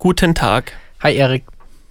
Guten 0.00 0.36
Tag. 0.36 0.74
Hi 1.00 1.16
Erik. 1.16 1.42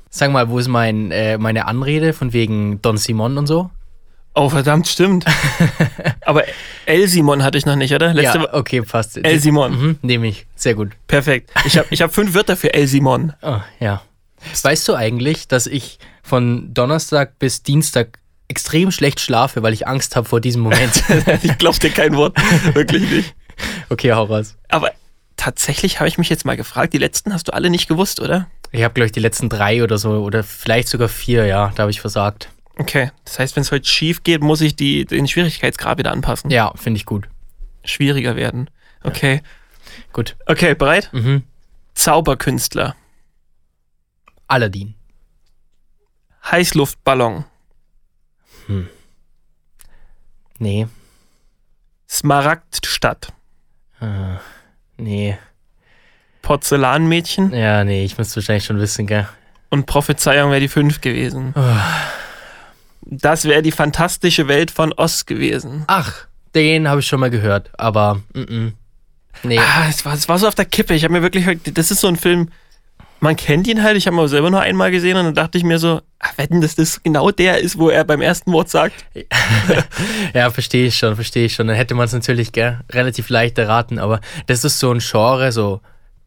Sag 0.09 0.31
mal, 0.31 0.47
wo 0.47 0.59
ist 0.59 0.69
mein, 0.69 1.11
äh, 1.11 1.37
meine 1.37 1.65
Anrede 1.65 2.13
von 2.13 2.31
wegen 2.31 2.81
Don 2.81 2.95
Simon 2.95 3.37
und 3.37 3.47
so? 3.47 3.69
Oh, 4.33 4.47
verdammt, 4.47 4.87
stimmt. 4.87 5.25
Aber 6.25 6.45
El 6.85 7.09
Simon 7.09 7.43
hatte 7.43 7.57
ich 7.57 7.65
noch 7.65 7.75
nicht, 7.75 7.93
oder? 7.93 8.13
Letzte 8.13 8.37
ja, 8.37 8.53
okay, 8.53 8.81
passt. 8.81 9.17
El 9.17 9.41
Simon. 9.41 9.71
Mhm, 9.77 9.99
Nehme 10.03 10.27
ich. 10.27 10.47
Sehr 10.55 10.73
gut. 10.73 10.91
Perfekt. 11.07 11.51
Ich 11.65 11.77
habe 11.77 11.87
ich 11.89 12.01
hab 12.01 12.13
fünf 12.13 12.33
Wörter 12.33 12.55
für 12.55 12.73
El 12.73 12.87
Simon. 12.87 13.33
Oh, 13.41 13.59
ja. 13.81 14.01
Weißt 14.61 14.87
du 14.87 14.95
eigentlich, 14.95 15.49
dass 15.49 15.67
ich 15.67 15.99
von 16.23 16.73
Donnerstag 16.73 17.37
bis 17.39 17.61
Dienstag 17.61 18.19
extrem 18.47 18.91
schlecht 18.91 19.19
schlafe, 19.19 19.63
weil 19.63 19.73
ich 19.73 19.85
Angst 19.85 20.15
habe 20.15 20.29
vor 20.29 20.39
diesem 20.39 20.61
Moment? 20.61 21.03
ich 21.43 21.57
glaube 21.57 21.77
dir 21.79 21.89
kein 21.89 22.15
Wort. 22.15 22.37
Wirklich 22.73 23.09
nicht. 23.11 23.35
Okay, 23.89 24.13
hau 24.13 24.23
raus. 24.23 24.55
Aber 24.69 24.91
tatsächlich 25.47 26.01
habe 26.01 26.09
ich 26.09 26.17
mich 26.17 26.27
jetzt 26.27 26.43
mal 26.43 26.57
gefragt, 26.57 26.91
die 26.91 26.97
letzten 26.97 27.33
hast 27.33 27.47
du 27.47 27.53
alle 27.53 27.69
nicht 27.69 27.87
gewusst, 27.87 28.19
oder? 28.19 28.47
Ich 28.71 28.83
habe, 28.83 28.93
glaube 28.93 29.05
ich, 29.05 29.13
die 29.13 29.21
letzten 29.21 29.47
drei 29.47 29.81
oder 29.81 29.97
so, 29.97 30.11
oder 30.21 30.43
vielleicht 30.43 30.89
sogar 30.89 31.07
vier, 31.07 31.45
ja, 31.45 31.71
da 31.73 31.83
habe 31.83 31.91
ich 31.91 32.01
versagt. 32.01 32.49
Okay, 32.77 33.11
das 33.23 33.39
heißt, 33.39 33.55
wenn 33.55 33.61
es 33.61 33.71
heute 33.71 33.87
schief 33.87 34.23
geht, 34.23 34.41
muss 34.41 34.59
ich 34.59 34.75
die, 34.75 35.05
den 35.05 35.25
Schwierigkeitsgrad 35.25 35.99
wieder 35.99 36.11
anpassen. 36.11 36.51
Ja, 36.51 36.73
finde 36.75 36.97
ich 36.97 37.05
gut. 37.05 37.29
Schwieriger 37.85 38.35
werden. 38.35 38.69
Okay. 39.03 39.35
Ja. 39.35 39.41
Gut. 40.11 40.35
Okay, 40.45 40.75
bereit? 40.75 41.09
Mhm. 41.13 41.43
Zauberkünstler. 41.93 42.97
Aladdin. 44.47 44.95
Heißluftballon. 46.51 47.45
Hm. 48.65 48.89
Nee. 50.59 50.87
Smaragdstadt. 52.09 53.31
Äh, 54.01 54.35
nee. 54.97 55.37
Porzellanmädchen. 56.41 57.53
Ja, 57.53 57.83
nee, 57.83 58.05
ich 58.05 58.17
müsste 58.17 58.37
wahrscheinlich 58.37 58.65
schon 58.65 58.79
wissen, 58.79 59.07
gell? 59.07 59.27
Und 59.69 59.85
Prophezeiung 59.85 60.51
wäre 60.51 60.61
die 60.61 60.67
fünf 60.67 61.01
gewesen. 61.01 61.53
Oh. 61.55 61.61
Das 63.01 63.45
wäre 63.45 63.61
die 63.61 63.71
fantastische 63.71 64.47
Welt 64.47 64.71
von 64.71 64.93
Oz 64.93 65.25
gewesen. 65.25 65.83
Ach, 65.87 66.25
den 66.55 66.87
habe 66.87 67.01
ich 67.01 67.07
schon 67.07 67.19
mal 67.19 67.29
gehört, 67.29 67.69
aber 67.77 68.21
mm 68.33 68.39
-mm. 68.39 68.71
nee. 69.43 69.59
Ah, 69.59 69.87
es 69.89 70.05
war, 70.05 70.13
es 70.13 70.27
war 70.27 70.39
so 70.39 70.47
auf 70.47 70.55
der 70.55 70.65
Kippe. 70.65 70.93
Ich 70.93 71.03
habe 71.03 71.13
mir 71.13 71.21
wirklich, 71.21 71.45
das 71.73 71.91
ist 71.91 72.01
so 72.01 72.07
ein 72.07 72.17
Film, 72.17 72.49
man 73.19 73.35
kennt 73.35 73.67
ihn 73.67 73.83
halt. 73.83 73.97
Ich 73.97 74.07
habe 74.07 74.15
ihn 74.15 74.19
auch 74.19 74.27
selber 74.27 74.49
nur 74.49 74.61
einmal 74.61 74.91
gesehen 74.91 75.17
und 75.17 75.25
dann 75.25 75.35
dachte 75.35 75.57
ich 75.57 75.63
mir 75.63 75.79
so, 75.79 76.01
ach, 76.19 76.37
wetten, 76.37 76.61
dass 76.61 76.75
das 76.75 77.01
genau 77.01 77.31
der 77.31 77.59
ist, 77.59 77.77
wo 77.77 77.89
er 77.89 78.03
beim 78.03 78.21
ersten 78.21 78.51
Wort 78.51 78.69
sagt. 78.69 79.05
ja, 80.33 80.49
verstehe 80.49 80.87
ich 80.87 80.97
schon, 80.97 81.15
verstehe 81.15 81.45
ich 81.45 81.53
schon. 81.53 81.67
Dann 81.67 81.75
hätte 81.75 81.95
man 81.95 82.05
es 82.05 82.13
natürlich 82.13 82.51
gell, 82.51 82.79
relativ 82.91 83.29
leicht 83.29 83.57
erraten, 83.57 83.99
aber 83.99 84.21
das 84.45 84.63
ist 84.63 84.79
so 84.79 84.91
ein 84.91 84.99
Genre, 84.99 85.51
so 85.51 85.81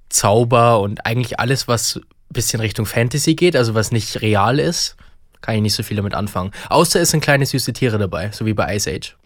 Zauber 0.09 0.81
und 0.81 1.07
eigentlich 1.07 1.39
alles, 1.39 1.69
was 1.69 1.97
ein 1.97 2.03
bisschen 2.31 2.61
Richtung 2.61 2.87
Fantasy 2.87 3.35
geht, 3.35 3.57
also 3.57 3.75
was 3.75 3.93
nicht 3.93 4.21
real 4.23 4.59
ist, 4.59 4.97
kann 5.41 5.55
ich 5.55 5.63
nicht 5.63 5.75
so 5.75 5.83
viel 5.83 5.97
damit 5.97 6.15
anfangen. 6.15 6.51
Außer 6.69 7.01
es 7.01 7.11
sind 7.11 7.23
kleine 7.23 7.47
süße 7.47 7.73
Tiere 7.73 7.99
dabei, 7.99 8.31
so 8.33 8.45
wie 8.47 8.55
bei 8.55 8.75
Ice 8.75 8.91
Age. 8.91 9.17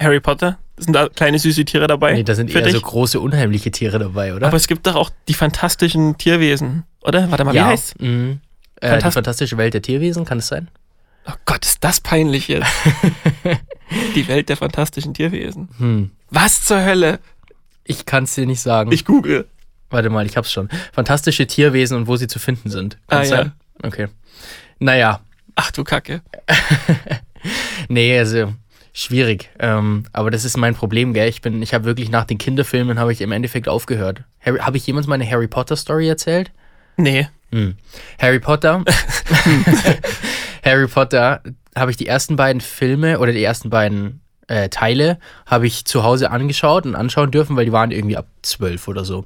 Harry 0.00 0.20
Potter? 0.20 0.58
Sind 0.76 0.94
da 0.94 1.08
kleine 1.08 1.38
süße 1.38 1.64
Tiere 1.64 1.86
dabei? 1.86 2.14
Nee, 2.14 2.22
da 2.22 2.34
sind 2.34 2.54
eher 2.54 2.62
dich? 2.62 2.72
so 2.72 2.80
große, 2.80 3.20
unheimliche 3.20 3.70
Tiere 3.70 3.98
dabei, 3.98 4.34
oder? 4.34 4.46
Aber 4.46 4.56
es 4.56 4.66
gibt 4.66 4.86
doch 4.86 4.94
auch 4.94 5.10
die 5.28 5.34
fantastischen 5.34 6.16
Tierwesen, 6.18 6.84
oder? 7.02 7.30
Warte 7.30 7.44
mal, 7.44 7.54
ja. 7.54 7.66
wie 7.66 7.72
heißt 7.72 8.00
mhm. 8.00 8.40
äh, 8.80 8.88
Fantast 8.88 9.06
Die 9.06 9.14
fantastische 9.14 9.56
Welt 9.58 9.74
der 9.74 9.82
Tierwesen, 9.82 10.24
kann 10.24 10.38
es 10.38 10.48
sein? 10.48 10.68
Oh 11.26 11.34
Gott, 11.44 11.64
ist 11.64 11.84
das 11.84 12.00
peinlich 12.00 12.48
jetzt. 12.48 12.66
die 14.14 14.26
Welt 14.28 14.48
der 14.48 14.56
fantastischen 14.56 15.14
Tierwesen. 15.14 15.68
Hm. 15.78 16.10
Was 16.30 16.64
zur 16.64 16.84
Hölle? 16.84 17.20
Ich 17.84 18.06
kann 18.06 18.24
es 18.24 18.34
dir 18.34 18.46
nicht 18.46 18.60
sagen. 18.60 18.90
Ich 18.90 19.04
google. 19.04 19.46
Warte 19.90 20.10
mal, 20.10 20.26
ich 20.26 20.36
hab's 20.36 20.50
schon. 20.50 20.68
Fantastische 20.92 21.46
Tierwesen 21.46 21.96
und 21.96 22.06
wo 22.06 22.16
sie 22.16 22.26
zu 22.26 22.38
finden 22.38 22.70
sind. 22.70 22.96
Kann 23.08 23.20
ah, 23.20 23.24
sein? 23.24 23.52
Ja. 23.82 23.86
Okay. 23.88 24.08
Naja. 24.78 25.20
Ach 25.54 25.70
du 25.70 25.84
Kacke. 25.84 26.22
nee, 27.88 28.18
also 28.18 28.54
schwierig. 28.92 29.50
Ähm, 29.58 30.04
aber 30.12 30.30
das 30.30 30.44
ist 30.44 30.56
mein 30.56 30.74
Problem, 30.74 31.14
gell? 31.14 31.28
Ich 31.28 31.40
bin, 31.40 31.62
ich 31.62 31.74
habe 31.74 31.84
wirklich 31.84 32.10
nach 32.10 32.24
den 32.24 32.38
Kinderfilmen 32.38 32.98
habe 32.98 33.12
ich 33.12 33.20
im 33.20 33.32
Endeffekt 33.32 33.68
aufgehört. 33.68 34.24
Habe 34.44 34.76
ich 34.76 34.86
jemals 34.86 35.06
meine 35.06 35.28
Harry 35.28 35.48
Potter 35.48 35.76
Story 35.76 36.08
erzählt? 36.08 36.50
Nee. 36.96 37.28
Hm. 37.50 37.76
Harry 38.20 38.40
Potter. 38.40 38.84
Harry 40.64 40.86
Potter 40.86 41.42
habe 41.74 41.90
ich 41.90 41.96
die 41.96 42.06
ersten 42.06 42.36
beiden 42.36 42.60
Filme 42.60 43.18
oder 43.18 43.32
die 43.32 43.42
ersten 43.42 43.70
beiden 43.70 44.20
äh, 44.48 44.68
Teile 44.68 45.18
habe 45.46 45.66
ich 45.66 45.84
zu 45.84 46.02
Hause 46.02 46.30
angeschaut 46.30 46.84
und 46.84 46.94
anschauen 46.94 47.30
dürfen, 47.30 47.56
weil 47.56 47.64
die 47.64 47.72
waren 47.72 47.90
irgendwie 47.90 48.16
ab 48.16 48.26
zwölf 48.42 48.88
oder 48.88 49.04
so. 49.04 49.24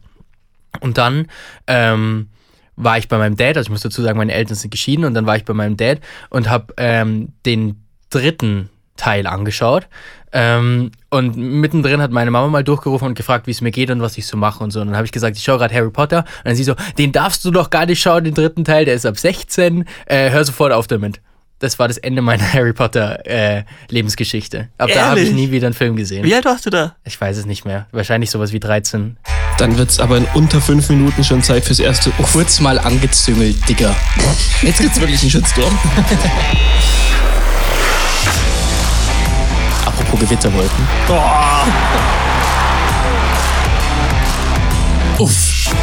Und 0.81 0.98
dann 0.98 1.27
ähm, 1.66 2.28
war 2.77 2.98
ich 2.98 3.09
bei 3.09 3.19
meinem 3.19 3.37
Dad, 3.37 3.56
also 3.56 3.69
ich 3.69 3.71
muss 3.71 3.81
dazu 3.81 4.03
sagen, 4.03 4.19
meine 4.19 4.33
Eltern 4.33 4.54
sind 4.54 4.71
geschieden 4.71 5.04
und 5.04 5.15
dann 5.15 5.27
war 5.27 5.37
ich 5.37 5.44
bei 5.44 5.54
meinem 5.54 5.77
Dad 5.77 6.00
und 6.31 6.48
habe 6.48 6.75
ähm, 6.77 7.33
den 7.44 7.83
dritten 8.10 8.69
Teil 8.97 9.27
angeschaut. 9.27 9.87
Ähm, 10.33 10.91
und 11.09 11.37
mittendrin 11.37 12.03
hat 12.03 12.11
meine 12.11 12.31
Mama 12.31 12.49
mal 12.49 12.65
durchgerufen 12.65 13.09
und 13.09 13.15
gefragt, 13.15 13.47
wie 13.47 13.53
es 13.53 13.61
mir 13.61 13.71
geht 13.71 13.91
und 13.91 14.03
was 14.03 14.19
ich 14.19 14.27
so 14.27 14.37
mache 14.37 14.62
und 14.62 14.71
so. 14.71 14.81
Und 14.81 14.89
dann 14.89 14.97
habe 14.97 15.07
ich 15.07 15.12
gesagt, 15.12 15.37
ich 15.37 15.43
schaue 15.43 15.59
gerade 15.59 15.75
Harry 15.75 15.91
Potter. 15.91 16.19
Und 16.19 16.45
dann 16.45 16.57
sie 16.57 16.65
so, 16.65 16.75
den 16.99 17.12
darfst 17.12 17.45
du 17.45 17.51
doch 17.51 17.71
gar 17.71 17.87
nicht 17.87 18.03
schauen, 18.03 18.25
den 18.25 18.34
dritten 18.34 18.65
Teil, 18.65 18.84
der 18.84 18.95
ist 18.95 19.07
ab 19.07 19.19
16. 19.19 19.84
Äh, 20.07 20.31
hör 20.31 20.45
sofort 20.45 20.73
auf 20.73 20.87
damit. 20.87 21.21
Das 21.59 21.79
war 21.79 21.89
das 21.89 21.97
Ende 21.97 22.21
meiner 22.21 22.45
Harry 22.53 22.75
Potter 22.75 23.25
äh, 23.27 23.65
Lebensgeschichte. 23.89 24.69
Ab 24.77 24.89
Ehrlich? 24.89 24.95
da 24.95 25.09
habe 25.09 25.21
ich 25.21 25.33
nie 25.33 25.51
wieder 25.51 25.69
einen 25.69 25.75
Film 25.75 25.97
gesehen. 25.97 26.25
Wie 26.25 26.34
alt 26.34 26.45
warst 26.45 26.67
du 26.67 26.71
da? 26.71 26.97
Ich 27.05 27.19
weiß 27.19 27.39
es 27.39 27.47
nicht 27.47 27.65
mehr. 27.65 27.87
Wahrscheinlich 27.93 28.31
sowas 28.31 28.53
wie 28.53 28.61
13. 28.61 29.17
Dann 29.57 29.78
wird 29.78 29.89
es 29.89 30.01
aber 30.01 30.19
in 30.19 30.27
unter 30.34 30.61
fünf 30.61 30.91
Minuten 30.91 31.25
schon 31.25 31.43
Zeit 31.43 31.65
fürs 31.65 31.78
erste. 31.81 32.11
Kurz 32.33 32.61
mal 32.61 32.78
angezüngelt, 32.78 33.57
Digga. 33.67 33.97
Jetzt 34.61 34.81
gibt's 34.81 35.01
wirklich 35.01 35.23
einen 35.23 35.31
Shitstorm. 35.31 35.78
Apropos 40.16 40.28
Gewitterwolken. 40.28 40.88
Oh. 45.19 45.22
Uff. 45.22 45.75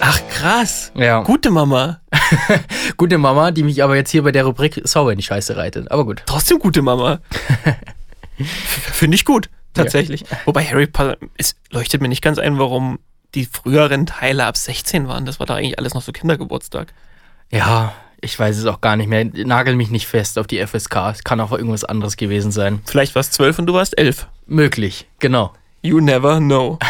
Ach 0.00 0.20
krass. 0.28 0.92
Ja. 0.94 1.22
Gute 1.22 1.50
Mama. 1.50 2.00
gute 2.96 3.18
Mama, 3.18 3.50
die 3.50 3.62
mich 3.62 3.82
aber 3.82 3.96
jetzt 3.96 4.10
hier 4.10 4.22
bei 4.22 4.32
der 4.32 4.44
Rubrik 4.44 4.80
sauber 4.84 5.12
in 5.12 5.18
die 5.18 5.24
Scheiße 5.24 5.56
reitet. 5.56 5.90
Aber 5.90 6.04
gut. 6.04 6.22
Trotzdem 6.26 6.58
gute 6.58 6.82
Mama. 6.82 7.20
Finde 8.38 9.14
ich 9.16 9.24
gut, 9.24 9.48
tatsächlich. 9.72 10.20
Ja. 10.22 10.38
Wobei 10.44 10.64
Harry 10.64 10.86
Potter, 10.86 11.16
es 11.36 11.56
leuchtet 11.70 12.00
mir 12.00 12.08
nicht 12.08 12.22
ganz 12.22 12.38
ein, 12.38 12.58
warum 12.58 12.98
die 13.34 13.46
früheren 13.46 14.06
Teile 14.06 14.44
ab 14.46 14.56
16 14.56 15.08
waren. 15.08 15.26
Das 15.26 15.40
war 15.40 15.46
da 15.46 15.54
eigentlich 15.56 15.78
alles 15.78 15.94
noch 15.94 16.02
so 16.02 16.12
Kindergeburtstag. 16.12 16.92
Ja, 17.50 17.92
ich 18.24 18.38
weiß 18.38 18.56
es 18.56 18.66
auch 18.66 18.80
gar 18.80 18.96
nicht 18.96 19.08
mehr. 19.08 19.24
Nagel 19.24 19.76
mich 19.76 19.90
nicht 19.90 20.06
fest 20.06 20.38
auf 20.38 20.46
die 20.46 20.64
FSK. 20.64 20.96
Es 21.12 21.24
kann 21.24 21.40
auch 21.40 21.52
irgendwas 21.52 21.84
anderes 21.84 22.16
gewesen 22.16 22.50
sein. 22.50 22.80
Vielleicht 22.86 23.14
warst 23.14 23.32
du 23.32 23.36
zwölf 23.36 23.58
und 23.58 23.66
du 23.66 23.74
warst 23.74 23.96
elf. 23.98 24.26
Möglich, 24.46 25.06
genau. 25.18 25.52
You 25.82 26.00
never 26.00 26.38
know. 26.38 26.78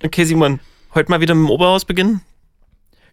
Okay, 0.00 0.22
Simon, 0.22 0.60
heute 0.94 1.10
mal 1.10 1.20
wieder 1.20 1.34
mit 1.34 1.48
dem 1.48 1.50
Oberhaus 1.50 1.84
beginnen? 1.84 2.20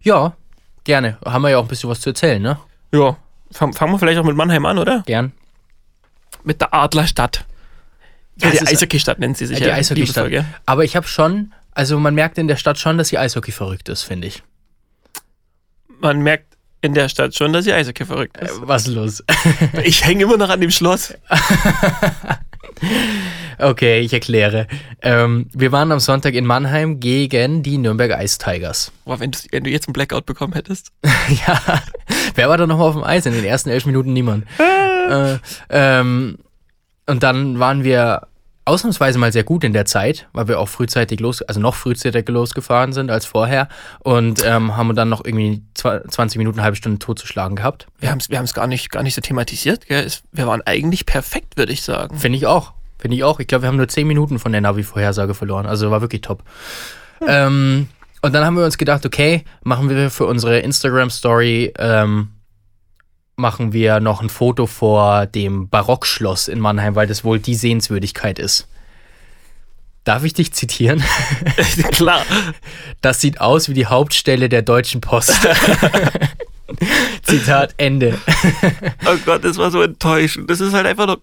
Ja, 0.03 0.35
gerne. 0.83 1.17
Haben 1.25 1.41
wir 1.41 1.49
ja 1.49 1.57
auch 1.57 1.63
ein 1.63 1.67
bisschen 1.67 1.89
was 1.89 1.99
zu 1.99 2.11
erzählen, 2.11 2.39
ne? 2.39 2.59
Ja. 2.93 3.17
Fangen 3.51 3.73
wir 3.73 3.97
vielleicht 3.97 4.19
auch 4.19 4.23
mit 4.23 4.35
Mannheim 4.35 4.67
an, 4.67 4.77
oder? 4.77 5.01
Gern. 5.07 5.31
Mit 6.43 6.61
der 6.61 6.75
Adlerstadt. 6.75 7.43
Ja, 8.39 8.51
die 8.51 8.61
Eishockeystadt 8.61 9.17
nennt 9.17 9.35
sie 9.37 9.47
sich 9.47 9.57
ja. 9.57 9.65
Die 9.65 9.71
Eishockeystadt. 9.71 10.31
Aber 10.67 10.83
ich 10.83 10.95
habe 10.95 11.07
schon, 11.07 11.55
also 11.71 11.97
man 11.97 12.13
merkt 12.13 12.37
in 12.37 12.47
der 12.47 12.55
Stadt 12.55 12.77
schon, 12.77 12.99
dass 12.99 13.07
sie 13.07 13.17
Eishockey 13.17 13.51
verrückt 13.51 13.89
ist, 13.89 14.03
finde 14.03 14.27
ich. 14.27 14.43
Man 15.99 16.21
merkt 16.21 16.54
in 16.85 16.93
der 16.93 17.09
Stadt 17.09 17.35
schon, 17.35 17.53
dass 17.53 17.65
sie 17.65 17.73
Eishockey 17.73 18.05
verrückt 18.05 18.37
ist. 18.37 18.57
Äh, 18.57 18.67
was 18.67 18.87
los? 18.87 19.23
ich 19.83 20.05
hänge 20.05 20.23
immer 20.23 20.37
noch 20.37 20.49
an 20.49 20.61
dem 20.61 20.71
Schloss. 20.71 21.13
okay, 23.59 23.99
ich 23.99 24.13
erkläre. 24.13 24.67
Ähm, 25.01 25.49
wir 25.53 25.71
waren 25.71 25.91
am 25.91 25.99
Sonntag 25.99 26.33
in 26.33 26.45
Mannheim 26.45 26.99
gegen 26.99 27.63
die 27.63 27.77
Nürnberg 27.77 28.11
Ice 28.21 28.37
Tigers. 28.37 28.91
Boah, 29.03 29.19
wenn, 29.19 29.31
wenn 29.51 29.63
du 29.63 29.69
jetzt 29.69 29.87
einen 29.87 29.93
Blackout 29.93 30.25
bekommen 30.25 30.53
hättest. 30.53 30.91
ja. 31.47 31.61
Wer 32.35 32.49
war 32.49 32.57
da 32.57 32.67
noch 32.67 32.79
auf 32.79 32.93
dem 32.93 33.03
Eis? 33.03 33.25
In 33.25 33.33
den 33.33 33.45
ersten 33.45 33.69
elf 33.69 33.85
Minuten 33.85 34.13
niemand. 34.13 34.45
äh, 34.59 35.37
ähm, 35.69 36.37
und 37.07 37.23
dann 37.23 37.59
waren 37.59 37.83
wir 37.83 38.27
ausnahmsweise 38.65 39.19
mal 39.19 39.31
sehr 39.31 39.43
gut 39.43 39.63
in 39.63 39.73
der 39.73 39.85
Zeit, 39.85 40.27
weil 40.33 40.47
wir 40.47 40.59
auch 40.59 40.67
frühzeitig 40.67 41.19
los, 41.19 41.41
also 41.43 41.59
noch 41.59 41.75
frühzeitig 41.75 42.27
losgefahren 42.27 42.93
sind 42.93 43.11
als 43.11 43.25
vorher 43.25 43.69
und 43.99 44.43
ähm, 44.45 44.75
haben 44.75 44.95
dann 44.95 45.09
noch 45.09 45.23
irgendwie 45.23 45.61
20 45.75 46.37
Minuten, 46.37 46.57
eine 46.57 46.63
halbe 46.65 46.75
Stunde 46.75 46.99
totzuschlagen 46.99 47.55
gehabt. 47.55 47.87
Wir 47.99 48.09
haben 48.09 48.17
es 48.17 48.29
wir 48.29 48.43
gar 48.53 48.67
nicht, 48.67 48.91
gar 48.91 49.03
nicht 49.03 49.15
so 49.15 49.21
thematisiert, 49.21 49.87
gell? 49.87 50.07
Wir 50.31 50.47
waren 50.47 50.61
eigentlich 50.63 51.05
perfekt, 51.05 51.57
würde 51.57 51.71
ich 51.71 51.83
sagen. 51.83 52.17
Finde 52.17 52.37
ich 52.37 52.47
auch. 52.47 52.73
Finde 52.97 53.17
ich 53.17 53.23
auch. 53.23 53.39
Ich 53.39 53.47
glaube, 53.47 53.63
wir 53.63 53.67
haben 53.67 53.77
nur 53.77 53.87
10 53.87 54.07
Minuten 54.07 54.39
von 54.39 54.51
der 54.51 54.61
Navi-Vorhersage 54.61 55.35
verloren. 55.35 55.67
Also 55.67 55.91
war 55.91 56.01
wirklich 56.01 56.21
top. 56.21 56.43
Hm. 57.19 57.27
Ähm, 57.29 57.87
und 58.21 58.33
dann 58.33 58.43
haben 58.43 58.57
wir 58.57 58.65
uns 58.65 58.79
gedacht, 58.79 59.05
okay, 59.05 59.43
machen 59.63 59.89
wir 59.89 60.09
für 60.09 60.25
unsere 60.25 60.59
Instagram-Story 60.59 61.73
ähm, 61.77 62.29
machen 63.35 63.73
wir 63.73 63.99
noch 63.99 64.21
ein 64.21 64.29
Foto 64.29 64.65
vor 64.65 65.25
dem 65.25 65.67
Barockschloss 65.69 66.47
in 66.47 66.59
Mannheim, 66.59 66.95
weil 66.95 67.07
das 67.07 67.23
wohl 67.23 67.39
die 67.39 67.55
Sehenswürdigkeit 67.55 68.39
ist. 68.39 68.67
Darf 70.05 70.23
ich 70.23 70.33
dich 70.33 70.53
zitieren? 70.53 71.03
Klar. 71.91 72.21
Das 73.01 73.21
sieht 73.21 73.41
aus 73.41 73.69
wie 73.69 73.73
die 73.73 73.87
Hauptstelle 73.87 74.49
der 74.49 74.61
Deutschen 74.61 75.01
Post. 75.01 75.33
Zitat 77.23 77.73
Ende. 77.77 78.17
Oh 79.07 79.17
Gott, 79.25 79.43
das 79.43 79.57
war 79.57 79.69
so 79.71 79.81
enttäuschend. 79.81 80.49
Das 80.49 80.59
ist 80.59 80.73
halt 80.73 80.85
einfach 80.87 81.05
nur, 81.07 81.21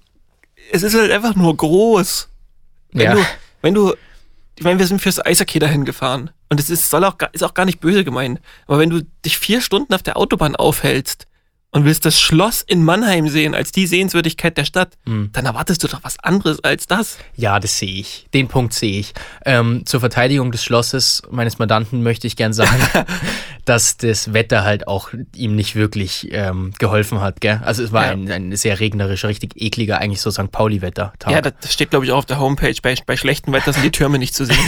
es 0.73 0.83
ist 0.83 0.95
halt 0.95 1.11
einfach 1.11 1.35
nur 1.35 1.57
groß. 1.57 2.29
Wenn 2.93 3.03
Ja. 3.03 3.15
du, 3.15 3.25
wenn 3.61 3.75
du, 3.75 3.95
ich 4.57 4.63
meine, 4.65 4.79
wir 4.79 4.87
sind 4.87 5.01
fürs 5.03 5.25
Eishockey 5.25 5.59
dahin 5.59 5.85
gefahren. 5.85 6.31
Und 6.49 6.61
es 6.61 6.71
ist, 6.71 6.91
soll 6.91 7.05
auch, 7.05 7.17
ist 7.33 7.43
auch 7.43 7.55
gar 7.55 7.65
nicht 7.65 7.81
böse 7.81 8.05
gemeint. 8.05 8.41
Aber 8.67 8.79
wenn 8.79 8.91
du 8.91 9.03
dich 9.25 9.39
vier 9.39 9.61
Stunden 9.61 9.95
auf 9.95 10.03
der 10.03 10.17
Autobahn 10.17 10.55
aufhältst 10.55 11.27
und 11.75 11.87
willst 11.87 12.05
das 12.05 12.21
Schloss 12.21 12.61
in 12.63 12.85
Mannheim 12.85 13.29
sehen 13.29 13.55
als 13.55 13.73
die 13.73 13.87
Sehenswürdigkeit 13.87 14.57
der 14.59 14.65
Stadt, 14.67 14.97
Hm. 15.07 15.31
dann 15.33 15.47
erwartest 15.47 15.83
du 15.83 15.89
doch 15.89 16.01
was 16.05 16.19
anderes 16.19 16.63
als 16.63 16.87
das. 16.87 17.17
Ja, 17.35 17.59
das 17.59 17.79
sehe 17.79 17.89
ich. 18.01 18.27
Den 18.35 18.47
Punkt 18.49 18.75
sehe 18.75 19.01
ich. 19.01 19.15
Ähm, 19.47 19.85
zur 19.87 20.01
Verteidigung 20.01 20.53
des 20.53 20.63
Schlosses 20.63 21.23
meines 21.31 21.59
Mandanten 21.59 22.03
möchte 22.03 22.27
ich 22.27 22.37
gern 22.37 22.53
sagen, 22.53 22.77
dass 23.65 23.97
das 23.97 24.35
Wetter 24.35 24.65
halt 24.65 24.87
auch 24.87 25.11
ihm 25.35 25.57
nicht 25.57 25.75
wirklich 25.75 26.29
ähm, 26.33 26.73
geholfen 26.79 27.21
hat. 27.23 27.41
Gell? 27.41 27.61
Also 27.65 27.83
es 27.83 27.91
war 27.93 28.05
Ja. 28.07 28.13
ein, 28.13 28.31
ein 28.31 28.55
sehr 28.57 28.79
regnerischer, 28.79 29.29
richtig 29.29 29.53
ekliger, 29.61 29.99
eigentlich 29.99 30.21
so 30.21 30.31
St. 30.31 30.53
Pauli-Wetter. 30.53 31.15
Ja, 31.29 31.41
das, 31.41 31.55
das 31.63 31.73
steht, 31.73 31.89
glaube 31.91 32.05
ich, 32.05 32.13
auch 32.13 32.19
auf 32.19 32.27
der 32.27 32.39
Homepage. 32.39 32.75
Bei, 32.83 32.95
bei 33.07 33.17
schlechtem 33.17 33.53
Wetter 33.55 33.73
sind 33.73 33.83
die 33.83 33.91
Türme 33.93 34.19
nicht 34.19 34.35
zu 34.35 34.45
sehen. 34.45 34.59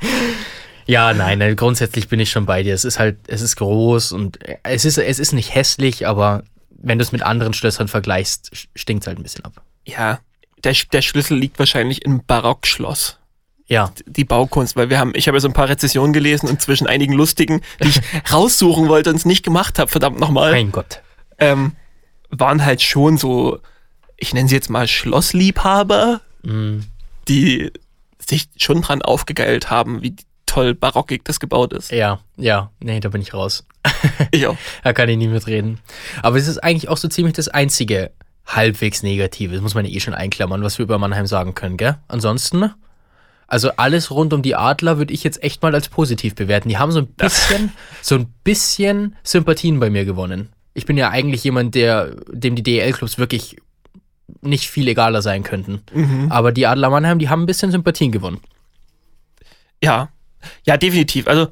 Ja, 0.88 1.12
nein, 1.12 1.38
nein, 1.38 1.54
grundsätzlich 1.54 2.08
bin 2.08 2.18
ich 2.18 2.30
schon 2.30 2.46
bei 2.46 2.62
dir. 2.62 2.74
Es 2.74 2.84
ist 2.84 2.98
halt, 2.98 3.18
es 3.28 3.42
ist 3.42 3.56
groß 3.56 4.12
und 4.12 4.38
es 4.62 4.84
ist, 4.84 4.96
es 4.98 5.18
ist 5.18 5.32
nicht 5.32 5.54
hässlich, 5.54 6.06
aber 6.06 6.42
wenn 6.70 6.98
du 6.98 7.02
es 7.02 7.12
mit 7.12 7.22
anderen 7.22 7.52
Schlössern 7.52 7.88
vergleichst, 7.88 8.68
stinkt 8.74 9.02
es 9.04 9.06
halt 9.06 9.18
ein 9.18 9.22
bisschen 9.22 9.44
ab. 9.44 9.62
ja, 9.84 10.18
der, 10.64 10.74
der 10.92 11.02
Schlüssel 11.02 11.38
liegt 11.38 11.58
wahrscheinlich 11.58 12.04
im 12.04 12.24
Barockschloss. 12.24 13.18
Ja, 13.66 13.92
die 14.06 14.24
Baukunst, 14.24 14.76
weil 14.76 14.88
wir 14.90 14.98
haben, 14.98 15.12
ich 15.14 15.28
habe 15.28 15.36
ja 15.36 15.40
so 15.40 15.46
ein 15.48 15.52
paar 15.52 15.68
Rezessionen 15.68 16.12
gelesen 16.14 16.48
und 16.48 16.60
zwischen 16.62 16.86
einigen 16.86 17.12
lustigen, 17.12 17.60
die 17.82 17.88
ich 17.88 18.00
raussuchen 18.32 18.88
wollte 18.88 19.10
und 19.10 19.16
es 19.16 19.24
nicht 19.26 19.44
gemacht 19.44 19.78
habe, 19.78 19.90
verdammt 19.90 20.18
nochmal, 20.18 20.52
mein 20.52 20.72
Gott. 20.72 21.02
ähm, 21.38 21.76
waren 22.30 22.64
halt 22.64 22.80
schon 22.82 23.18
so, 23.18 23.58
ich 24.16 24.32
nenne 24.32 24.48
sie 24.48 24.54
jetzt 24.54 24.70
mal 24.70 24.88
Schlossliebhaber, 24.88 26.22
Mm, 26.42 26.80
die 27.28 27.72
sich 28.18 28.48
schon 28.56 28.80
dran 28.82 29.02
aufgegeilt 29.02 29.70
haben, 29.70 30.02
wie 30.02 30.16
toll 30.48 30.74
barockig 30.74 31.24
das 31.24 31.38
gebaut 31.38 31.72
ist. 31.72 31.92
ja, 31.92 32.18
ja, 32.36 32.70
nee, 32.80 32.98
da 33.00 33.08
bin 33.10 33.22
ich 33.22 33.32
raus. 33.34 33.64
Ich 34.32 34.46
auch. 34.46 34.56
Da 34.82 34.92
kann 34.92 35.08
ich 35.08 35.16
nie 35.16 35.28
mitreden. 35.28 35.78
Aber 36.22 36.36
es 36.36 36.48
ist 36.48 36.58
eigentlich 36.58 36.88
auch 36.88 36.96
so 36.96 37.08
ziemlich 37.08 37.34
das 37.34 37.48
einzige 37.48 38.10
halbwegs 38.46 39.02
Negative, 39.02 39.52
das 39.52 39.62
muss 39.62 39.74
man 39.74 39.84
ja 39.84 39.92
eh 39.92 40.00
schon 40.00 40.14
einklammern, 40.14 40.62
was 40.62 40.78
wir 40.78 40.84
über 40.84 40.98
Mannheim 40.98 41.26
sagen 41.26 41.54
können, 41.54 41.76
gell? 41.76 41.96
Ansonsten, 42.08 42.72
also 43.46 43.70
alles 43.76 44.10
rund 44.10 44.32
um 44.32 44.42
die 44.42 44.56
Adler 44.56 44.98
würde 44.98 45.12
ich 45.12 45.22
jetzt 45.22 45.42
echt 45.42 45.62
mal 45.62 45.74
als 45.74 45.88
positiv 45.88 46.34
bewerten. 46.34 46.68
Die 46.68 46.78
haben 46.78 46.92
so 46.92 47.00
ein 47.00 47.06
bisschen, 47.06 47.72
so 48.02 48.14
ein 48.14 48.32
bisschen 48.44 49.16
Sympathien 49.22 49.78
bei 49.80 49.90
mir 49.90 50.04
gewonnen. 50.04 50.48
Ich 50.74 50.86
bin 50.86 50.96
ja 50.96 51.10
eigentlich 51.10 51.44
jemand, 51.44 51.74
der, 51.74 52.14
dem 52.30 52.56
die 52.56 52.62
DEL-Clubs 52.62 53.18
wirklich 53.18 53.56
nicht 54.40 54.68
viel 54.68 54.88
egaler 54.88 55.22
sein 55.22 55.42
könnten. 55.42 55.82
Aber 56.30 56.52
die 56.52 56.66
Adler 56.66 56.90
Mannheim, 56.90 57.18
die 57.18 57.28
haben 57.28 57.42
ein 57.42 57.46
bisschen 57.46 57.70
Sympathien 57.70 58.12
gewonnen. 58.12 58.40
Ja, 59.82 60.08
ja, 60.64 60.76
definitiv. 60.76 61.26
Also 61.26 61.48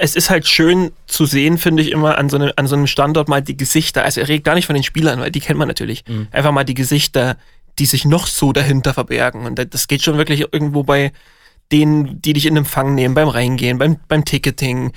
es 0.00 0.16
ist 0.16 0.30
halt 0.30 0.46
schön 0.46 0.92
zu 1.06 1.26
sehen, 1.26 1.58
finde 1.58 1.82
ich 1.82 1.90
immer 1.90 2.16
an 2.16 2.28
so, 2.28 2.36
einem, 2.36 2.52
an 2.56 2.66
so 2.66 2.74
einem 2.74 2.86
Standort 2.86 3.28
mal 3.28 3.42
die 3.42 3.56
Gesichter. 3.56 4.04
Also 4.04 4.20
er 4.20 4.28
redet 4.28 4.44
gar 4.44 4.54
nicht 4.54 4.66
von 4.66 4.74
den 4.74 4.82
Spielern, 4.82 5.20
weil 5.20 5.30
die 5.30 5.40
kennt 5.40 5.58
man 5.58 5.68
natürlich. 5.68 6.04
Einfach 6.30 6.52
mal 6.52 6.64
die 6.64 6.74
Gesichter, 6.74 7.36
die 7.78 7.86
sich 7.86 8.04
noch 8.04 8.26
so 8.26 8.52
dahinter 8.52 8.94
verbergen. 8.94 9.46
Und 9.46 9.74
das 9.74 9.88
geht 9.88 10.02
schon 10.02 10.16
wirklich 10.16 10.40
irgendwo 10.52 10.84
bei 10.84 11.12
denen, 11.72 12.20
die 12.22 12.32
dich 12.32 12.46
in 12.46 12.56
Empfang 12.56 12.94
nehmen, 12.94 13.14
beim 13.14 13.28
Reingehen, 13.28 13.78
beim, 13.78 13.98
beim 14.08 14.24
Ticketing, 14.24 14.92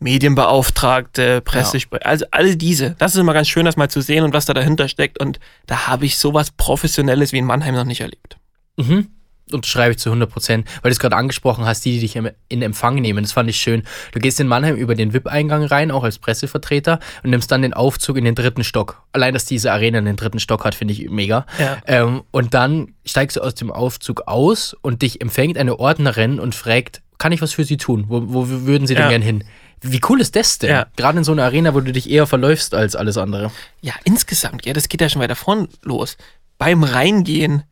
Medienbeauftragte, 0.00 1.40
Presse, 1.40 1.78
also 2.02 2.24
all 2.30 2.56
diese. 2.56 2.94
Das 2.98 3.14
ist 3.14 3.20
immer 3.20 3.34
ganz 3.34 3.48
schön, 3.48 3.64
das 3.64 3.76
mal 3.76 3.90
zu 3.90 4.00
sehen 4.00 4.24
und 4.24 4.32
was 4.32 4.46
da 4.46 4.54
dahinter 4.54 4.88
steckt. 4.88 5.20
Und 5.20 5.40
da 5.66 5.86
habe 5.86 6.06
ich 6.06 6.18
sowas 6.18 6.50
Professionelles 6.52 7.32
wie 7.32 7.38
in 7.38 7.44
Mannheim 7.44 7.74
noch 7.74 7.84
nicht 7.84 8.00
erlebt. 8.00 8.36
Mhm. 8.76 9.08
Unterschreibe 9.52 9.92
ich 9.92 9.98
zu 9.98 10.10
100 10.10 10.30
Prozent, 10.30 10.68
weil 10.82 10.90
du 10.90 10.92
es 10.92 10.98
gerade 10.98 11.16
angesprochen 11.16 11.64
hast, 11.64 11.84
die, 11.84 11.92
die 11.92 12.00
dich 12.00 12.16
in 12.48 12.62
Empfang 12.62 12.96
nehmen. 12.96 13.22
Das 13.24 13.32
fand 13.32 13.48
ich 13.50 13.56
schön. 13.56 13.82
Du 14.12 14.20
gehst 14.20 14.40
in 14.40 14.46
Mannheim 14.48 14.76
über 14.76 14.94
den 14.94 15.12
VIP-Eingang 15.12 15.64
rein, 15.64 15.90
auch 15.90 16.04
als 16.04 16.18
Pressevertreter, 16.18 16.98
und 17.22 17.30
nimmst 17.30 17.50
dann 17.50 17.62
den 17.62 17.74
Aufzug 17.74 18.16
in 18.16 18.24
den 18.24 18.34
dritten 18.34 18.64
Stock. 18.64 19.02
Allein, 19.12 19.34
dass 19.34 19.44
diese 19.44 19.72
Arena 19.72 20.00
den 20.00 20.16
dritten 20.16 20.40
Stock 20.40 20.64
hat, 20.64 20.74
finde 20.74 20.92
ich 20.94 21.08
mega. 21.10 21.46
Ja. 21.58 21.78
Ähm, 21.86 22.22
und 22.30 22.54
dann 22.54 22.94
steigst 23.04 23.36
du 23.36 23.40
aus 23.40 23.54
dem 23.54 23.70
Aufzug 23.70 24.22
aus 24.26 24.76
und 24.82 25.02
dich 25.02 25.20
empfängt 25.20 25.58
eine 25.58 25.78
Ordnerin 25.78 26.38
und 26.40 26.54
fragt, 26.54 27.02
kann 27.18 27.32
ich 27.32 27.42
was 27.42 27.52
für 27.52 27.64
Sie 27.64 27.76
tun? 27.76 28.04
Wo, 28.08 28.22
wo 28.26 28.48
würden 28.48 28.86
Sie 28.86 28.94
denn 28.94 29.04
Ja. 29.04 29.08
gern 29.10 29.22
hin? 29.22 29.44
Wie 29.80 30.00
cool 30.08 30.20
ist 30.20 30.34
das 30.34 30.58
denn? 30.58 30.70
Ja. 30.70 30.86
Gerade 30.96 31.18
in 31.18 31.24
so 31.24 31.32
einer 31.32 31.44
Arena, 31.44 31.72
wo 31.74 31.80
du 31.80 31.92
dich 31.92 32.10
eher 32.10 32.26
verläufst 32.26 32.74
als 32.74 32.96
alles 32.96 33.16
andere. 33.16 33.50
Ja, 33.80 33.92
insgesamt, 34.04 34.66
ja, 34.66 34.72
das 34.72 34.88
geht 34.88 35.00
ja 35.00 35.08
schon 35.08 35.22
weiter 35.22 35.36
vorn 35.36 35.68
los. 35.82 36.16
Beim 36.58 36.82
Reingehen 36.82 37.62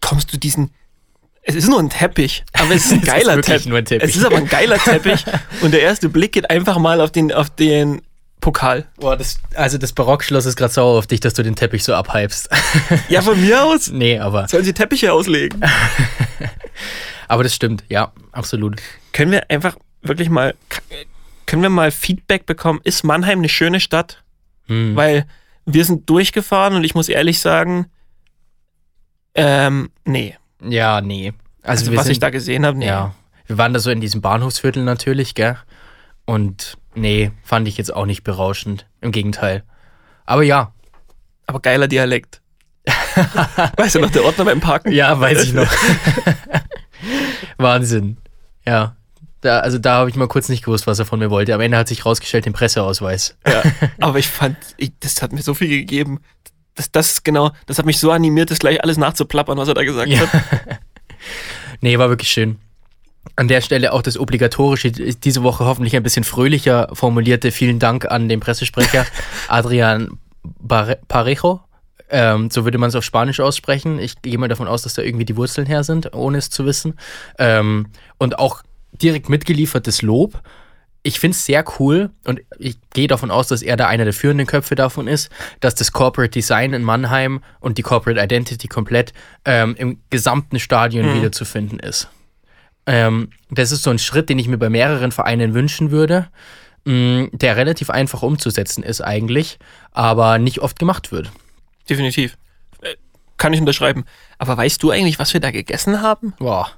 kommst 0.00 0.32
du 0.32 0.38
diesen. 0.38 0.70
Es 1.42 1.54
ist 1.54 1.68
nur 1.68 1.78
ein 1.78 1.90
Teppich, 1.90 2.44
aber 2.52 2.74
es 2.74 2.86
ist 2.86 2.92
ein 2.92 2.98
ist 3.02 3.06
geiler 3.06 3.36
wirklich 3.36 3.64
Teppich. 3.64 3.84
Teppich. 3.84 4.10
Es 4.10 4.16
ist 4.16 4.24
aber 4.24 4.36
ein 4.36 4.48
geiler 4.48 4.78
Teppich 4.84 5.24
und 5.62 5.72
der 5.72 5.82
erste 5.82 6.08
Blick 6.08 6.32
geht 6.32 6.50
einfach 6.50 6.78
mal 6.78 7.00
auf 7.00 7.10
den, 7.10 7.32
auf 7.32 7.50
den 7.50 8.02
Pokal. 8.40 8.86
Boah, 8.96 9.16
das, 9.16 9.38
also 9.54 9.78
das 9.78 9.92
Barockschloss 9.92 10.46
ist 10.46 10.56
gerade 10.56 10.72
sauer 10.72 10.98
auf 10.98 11.06
dich, 11.06 11.20
dass 11.20 11.34
du 11.34 11.42
den 11.42 11.56
Teppich 11.56 11.84
so 11.84 11.94
abhypst. 11.94 12.48
Ja, 13.08 13.22
von 13.22 13.40
mir 13.40 13.64
aus 13.64 13.88
nee, 13.92 14.18
aber, 14.18 14.48
sollen 14.48 14.64
sie 14.64 14.72
Teppiche 14.72 15.12
auslegen. 15.12 15.62
aber 17.28 17.42
das 17.42 17.54
stimmt, 17.54 17.84
ja, 17.88 18.12
absolut. 18.32 18.80
Können 19.12 19.32
wir 19.32 19.50
einfach 19.50 19.76
wirklich 20.02 20.30
mal, 20.30 20.54
können 21.46 21.62
wir 21.62 21.70
mal 21.70 21.90
Feedback 21.90 22.46
bekommen? 22.46 22.80
Ist 22.84 23.04
Mannheim 23.04 23.38
eine 23.40 23.48
schöne 23.48 23.80
Stadt? 23.80 24.22
Hm. 24.66 24.96
Weil 24.96 25.26
wir 25.66 25.84
sind 25.84 26.08
durchgefahren 26.08 26.74
und 26.74 26.84
ich 26.84 26.94
muss 26.94 27.08
ehrlich 27.08 27.40
sagen, 27.40 27.86
ähm, 29.34 29.90
nee. 30.04 30.36
Ja, 30.62 31.00
nee. 31.00 31.32
Also, 31.62 31.86
Also, 31.86 31.96
was 31.96 32.04
sind, 32.04 32.12
ich 32.12 32.18
da 32.20 32.30
gesehen 32.30 32.64
habe, 32.66 32.78
nee. 32.78 32.86
Ja, 32.86 33.14
wir 33.46 33.58
waren 33.58 33.72
da 33.72 33.80
so 33.80 33.90
in 33.90 34.00
diesem 34.00 34.20
Bahnhofsviertel 34.20 34.84
natürlich, 34.84 35.34
gell? 35.34 35.56
Und 36.24 36.76
nee, 36.94 37.32
fand 37.42 37.66
ich 37.66 37.76
jetzt 37.76 37.92
auch 37.92 38.06
nicht 38.06 38.22
berauschend. 38.22 38.86
Im 39.00 39.12
Gegenteil. 39.12 39.64
Aber 40.24 40.42
ja. 40.42 40.72
Aber 41.46 41.60
geiler 41.60 41.88
Dialekt. 41.88 42.40
weißt 43.76 43.96
du 43.96 44.00
noch, 44.00 44.10
der 44.10 44.24
Ordner 44.24 44.44
beim 44.44 44.60
Parken? 44.60 44.92
Ja, 44.92 45.18
weiß 45.18 45.44
ich 45.44 45.52
noch. 45.52 45.70
Wahnsinn. 47.58 48.16
Ja. 48.66 48.96
Da, 49.40 49.60
also 49.60 49.78
da 49.78 49.94
habe 49.96 50.10
ich 50.10 50.16
mal 50.16 50.28
kurz 50.28 50.48
nicht 50.48 50.64
gewusst, 50.64 50.86
was 50.86 50.98
er 50.98 51.06
von 51.06 51.18
mir 51.18 51.30
wollte. 51.30 51.54
Am 51.54 51.60
Ende 51.60 51.78
hat 51.78 51.88
sich 51.88 52.04
rausgestellt, 52.04 52.44
den 52.44 52.52
Presseausweis. 52.52 53.36
Ja. 53.46 53.62
Aber 54.00 54.18
ich 54.18 54.28
fand, 54.28 54.56
ich, 54.76 54.92
das 55.00 55.22
hat 55.22 55.32
mir 55.32 55.42
so 55.42 55.54
viel 55.54 55.68
gegeben. 55.68 56.20
Das, 56.74 56.90
das 56.92 57.12
ist 57.12 57.24
genau, 57.24 57.50
das 57.66 57.78
hat 57.78 57.86
mich 57.86 57.98
so 57.98 58.10
animiert, 58.10 58.50
das 58.50 58.58
gleich 58.60 58.82
alles 58.82 58.96
nachzuplappern, 58.96 59.58
was 59.58 59.68
er 59.68 59.74
da 59.74 59.84
gesagt 59.84 60.08
Ja. 60.08 60.20
hat. 60.20 60.30
Nee, 61.82 61.98
war 61.98 62.08
wirklich 62.08 62.30
schön. 62.30 62.58
An 63.36 63.48
der 63.48 63.60
Stelle 63.60 63.92
auch 63.92 64.02
das 64.02 64.18
obligatorische, 64.18 64.90
diese 64.90 65.42
Woche 65.42 65.64
hoffentlich 65.64 65.94
ein 65.96 66.02
bisschen 66.02 66.24
fröhlicher 66.24 66.88
formulierte 66.92 67.52
Vielen 67.52 67.78
Dank 67.78 68.10
an 68.10 68.28
den 68.28 68.40
Pressesprecher 68.40 69.06
Adrian 69.48 70.18
Bare- 70.58 70.98
Parejo. 71.08 71.60
Ähm, 72.10 72.50
so 72.50 72.64
würde 72.64 72.78
man 72.78 72.88
es 72.88 72.96
auf 72.96 73.04
Spanisch 73.04 73.40
aussprechen. 73.40 73.98
Ich 73.98 74.20
gehe 74.22 74.36
mal 74.38 74.48
davon 74.48 74.66
aus, 74.68 74.82
dass 74.82 74.94
da 74.94 75.02
irgendwie 75.02 75.24
die 75.24 75.36
Wurzeln 75.36 75.66
her 75.66 75.84
sind, 75.84 76.14
ohne 76.14 76.38
es 76.38 76.50
zu 76.50 76.64
wissen. 76.66 76.98
Ähm, 77.38 77.86
und 78.18 78.38
auch 78.38 78.62
direkt 78.92 79.28
mitgeliefertes 79.28 80.02
Lob. 80.02 80.40
Ich 81.02 81.18
finde 81.18 81.34
es 81.34 81.46
sehr 81.46 81.64
cool 81.78 82.10
und 82.24 82.40
ich 82.58 82.76
gehe 82.92 83.08
davon 83.08 83.30
aus, 83.30 83.48
dass 83.48 83.62
er 83.62 83.76
da 83.76 83.86
einer 83.86 84.04
der 84.04 84.12
führenden 84.12 84.46
Köpfe 84.46 84.74
davon 84.74 85.08
ist, 85.08 85.30
dass 85.60 85.74
das 85.74 85.92
Corporate 85.92 86.30
Design 86.30 86.74
in 86.74 86.82
Mannheim 86.82 87.42
und 87.60 87.78
die 87.78 87.82
Corporate 87.82 88.20
Identity 88.22 88.68
komplett 88.68 89.14
ähm, 89.46 89.74
im 89.78 90.00
gesamten 90.10 90.60
Stadion 90.60 91.14
wiederzufinden 91.14 91.78
ist. 91.78 92.08
Ähm, 92.86 93.30
das 93.50 93.72
ist 93.72 93.82
so 93.82 93.90
ein 93.90 93.98
Schritt, 93.98 94.28
den 94.28 94.38
ich 94.38 94.48
mir 94.48 94.58
bei 94.58 94.68
mehreren 94.68 95.12
Vereinen 95.12 95.54
wünschen 95.54 95.90
würde, 95.90 96.28
mh, 96.84 97.28
der 97.32 97.56
relativ 97.56 97.88
einfach 97.88 98.22
umzusetzen 98.22 98.82
ist 98.82 99.00
eigentlich, 99.00 99.58
aber 99.92 100.38
nicht 100.38 100.58
oft 100.60 100.78
gemacht 100.78 101.12
wird. 101.12 101.30
Definitiv. 101.88 102.36
Äh, 102.82 102.96
Kann 103.38 103.52
ich 103.54 103.60
unterschreiben. 103.60 104.04
Aber 104.38 104.56
weißt 104.56 104.82
du 104.82 104.90
eigentlich, 104.90 105.18
was 105.18 105.32
wir 105.32 105.40
da 105.40 105.50
gegessen 105.50 106.02
haben? 106.02 106.34
Boah. 106.38 106.70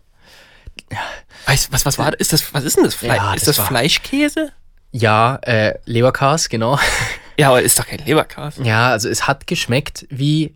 Weißt, 1.46 1.72
was, 1.72 1.84
was 1.86 1.98
war 1.98 2.10
das? 2.12 2.20
Ist 2.20 2.32
das, 2.32 2.54
was 2.54 2.64
ist 2.64 2.76
denn 2.76 2.84
das? 2.84 2.94
Fle 2.94 3.08
Ja, 3.08 3.34
ist 3.34 3.48
das 3.48 3.56
das, 3.56 3.66
Fleischkäse? 3.66 4.52
Ja, 4.92 5.36
äh, 5.42 5.78
Leberkas, 5.84 6.48
genau. 6.48 6.78
Ja, 7.38 7.48
aber 7.48 7.62
ist 7.62 7.78
doch 7.78 7.86
kein 7.86 7.98
Leberkas. 8.04 8.56
Ja, 8.62 8.90
also 8.90 9.08
es 9.08 9.26
hat 9.26 9.46
geschmeckt 9.46 10.06
wie 10.10 10.54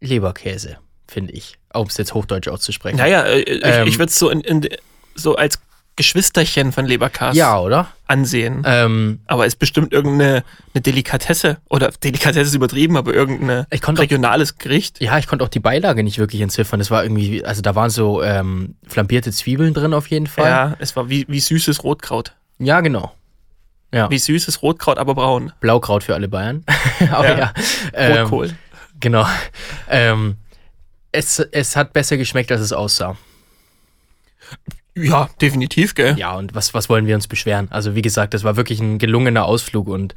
Leberkäse, 0.00 0.78
finde 1.06 1.32
ich. 1.32 1.58
Um 1.72 1.86
es 1.86 1.96
jetzt 1.96 2.12
Hochdeutsch 2.12 2.48
auszusprechen. 2.48 2.96
Naja, 2.96 3.22
äh, 3.22 3.40
ich, 3.40 3.64
Ähm. 3.64 3.86
ich 3.86 3.98
würde 3.98 4.10
es 4.10 4.18
so, 4.18 4.28
in, 4.28 4.40
in, 4.40 4.68
so 5.14 5.36
als 5.36 5.60
Geschwisterchen 5.96 6.72
von 6.72 6.84
Leberkas 6.84 7.34
Ja, 7.36 7.58
oder? 7.58 7.88
ansehen. 8.06 8.62
Ähm, 8.66 9.20
Aber 9.26 9.46
ist 9.46 9.58
bestimmt 9.58 9.92
irgendeine 9.92 10.44
eine 10.74 10.82
Delikatesse. 10.82 11.56
Oder 11.68 11.88
Delikatesse 11.90 12.42
ist 12.48 12.54
übertrieben, 12.54 12.96
aber 12.96 13.12
irgendeine 13.14 13.66
Ich 13.70 13.80
konnte 13.82 14.00
auch- 14.00 14.04
regionales 14.04 14.58
Gericht. 14.58 15.00
ja, 15.00 15.18
ich 15.18 15.26
konnte 15.26 15.44
auch 15.44 15.48
die 15.48 15.58
Beilage 15.60 16.04
nicht 16.04 16.18
wirklich 16.18 16.40
entziffern. 16.42 16.78
Das 16.78 16.90
war 16.90 17.02
irgendwie, 17.02 17.44
also 17.44 17.62
da 17.62 17.74
waren 17.74 17.90
so 17.90 18.22
ähm, 18.22 18.76
flambierte 18.86 19.32
Zwiebeln 19.32 19.74
drin 19.74 19.94
auf 19.94 20.08
jeden 20.08 20.26
Fall. 20.26 20.48
Ja, 20.50 20.76
es 20.78 20.94
war 20.96 21.08
wie, 21.08 21.24
wie 21.28 21.40
süßes 21.40 21.82
Rotkraut. 21.82 22.32
ja 22.58 22.80
genau. 22.80 23.12
Ja. 23.92 24.10
Wie 24.10 24.18
süßes 24.18 24.62
Rotkraut, 24.62 24.98
aber 24.98 25.14
braun. 25.14 25.52
Blaukraut 25.60 26.02
für 26.04 26.14
alle 26.14 26.28
Bayern. 26.28 26.64
Aber 27.12 27.28
Ja. 27.28 27.38
ja. 27.38 27.52
Ähm, 27.94 28.22
Rotkohl. 28.22 28.50
Genau. 29.00 29.26
Ähm, 29.88 30.36
es, 31.12 31.38
es 31.38 31.76
hat 31.76 31.92
besser 31.92 32.16
geschmeckt, 32.16 32.50
als 32.52 32.60
es 32.60 32.72
aussah. 32.72 33.16
Ja, 34.96 35.28
definitiv, 35.40 35.94
gell? 35.94 36.16
Ja, 36.18 36.34
und 36.34 36.54
was, 36.54 36.72
was 36.74 36.88
wollen 36.88 37.06
wir 37.06 37.14
uns 37.14 37.28
beschweren? 37.28 37.68
Also, 37.70 37.94
wie 37.94 38.02
gesagt, 38.02 38.32
das 38.34 38.44
war 38.44 38.56
wirklich 38.56 38.80
ein 38.80 38.98
gelungener 38.98 39.44
Ausflug 39.44 39.88
und 39.88 40.14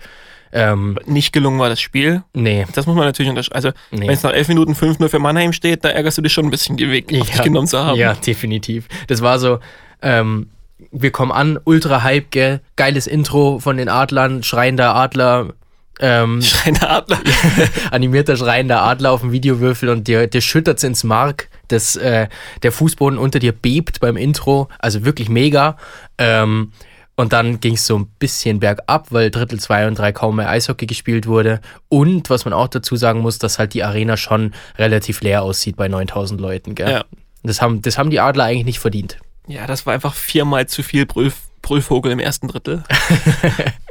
ähm, 0.52 0.98
Nicht 1.06 1.32
gelungen 1.32 1.60
war 1.60 1.70
das 1.70 1.80
Spiel. 1.80 2.24
nee. 2.34 2.66
Das 2.74 2.88
muss 2.88 2.96
man 2.96 3.06
natürlich 3.06 3.30
unterscheiden. 3.30 3.56
Also, 3.56 3.70
Nee. 3.92 4.08
wenn 4.08 4.14
es 4.16 4.24
nach 4.24 4.32
11 4.34 4.48
Minuten 4.48 4.74
5-0 4.74 5.08
für 5.10 5.20
Mannheim 5.20 5.54
steht, 5.54 5.86
da 5.86 5.90
ärgerst 5.90 6.18
du 6.18 6.22
dich 6.24 6.34
schon 6.34 6.46
ein 6.46 6.50
bisschen, 6.50 6.76
den 6.78 6.90
Weg 6.90 7.06
auf 7.22 7.30
dich 7.30 7.42
genommen 7.44 7.68
zu 7.68 7.78
haben. 7.78 8.00
Ja, 8.00 8.14
definitiv. 8.16 8.88
Das 9.08 9.22
war 9.22 9.38
so, 9.38 9.60
ähm, 10.02 10.48
wir 10.92 11.12
kommen 11.12 11.32
an, 11.32 11.60
ultra 11.66 12.02
Hype, 12.04 12.32
gell? 12.32 12.62
geiles 12.78 13.06
Intro 13.06 13.60
von 13.60 13.78
den 13.78 13.90
Adlern, 13.90 14.42
schreiender 14.42 14.96
Adler, 14.96 15.54
ähm, 16.00 16.42
Schreiner 16.44 16.90
Adler. 16.90 17.20
animierter 17.92 18.38
schreiender 18.38 18.82
Adler 18.82 19.12
auf 19.12 19.22
dem 19.22 19.32
Videowürfel 19.32 19.90
und 19.90 20.08
dir, 20.08 20.28
dir 20.28 20.42
schüttert's 20.42 20.84
ins 20.84 21.04
Mark. 21.04 21.50
Das, 21.68 21.96
äh, 21.96 22.28
der 22.64 22.72
Fußboden 22.72 23.20
unter 23.20 23.40
dir 23.40 23.52
bebt 23.52 24.00
beim 24.00 24.18
Intro, 24.18 24.70
also 24.80 25.06
wirklich 25.06 25.30
mega. 25.30 25.78
Ähm, 26.18 26.72
und 27.16 27.34
dann 27.34 27.60
ging 27.60 27.74
es 27.74 27.86
so 27.86 28.00
ein 28.00 28.08
bisschen 28.18 28.62
bergab, 28.62 29.08
weil 29.12 29.30
Drittel 29.30 29.60
2 29.60 29.88
und 29.90 30.00
3 30.00 30.14
kaum 30.14 30.38
mehr 30.38 30.50
Eishockey 30.50 30.86
gespielt 30.86 31.28
wurde. 31.28 31.60
Und 31.90 32.30
was 32.30 32.46
man 32.46 32.54
auch 32.54 32.70
dazu 32.70 32.96
sagen 32.96 33.20
muss, 33.20 33.40
dass 33.40 33.60
halt 33.60 33.74
die 33.74 33.84
Arena 33.84 34.16
schon 34.16 34.54
relativ 34.78 35.20
leer 35.20 35.44
aussieht 35.44 35.76
bei 35.76 35.90
9000 35.90 36.40
Leuten. 36.40 36.76
Gell? 36.76 36.90
Ja. 36.90 37.06
Das, 37.44 37.62
haben, 37.62 37.82
das 37.82 37.98
haben 37.98 38.10
die 38.10 38.22
Adler 38.22 38.46
eigentlich 38.46 38.64
nicht 38.64 38.80
verdient. 38.80 39.18
Ja, 39.48 39.68
das 39.68 39.86
war 39.86 39.94
einfach 39.94 40.14
viermal 40.14 40.68
zu 40.68 40.82
viel 40.82 41.06
Brüll, 41.06 41.34
Brüllvogel 41.62 42.14
im 42.14 42.20
ersten 42.20 42.48
Drittel. 42.48 42.86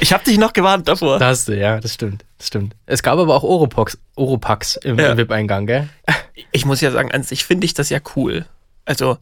ich 0.00 0.12
hab 0.12 0.24
dich 0.24 0.38
noch 0.38 0.52
gewarnt 0.52 0.88
davor. 0.88 1.18
Da 1.18 1.28
hast 1.28 1.48
du, 1.48 1.56
ja, 1.58 1.80
das 1.80 1.94
stimmt. 1.94 2.24
Das 2.38 2.46
stimmt. 2.48 2.74
Es 2.86 3.02
gab 3.02 3.18
aber 3.18 3.34
auch 3.34 3.42
Oropax, 3.42 3.98
Oropax 4.16 4.76
im, 4.76 4.98
Ja. 4.98 5.12
im 5.12 5.18
VIP-Eingang, 5.18 5.66
gell? 5.66 5.88
Ich 6.52 6.64
muss 6.64 6.80
ja 6.80 6.90
sagen, 6.90 7.12
an 7.12 7.22
sich 7.22 7.44
finde 7.44 7.64
ich 7.66 7.74
das 7.74 7.90
ja 7.90 7.98
cool. 8.16 8.46
Also, 8.84 9.18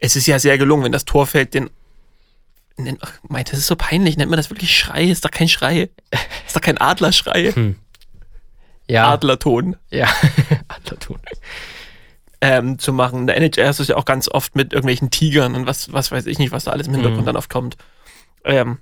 es 0.00 0.16
ist 0.16 0.26
ja 0.26 0.38
sehr 0.38 0.58
gelungen, 0.58 0.84
wenn 0.84 0.92
das 0.92 1.04
Tor 1.04 1.26
fällt, 1.26 1.54
den. 1.54 1.70
den 2.78 2.98
ach, 3.00 3.12
meint, 3.28 3.52
das 3.52 3.58
ist 3.58 3.66
so 3.66 3.76
peinlich. 3.76 4.16
Nennt 4.16 4.30
man 4.30 4.36
das 4.36 4.50
wirklich 4.50 4.76
Schrei? 4.76 5.04
Ist 5.04 5.24
doch 5.24 5.30
kein 5.30 5.48
Schrei. 5.48 5.90
Ist 6.46 6.54
doch 6.56 6.60
kein 6.60 6.78
Adlerschrei. 6.78 7.52
Ja. 8.88 9.10
Adlerton. 9.12 9.76
Ja. 9.90 10.08
Adlerton. 10.68 11.18
ähm, 12.40 12.78
zu 12.78 12.92
machen. 12.92 13.20
In 13.20 13.26
der 13.28 13.36
NHL 13.36 13.70
ist 13.70 13.80
es 13.80 13.88
ja 13.88 13.96
auch 13.96 14.04
ganz 14.04 14.28
oft 14.28 14.56
mit 14.56 14.72
irgendwelchen 14.72 15.10
Tigern 15.10 15.54
und 15.54 15.66
was, 15.66 15.92
was 15.92 16.10
weiß 16.10 16.26
ich 16.26 16.38
nicht, 16.38 16.50
was 16.52 16.64
da 16.64 16.72
alles 16.72 16.88
im 16.88 16.94
Hintergrund 16.94 17.22
Mhm. 17.22 17.26
dann 17.26 17.36
oft 17.36 17.50
kommt. 17.50 17.76
Ähm, 18.44 18.78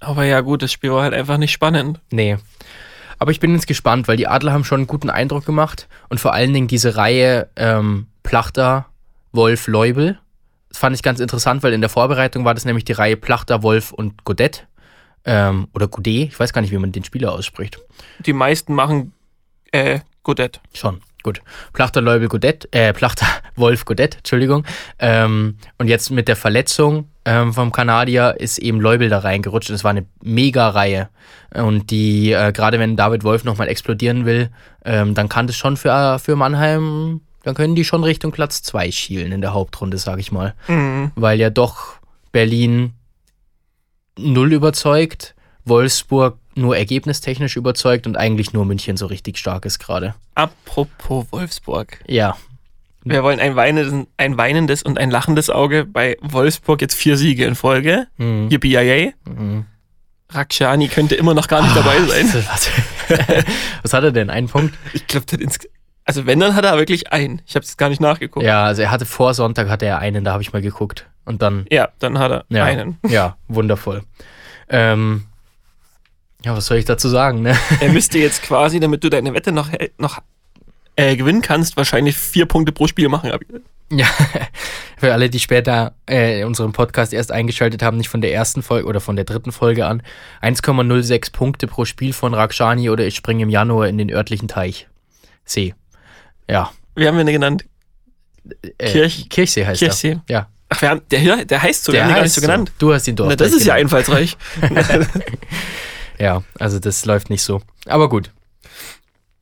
aber 0.00 0.24
ja, 0.24 0.40
gut, 0.40 0.62
das 0.62 0.72
Spiel 0.72 0.90
war 0.90 1.02
halt 1.02 1.14
einfach 1.14 1.36
nicht 1.36 1.52
spannend. 1.52 2.00
Nee. 2.10 2.38
Aber 3.18 3.30
ich 3.30 3.40
bin 3.40 3.54
jetzt 3.54 3.66
gespannt, 3.66 4.08
weil 4.08 4.16
die 4.16 4.26
Adler 4.26 4.52
haben 4.52 4.64
schon 4.64 4.80
einen 4.80 4.86
guten 4.86 5.10
Eindruck 5.10 5.44
gemacht 5.44 5.88
und 6.08 6.18
vor 6.18 6.32
allen 6.32 6.54
Dingen 6.54 6.68
diese 6.68 6.96
Reihe 6.96 7.48
ähm, 7.54 8.06
Plachter, 8.22 8.86
Wolf, 9.32 9.66
Leubel. 9.66 10.18
Das 10.70 10.78
fand 10.78 10.96
ich 10.96 11.02
ganz 11.02 11.20
interessant, 11.20 11.62
weil 11.62 11.74
in 11.74 11.82
der 11.82 11.90
Vorbereitung 11.90 12.44
war 12.44 12.54
das 12.54 12.64
nämlich 12.64 12.84
die 12.84 12.92
Reihe 12.92 13.18
Plachter, 13.18 13.62
Wolf 13.62 13.92
und 13.92 14.24
Godet. 14.24 14.66
Ähm, 15.26 15.68
oder 15.74 15.86
Godet, 15.86 16.28
ich 16.28 16.40
weiß 16.40 16.54
gar 16.54 16.62
nicht, 16.62 16.70
wie 16.70 16.78
man 16.78 16.92
den 16.92 17.04
Spieler 17.04 17.32
ausspricht. 17.32 17.78
Die 18.20 18.32
meisten 18.32 18.74
machen 18.74 19.12
äh, 19.70 20.00
Godet. 20.22 20.60
Schon, 20.72 21.02
gut. 21.22 21.40
Plachter, 21.72 22.00
Leubel, 22.00 22.28
Godet, 22.28 22.68
äh, 22.72 22.92
Plachter, 22.92 23.26
Wolf, 23.56 23.84
Godet, 23.84 24.16
Entschuldigung. 24.16 24.64
Ähm, 24.98 25.56
und 25.78 25.88
jetzt 25.88 26.10
mit 26.10 26.28
der 26.28 26.36
Verletzung 26.36 27.08
ähm, 27.24 27.52
vom 27.52 27.72
Kanadier 27.72 28.36
ist 28.38 28.58
eben 28.58 28.80
Leubel 28.80 29.08
da 29.08 29.18
reingerutscht. 29.18 29.70
Es 29.70 29.84
war 29.84 29.90
eine 29.90 30.06
Mega-Reihe. 30.22 31.08
Und 31.54 31.90
die, 31.90 32.32
äh, 32.32 32.52
gerade 32.52 32.78
wenn 32.78 32.96
David 32.96 33.24
Wolf 33.24 33.44
nochmal 33.44 33.68
explodieren 33.68 34.24
will, 34.24 34.50
ähm, 34.84 35.14
dann 35.14 35.28
kann 35.28 35.46
das 35.46 35.56
schon 35.56 35.76
für, 35.76 36.18
für 36.18 36.36
Mannheim, 36.36 37.20
dann 37.42 37.54
können 37.54 37.74
die 37.74 37.84
schon 37.84 38.04
Richtung 38.04 38.32
Platz 38.32 38.62
2 38.62 38.90
schielen 38.90 39.32
in 39.32 39.40
der 39.40 39.54
Hauptrunde, 39.54 39.98
sag 39.98 40.18
ich 40.18 40.32
mal. 40.32 40.54
Mhm. 40.68 41.12
Weil 41.14 41.38
ja 41.40 41.50
doch 41.50 41.96
Berlin 42.32 42.94
null 44.18 44.52
überzeugt, 44.52 45.34
Wolfsburg 45.64 46.38
nur 46.60 46.76
ergebnistechnisch 46.76 47.56
überzeugt 47.56 48.06
und 48.06 48.16
eigentlich 48.16 48.52
nur 48.52 48.64
München 48.64 48.96
so 48.96 49.06
richtig 49.06 49.38
stark 49.38 49.64
ist 49.64 49.78
gerade. 49.78 50.14
Apropos 50.34 51.26
Wolfsburg. 51.30 51.98
Ja, 52.06 52.36
Wir 53.04 53.22
wollen 53.22 53.40
ein 53.40 53.56
weinendes, 53.56 54.06
ein 54.16 54.36
weinendes 54.36 54.82
und 54.82 54.98
ein 54.98 55.10
lachendes 55.10 55.50
Auge 55.50 55.84
bei 55.86 56.16
Wolfsburg 56.20 56.80
jetzt 56.82 56.94
vier 56.94 57.16
Siege 57.16 57.44
in 57.46 57.54
Folge. 57.54 58.06
Mhm. 58.18 58.48
Yippie. 58.50 59.12
Mhm. 59.26 59.64
Rakshani 60.32 60.88
könnte 60.88 61.14
immer 61.16 61.34
noch 61.34 61.48
gar 61.48 61.62
nicht 61.62 61.74
dabei 61.74 61.98
sein. 62.02 62.26
Was, 62.48 62.70
was 63.82 63.92
hat 63.92 64.04
er 64.04 64.12
denn? 64.12 64.30
Einen 64.30 64.48
Punkt? 64.48 64.72
Ich 64.92 65.06
glaube, 65.08 65.26
also 66.04 66.26
wenn, 66.26 66.38
dann 66.40 66.54
hat 66.54 66.64
er 66.64 66.76
wirklich 66.78 67.12
einen. 67.12 67.42
Ich 67.46 67.56
habe 67.56 67.64
es 67.64 67.76
gar 67.76 67.88
nicht 67.88 68.00
nachgeguckt. 68.00 68.44
Ja, 68.46 68.64
also 68.64 68.82
er 68.82 68.90
hatte 68.90 69.06
vor 69.06 69.34
Sonntag 69.34 69.68
hatte 69.68 69.86
er 69.86 69.98
einen, 69.98 70.24
da 70.24 70.32
habe 70.32 70.42
ich 70.42 70.52
mal 70.52 70.62
geguckt. 70.62 71.06
Und 71.24 71.42
dann, 71.42 71.66
Ja, 71.70 71.88
dann 71.98 72.18
hat 72.18 72.30
er 72.30 72.44
ja, 72.48 72.64
einen. 72.64 72.98
ja, 73.08 73.36
wundervoll. 73.48 74.02
Ähm, 74.68 75.24
ja, 76.44 76.56
was 76.56 76.66
soll 76.66 76.78
ich 76.78 76.84
dazu 76.84 77.08
sagen, 77.08 77.42
ne? 77.42 77.56
Er 77.80 77.90
müsste 77.90 78.18
jetzt 78.18 78.42
quasi, 78.42 78.80
damit 78.80 79.04
du 79.04 79.10
deine 79.10 79.34
Wette 79.34 79.52
noch, 79.52 79.68
noch 79.98 80.20
äh, 80.96 81.16
gewinnen 81.16 81.42
kannst, 81.42 81.76
wahrscheinlich 81.76 82.16
vier 82.16 82.46
Punkte 82.46 82.72
pro 82.72 82.86
Spiel 82.86 83.08
machen. 83.08 83.30
Ja, 83.92 84.06
für 84.98 85.12
alle, 85.12 85.28
die 85.30 85.40
später 85.40 85.94
äh, 86.06 86.44
unseren 86.44 86.72
Podcast 86.72 87.12
erst 87.12 87.32
eingeschaltet 87.32 87.82
haben, 87.82 87.96
nicht 87.96 88.08
von 88.08 88.20
der 88.20 88.32
ersten 88.32 88.62
Folge 88.62 88.86
oder 88.86 89.00
von 89.00 89.16
der 89.16 89.24
dritten 89.24 89.50
Folge 89.52 89.84
an, 89.86 90.02
1,06 90.42 91.32
Punkte 91.32 91.66
pro 91.66 91.84
Spiel 91.84 92.12
von 92.12 92.32
Rakshani 92.34 92.88
oder 92.88 93.04
ich 93.06 93.16
springe 93.16 93.42
im 93.42 93.50
Januar 93.50 93.88
in 93.88 93.98
den 93.98 94.10
örtlichen 94.12 94.48
Teich. 94.48 94.88
See. 95.44 95.74
Ja. 96.48 96.70
Wie 96.94 97.06
haben 97.08 97.16
wir 97.16 97.22
ihn 97.24 97.32
genannt? 97.32 97.64
Äh, 98.78 98.86
Kirch- 98.92 99.28
Kirchsee 99.28 99.66
heißt 99.66 99.80
Kirchsee. 99.80 100.12
er. 100.12 100.34
Ja. 100.34 100.48
Ach, 100.68 100.80
wir 100.82 100.88
haben, 100.90 101.00
der, 101.10 101.44
der 101.44 101.62
heißt 101.62 101.82
so, 101.84 101.92
wir 101.92 101.98
Der 101.98 102.04
haben 102.04 102.10
ihn 102.10 102.14
gar 102.14 102.22
nicht 102.22 102.32
so 102.32 102.40
genannt. 102.40 102.72
Du 102.78 102.94
hast 102.94 103.08
ihn 103.08 103.16
dort. 103.16 103.30
Na, 103.30 103.36
das 103.36 103.52
ist 103.52 103.64
ja 103.66 103.74
einfallsreich. 103.74 104.36
Ja, 106.20 106.42
also 106.58 106.78
das 106.78 107.04
läuft 107.06 107.30
nicht 107.30 107.42
so. 107.42 107.60
Aber 107.86 108.08
gut, 108.08 108.30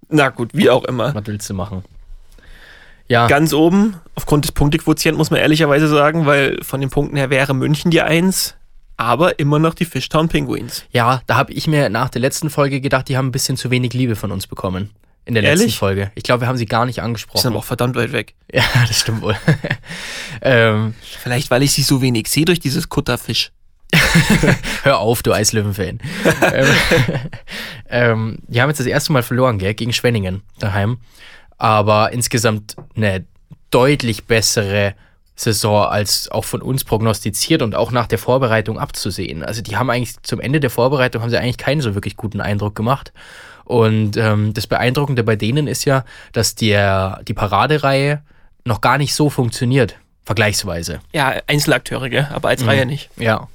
Na 0.09 0.29
gut, 0.31 0.51
wie 0.55 0.71
auch 0.71 0.85
immer. 0.85 1.15
was 1.15 1.27
willst 1.27 1.51
du 1.51 1.55
machen? 1.55 1.85
Ja, 3.09 3.27
Ganz 3.27 3.53
oben, 3.53 3.97
aufgrund 4.15 4.45
des 4.45 4.53
Punktequotienten 4.53 5.17
muss 5.19 5.31
man 5.31 5.41
ehrlicherweise 5.41 5.89
sagen, 5.89 6.27
weil 6.27 6.63
von 6.63 6.81
den 6.81 6.91
Punkten 6.91 7.17
her 7.17 7.31
wäre 7.31 7.55
München 7.55 7.91
die 7.91 8.03
Eins, 8.03 8.55
aber 8.99 9.39
immer 9.39 9.59
noch 9.59 9.75
die 9.75 9.87
Fishtown 9.87 10.29
Penguins. 10.29 10.85
ja, 10.93 11.23
da 11.27 11.37
habe 11.37 11.53
ich 11.53 11.67
mir 11.67 11.89
nach 11.89 12.11
der 12.11 12.21
letzten 12.21 12.51
Folge 12.51 12.81
gedacht, 12.81 13.09
die 13.09 13.17
haben 13.17 13.29
ein 13.29 13.33
bisschen 13.33 13.57
zu 13.57 13.71
wenig 13.71 13.93
Liebe 13.95 14.15
von 14.17 14.31
uns 14.31 14.47
bekommen. 14.47 14.91
In 15.25 15.35
der 15.35 15.43
letzten 15.43 15.61
Ehrlich? 15.61 15.79
Folge. 15.79 16.11
Ich 16.15 16.23
glaube, 16.23 16.43
wir 16.43 16.49
haben 16.49 16.57
sie 16.57 16.65
gar 16.67 16.85
nicht 16.87 16.97
Die 16.97 17.01
sind 17.01 17.05
angesprochen. 17.07 17.47
aber 17.49 17.57
auch 17.59 17.65
verdammt 17.65 17.97
weit 17.97 18.13
weg. 18.13 18.35
Ja, 18.53 18.63
das 18.87 18.99
stimmt 19.01 19.21
wohl. 19.23 19.37
ähm, 20.43 20.95
Vielleicht, 21.23 21.51
weil 21.51 21.63
ich 21.63 21.73
sie 21.73 21.83
so 21.83 22.01
wenig 22.01 22.29
sehe 22.29 22.45
durch 22.47 22.61
dieses 22.61 22.89
Kutterfisch. 22.89 23.53
hör 24.83 24.99
auf, 24.99 25.23
du 25.23 25.33
Eislöwen-Fan. 25.33 26.01
ähm, 26.53 26.67
ähm, 27.89 28.39
die 28.47 28.61
haben 28.61 28.69
jetzt 28.69 28.81
das 28.81 28.87
erste 28.87 29.13
Mal 29.13 29.23
verloren, 29.23 29.59
gell, 29.59 29.75
gegen 29.75 29.93
Schwenningen 29.93 30.43
daheim. 30.59 30.99
Aber 31.57 32.13
insgesamt 32.13 32.77
eine 32.95 33.25
deutlich 33.71 34.25
bessere 34.27 34.95
Saison 35.35 35.87
als 35.87 36.31
auch 36.31 36.45
von 36.45 36.63
uns 36.63 36.85
prognostiziert 36.85 37.63
und 37.63 37.75
auch 37.75 37.91
nach 37.93 38.07
der 38.07 38.19
Vorbereitung 38.19 38.79
abzusehen. 38.79 39.45
Also 39.45 39.63
die 39.63 39.77
haben 39.77 39.89
eigentlich 39.89 40.21
zum 40.23 40.41
Ende 40.41 40.61
der 40.61 40.71
Vorbereitung 40.71 41.23
haben 41.23 41.31
sie 41.31 41.39
eigentlich 41.39 41.59
keinen 41.59 41.81
so 41.81 41.95
wirklich 41.95 42.17
guten 42.17 42.41
Eindruck 42.41 42.75
gemacht. 42.75 43.13
Und 43.65 44.17
ähm, 44.17 44.55
das 44.55 44.67
Beeindruckende 44.67 45.23
bei 45.23 45.37
denen 45.37 45.67
ist 45.69 45.85
ja, 45.85 46.05
dass 46.33 46.55
der, 46.55 47.21
die 47.29 47.35
Paradereihe 47.35 48.23
noch 48.65 48.81
gar 48.81 48.99
nicht 48.99 49.15
so 49.15 49.31
funktioniert, 49.31 49.97
vergleichsweise. 50.25 51.01
Ja, 51.13 51.35
Einzelakteure, 51.47 52.09
gell? 52.09 52.29
aber 52.33 52.49
Mhm. 52.49 52.51
als 52.53 52.67
Reihe 52.67 52.87
nicht. 52.87 53.11
Ja. 53.17 53.47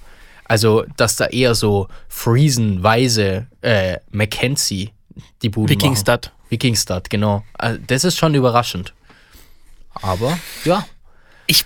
Also, 0.54 0.86
dass 0.98 1.16
da 1.16 1.26
eher 1.26 1.56
so 1.56 1.88
Friesen, 2.08 2.84
Weise, 2.84 3.48
äh, 3.62 3.98
Mackenzie 4.12 4.92
die 5.42 5.50
Buden 5.50 5.64
machen. 5.64 5.82
Wikingstad. 5.82 6.32
Wikingstad, 6.50 7.10
genau. 7.10 7.44
Also, 7.54 7.80
das 7.88 8.04
ist 8.04 8.20
schon 8.20 8.36
überraschend. 8.36 8.94
Aber, 9.96 10.38
ja. 10.64 10.86
Ich 11.48 11.66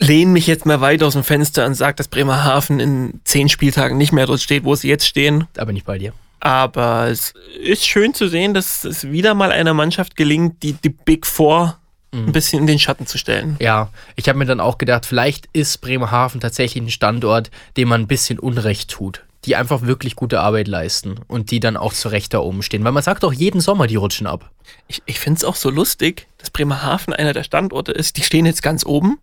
lehne 0.00 0.32
mich 0.32 0.48
jetzt 0.48 0.66
mal 0.66 0.80
weit 0.80 1.04
aus 1.04 1.12
dem 1.12 1.22
Fenster 1.22 1.64
und 1.64 1.74
sage, 1.74 1.94
dass 1.94 2.08
Bremerhaven 2.08 2.80
in 2.80 3.20
zehn 3.22 3.48
Spieltagen 3.48 3.98
nicht 3.98 4.10
mehr 4.10 4.26
dort 4.26 4.40
steht, 4.40 4.64
wo 4.64 4.74
sie 4.74 4.88
jetzt 4.88 5.06
stehen. 5.06 5.46
Da 5.52 5.64
bin 5.64 5.76
ich 5.76 5.84
bei 5.84 5.98
dir. 5.98 6.12
Aber 6.40 7.06
es 7.06 7.34
ist 7.62 7.86
schön 7.86 8.14
zu 8.14 8.26
sehen, 8.26 8.52
dass 8.52 8.82
es 8.82 9.12
wieder 9.12 9.34
mal 9.34 9.52
einer 9.52 9.74
Mannschaft 9.74 10.16
gelingt, 10.16 10.60
die 10.64 10.72
die 10.72 10.88
Big 10.88 11.24
Four 11.24 11.78
ein 12.14 12.32
bisschen 12.32 12.60
in 12.60 12.66
den 12.66 12.78
Schatten 12.78 13.06
zu 13.06 13.18
stellen. 13.18 13.56
Ja, 13.60 13.90
ich 14.16 14.28
habe 14.28 14.38
mir 14.38 14.46
dann 14.46 14.60
auch 14.60 14.78
gedacht, 14.78 15.06
vielleicht 15.06 15.48
ist 15.52 15.80
Bremerhaven 15.80 16.40
tatsächlich 16.40 16.82
ein 16.82 16.90
Standort, 16.90 17.50
dem 17.76 17.88
man 17.88 18.02
ein 18.02 18.06
bisschen 18.06 18.38
Unrecht 18.38 18.90
tut. 18.90 19.22
Die 19.44 19.56
einfach 19.56 19.82
wirklich 19.82 20.16
gute 20.16 20.40
Arbeit 20.40 20.68
leisten 20.68 21.20
und 21.28 21.50
die 21.50 21.60
dann 21.60 21.76
auch 21.76 21.92
zu 21.92 22.08
Recht 22.08 22.32
da 22.32 22.38
oben 22.38 22.62
stehen. 22.62 22.82
Weil 22.84 22.92
man 22.92 23.02
sagt 23.02 23.24
auch 23.24 23.32
jeden 23.32 23.60
Sommer, 23.60 23.86
die 23.86 23.96
rutschen 23.96 24.26
ab. 24.26 24.50
Ich, 24.88 25.02
ich 25.04 25.20
finde 25.20 25.38
es 25.38 25.44
auch 25.44 25.56
so 25.56 25.68
lustig, 25.68 26.28
dass 26.38 26.50
Bremerhaven 26.50 27.12
einer 27.12 27.34
der 27.34 27.44
Standorte 27.44 27.92
ist. 27.92 28.16
Die 28.16 28.22
stehen 28.22 28.46
jetzt 28.46 28.62
ganz 28.62 28.86
oben. 28.86 29.18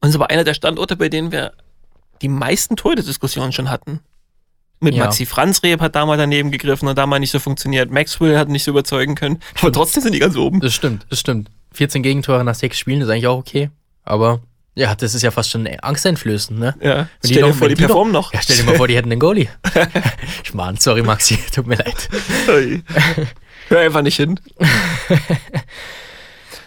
Und 0.00 0.08
es 0.08 0.10
ist 0.10 0.16
aber 0.16 0.30
einer 0.30 0.42
der 0.42 0.54
Standorte, 0.54 0.96
bei 0.96 1.08
denen 1.08 1.30
wir 1.30 1.52
die 2.20 2.28
meisten 2.28 2.74
Torhüter-Diskussionen 2.74 3.52
schon 3.52 3.70
hatten. 3.70 4.00
Mit 4.80 4.94
Ja. 4.94 5.04
Maxi 5.04 5.24
Franzreb 5.24 5.80
hat 5.80 5.94
da 5.94 6.04
mal 6.04 6.18
daneben 6.18 6.50
gegriffen 6.50 6.88
und 6.88 6.98
da 6.98 7.06
mal 7.06 7.18
nicht 7.20 7.30
so 7.30 7.38
funktioniert. 7.38 7.90
Maxwell 7.90 8.36
hat 8.36 8.48
nicht 8.48 8.64
so 8.64 8.72
überzeugen 8.72 9.14
können. 9.14 9.40
Aber 9.60 9.72
trotzdem 9.72 10.02
sind 10.02 10.12
die 10.14 10.18
ganz 10.18 10.36
oben. 10.36 10.60
Das 10.60 10.74
stimmt, 10.74 11.06
das 11.10 11.20
stimmt. 11.20 11.48
14 11.74 12.02
Gegentore 12.02 12.44
nach 12.44 12.54
sechs 12.54 12.78
Spielen 12.78 13.00
ist 13.02 13.08
eigentlich 13.08 13.26
auch 13.26 13.38
okay. 13.38 13.70
Aber 14.04 14.40
ja, 14.74 14.94
das 14.94 15.14
ist 15.14 15.22
ja 15.22 15.30
fast 15.30 15.50
schon 15.50 15.66
angsteinflößend, 15.68 16.58
ne? 16.58 16.74
Ja, 16.80 16.96
Wenn 16.96 17.06
stell 17.24 17.34
dir 17.42 17.48
noch- 17.48 17.54
vor, 17.54 17.68
wenn 17.68 17.74
die 17.76 17.82
performen 17.82 18.12
noch. 18.12 18.32
Ja, 18.32 18.40
stell 18.42 18.56
dir 18.56 18.64
mal 18.64 18.76
vor, 18.76 18.88
die 18.88 18.96
hätten 18.96 19.10
einen 19.12 19.20
Goalie. 19.20 19.48
Schmarrn, 20.44 20.76
sorry 20.78 21.02
Maxi, 21.02 21.38
tut 21.54 21.66
mir 21.66 21.76
leid. 21.76 22.08
Hör 23.68 23.80
einfach 23.80 24.02
nicht 24.02 24.16
hin. 24.16 24.40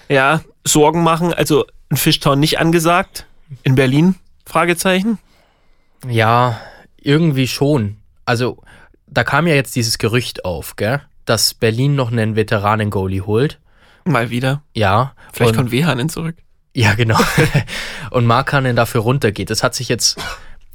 ja, 0.09 0.41
Sorgen 0.65 1.03
machen, 1.03 1.33
also 1.33 1.65
in 1.89 1.97
Fishtown 1.97 2.39
nicht 2.39 2.59
angesagt. 2.59 3.25
In 3.63 3.75
Berlin? 3.75 4.15
Fragezeichen. 4.45 5.19
Ja, 6.07 6.59
irgendwie 6.97 7.47
schon. 7.47 7.97
Also, 8.25 8.61
da 9.07 9.23
kam 9.23 9.47
ja 9.47 9.55
jetzt 9.55 9.75
dieses 9.75 9.97
Gerücht 9.97 10.45
auf, 10.45 10.75
gell? 10.75 11.01
Dass 11.25 11.53
Berlin 11.53 11.95
noch 11.95 12.11
einen 12.11 12.35
Veteranen-Goalie 12.35 13.21
holt. 13.25 13.59
Mal 14.11 14.29
wieder. 14.29 14.63
Ja. 14.73 15.13
Vielleicht 15.33 15.55
kommt 15.55 15.71
Wehanen 15.71 16.09
zurück. 16.09 16.35
Ja, 16.73 16.93
genau. 16.93 17.19
und 18.11 18.25
Markanen 18.25 18.75
dafür 18.75 19.01
runtergeht. 19.01 19.49
Das 19.49 19.63
hat 19.63 19.73
sich 19.73 19.89
jetzt 19.89 20.17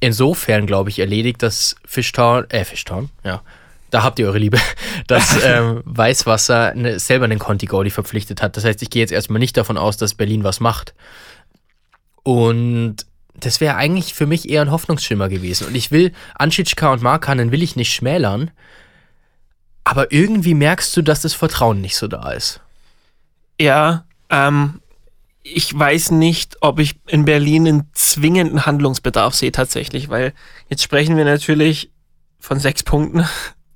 insofern, 0.00 0.66
glaube 0.66 0.90
ich, 0.90 0.98
erledigt, 0.98 1.42
dass 1.42 1.76
Fishtown, 1.84 2.50
äh, 2.50 2.64
Fishtown, 2.64 3.08
ja, 3.24 3.42
da 3.92 4.02
habt 4.02 4.18
ihr 4.18 4.26
eure 4.26 4.38
Liebe, 4.38 4.58
dass 5.06 5.38
ähm, 5.44 5.82
Weißwasser 5.84 6.74
ne, 6.74 6.98
selber 6.98 7.26
einen 7.26 7.38
Conti-Goalie 7.38 7.92
verpflichtet 7.92 8.42
hat. 8.42 8.56
Das 8.56 8.64
heißt, 8.64 8.82
ich 8.82 8.90
gehe 8.90 9.00
jetzt 9.00 9.12
erstmal 9.12 9.38
nicht 9.38 9.56
davon 9.56 9.78
aus, 9.78 9.96
dass 9.96 10.14
Berlin 10.14 10.42
was 10.42 10.58
macht. 10.58 10.94
Und 12.24 13.06
das 13.34 13.60
wäre 13.60 13.76
eigentlich 13.76 14.14
für 14.14 14.26
mich 14.26 14.48
eher 14.48 14.62
ein 14.62 14.70
Hoffnungsschimmer 14.70 15.28
gewesen. 15.28 15.68
Und 15.68 15.76
ich 15.76 15.90
will, 15.90 16.12
Anschitschka 16.34 16.92
und 16.92 17.02
Markanen 17.02 17.52
will 17.52 17.62
ich 17.62 17.76
nicht 17.76 17.94
schmälern, 17.94 18.50
aber 19.84 20.12
irgendwie 20.12 20.54
merkst 20.54 20.96
du, 20.96 21.02
dass 21.02 21.22
das 21.22 21.34
Vertrauen 21.34 21.80
nicht 21.80 21.96
so 21.96 22.08
da 22.08 22.32
ist. 22.32 22.60
Ja, 23.62 24.07
ähm, 24.28 24.81
ich 25.45 25.76
weiß 25.76 26.11
nicht, 26.11 26.57
ob 26.62 26.81
ich 26.81 26.99
in 27.07 27.25
Berlin 27.25 27.69
einen 27.69 27.90
zwingenden 27.92 28.66
Handlungsbedarf 28.66 29.35
sehe 29.35 29.52
tatsächlich, 29.52 30.09
weil 30.09 30.35
jetzt 30.69 30.83
sprechen 30.83 31.16
wir 31.16 31.25
natürlich 31.25 31.92
von 32.40 32.59
sechs 32.59 32.83
Punkten. 32.83 33.25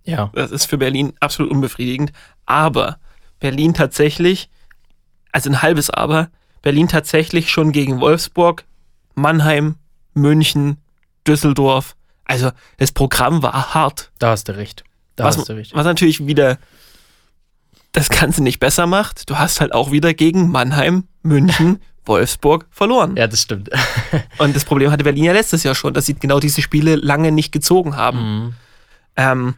Ja. 0.05 0.31
Das 0.35 0.50
ist 0.50 0.66
für 0.66 0.78
Berlin 0.78 1.12
absolut 1.21 1.52
unbefriedigend. 1.52 2.12
Aber 2.47 2.99
Berlin 3.38 3.75
tatsächlich, 3.75 4.50
also 5.31 5.50
ein 5.50 5.62
halbes 5.62 5.90
Aber, 5.90 6.31
Berlin 6.62 6.88
tatsächlich 6.88 7.50
schon 7.50 7.71
gegen 7.71 8.00
Wolfsburg, 8.00 8.64
Mannheim, 9.14 9.76
München, 10.14 10.78
Düsseldorf. 11.28 11.95
Also 12.25 12.50
das 12.78 12.90
Programm 12.90 13.43
war 13.43 13.75
hart. 13.75 14.11
Da 14.19 14.31
hast 14.31 14.49
du 14.49 14.57
recht. 14.57 14.83
Da 15.14 15.25
Was, 15.25 15.38
hast 15.38 15.49
du 15.49 15.52
recht. 15.52 15.75
was 15.75 15.85
natürlich 15.85 16.26
wieder 16.26 16.59
das 17.96 18.08
Ganze 18.10 18.42
nicht 18.42 18.60
besser 18.60 18.86
macht. 18.86 19.28
Du 19.30 19.38
hast 19.38 19.60
halt 19.60 19.72
auch 19.72 19.90
wieder 19.90 20.12
gegen 20.14 20.50
Mannheim, 20.50 21.04
München, 21.22 21.80
Wolfsburg 22.04 22.66
verloren. 22.70 23.16
Ja, 23.16 23.26
das 23.26 23.42
stimmt. 23.42 23.70
Und 24.38 24.54
das 24.54 24.64
Problem 24.64 24.90
hatte 24.90 25.02
Berlin 25.04 25.24
ja 25.24 25.32
letztes 25.32 25.62
Jahr 25.64 25.74
schon, 25.74 25.94
dass 25.94 26.06
sie 26.06 26.14
genau 26.14 26.38
diese 26.38 26.62
Spiele 26.62 26.94
lange 26.96 27.32
nicht 27.32 27.52
gezogen 27.52 27.96
haben. 27.96 28.18
Mhm. 28.18 28.54
Ähm, 29.16 29.54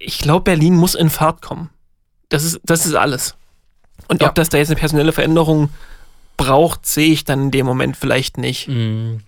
ich 0.00 0.18
glaube, 0.18 0.44
Berlin 0.44 0.74
muss 0.74 0.94
in 0.94 1.10
Fahrt 1.10 1.42
kommen. 1.42 1.70
Das 2.28 2.42
ist, 2.44 2.60
das 2.64 2.86
ist 2.86 2.94
alles. 2.94 3.36
Und 4.08 4.20
Ja. 4.22 4.28
ob 4.28 4.34
das 4.34 4.48
da 4.48 4.58
jetzt 4.58 4.68
eine 4.70 4.80
personelle 4.80 5.12
Veränderung 5.12 5.68
braucht, 6.36 6.86
sehe 6.86 7.12
ich 7.12 7.24
dann 7.24 7.44
in 7.44 7.50
dem 7.50 7.66
Moment 7.66 7.96
vielleicht 7.96 8.36
nicht. 8.38 8.68
Mm. 8.68 9.18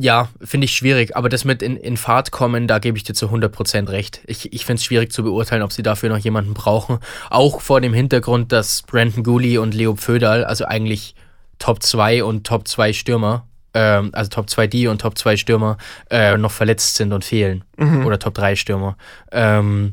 Ja, 0.00 0.30
finde 0.40 0.64
ich 0.64 0.72
schwierig, 0.72 1.14
aber 1.14 1.28
das 1.28 1.44
mit 1.44 1.60
in, 1.60 1.76
in 1.76 1.98
Fahrt 1.98 2.30
kommen, 2.30 2.66
da 2.66 2.78
gebe 2.78 2.96
ich 2.96 3.04
dir 3.04 3.12
zu 3.12 3.26
100% 3.26 3.90
recht. 3.90 4.22
Ich, 4.24 4.50
ich 4.50 4.64
finde 4.64 4.80
es 4.80 4.84
schwierig 4.84 5.12
zu 5.12 5.22
beurteilen, 5.22 5.60
ob 5.60 5.72
sie 5.72 5.82
dafür 5.82 6.08
noch 6.08 6.16
jemanden 6.16 6.54
brauchen. 6.54 7.00
Auch 7.28 7.60
vor 7.60 7.82
dem 7.82 7.92
Hintergrund, 7.92 8.50
dass 8.50 8.80
Brandon 8.80 9.22
Gooley 9.22 9.58
und 9.58 9.74
Leo 9.74 9.94
Pföderl, 9.96 10.44
also 10.44 10.64
eigentlich 10.64 11.14
Top 11.58 11.82
2 11.82 12.24
und 12.24 12.46
Top 12.46 12.66
2 12.66 12.94
Stürmer, 12.94 13.46
ähm, 13.74 14.08
also 14.14 14.30
Top 14.30 14.48
2 14.48 14.68
D 14.68 14.88
und 14.88 15.02
Top 15.02 15.18
2 15.18 15.36
Stürmer, 15.36 15.76
äh, 16.08 16.38
noch 16.38 16.50
verletzt 16.50 16.94
sind 16.94 17.12
und 17.12 17.22
fehlen. 17.22 17.64
Oder 18.06 18.18
Top 18.18 18.32
3 18.32 18.56
Stürmer. 18.56 18.96
Ähm, 19.32 19.92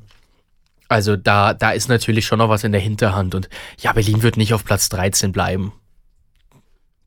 also 0.88 1.17
da, 1.17 1.54
da 1.54 1.72
ist 1.72 1.89
natürlich 1.89 2.26
schon 2.26 2.39
noch 2.39 2.48
was 2.48 2.63
in 2.63 2.72
der 2.72 2.80
Hinterhand. 2.80 3.36
Und 3.36 3.50
ja, 3.82 3.91
Berlin 3.91 4.24
wird 4.24 4.38
nicht 4.38 4.54
auf 4.54 4.63
Platz 4.63 4.88
13 4.88 5.34
bleiben. 5.34 5.74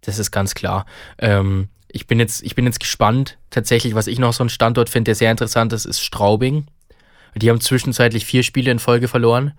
Das 0.02 0.18
ist 0.18 0.32
ganz 0.32 0.54
klar. 0.54 0.84
Ähm, 1.16 1.70
ich, 1.92 2.06
bin 2.06 2.18
jetzt, 2.18 2.42
ich 2.42 2.54
bin 2.54 2.66
jetzt 2.66 2.80
gespannt. 2.80 3.38
Tatsächlich, 3.50 3.94
was 3.94 4.06
ich 4.06 4.18
noch 4.18 4.32
so 4.32 4.42
einen 4.42 4.50
Standort 4.50 4.88
finde, 4.88 5.10
der 5.10 5.14
sehr 5.14 5.30
interessant 5.30 5.72
ist, 5.72 5.84
ist 5.84 6.00
Straubing. 6.00 6.66
Die 7.34 7.48
haben 7.50 7.60
zwischenzeitlich 7.60 8.24
vier 8.24 8.42
Spiele 8.42 8.70
in 8.70 8.78
Folge 8.78 9.08
verloren. 9.08 9.52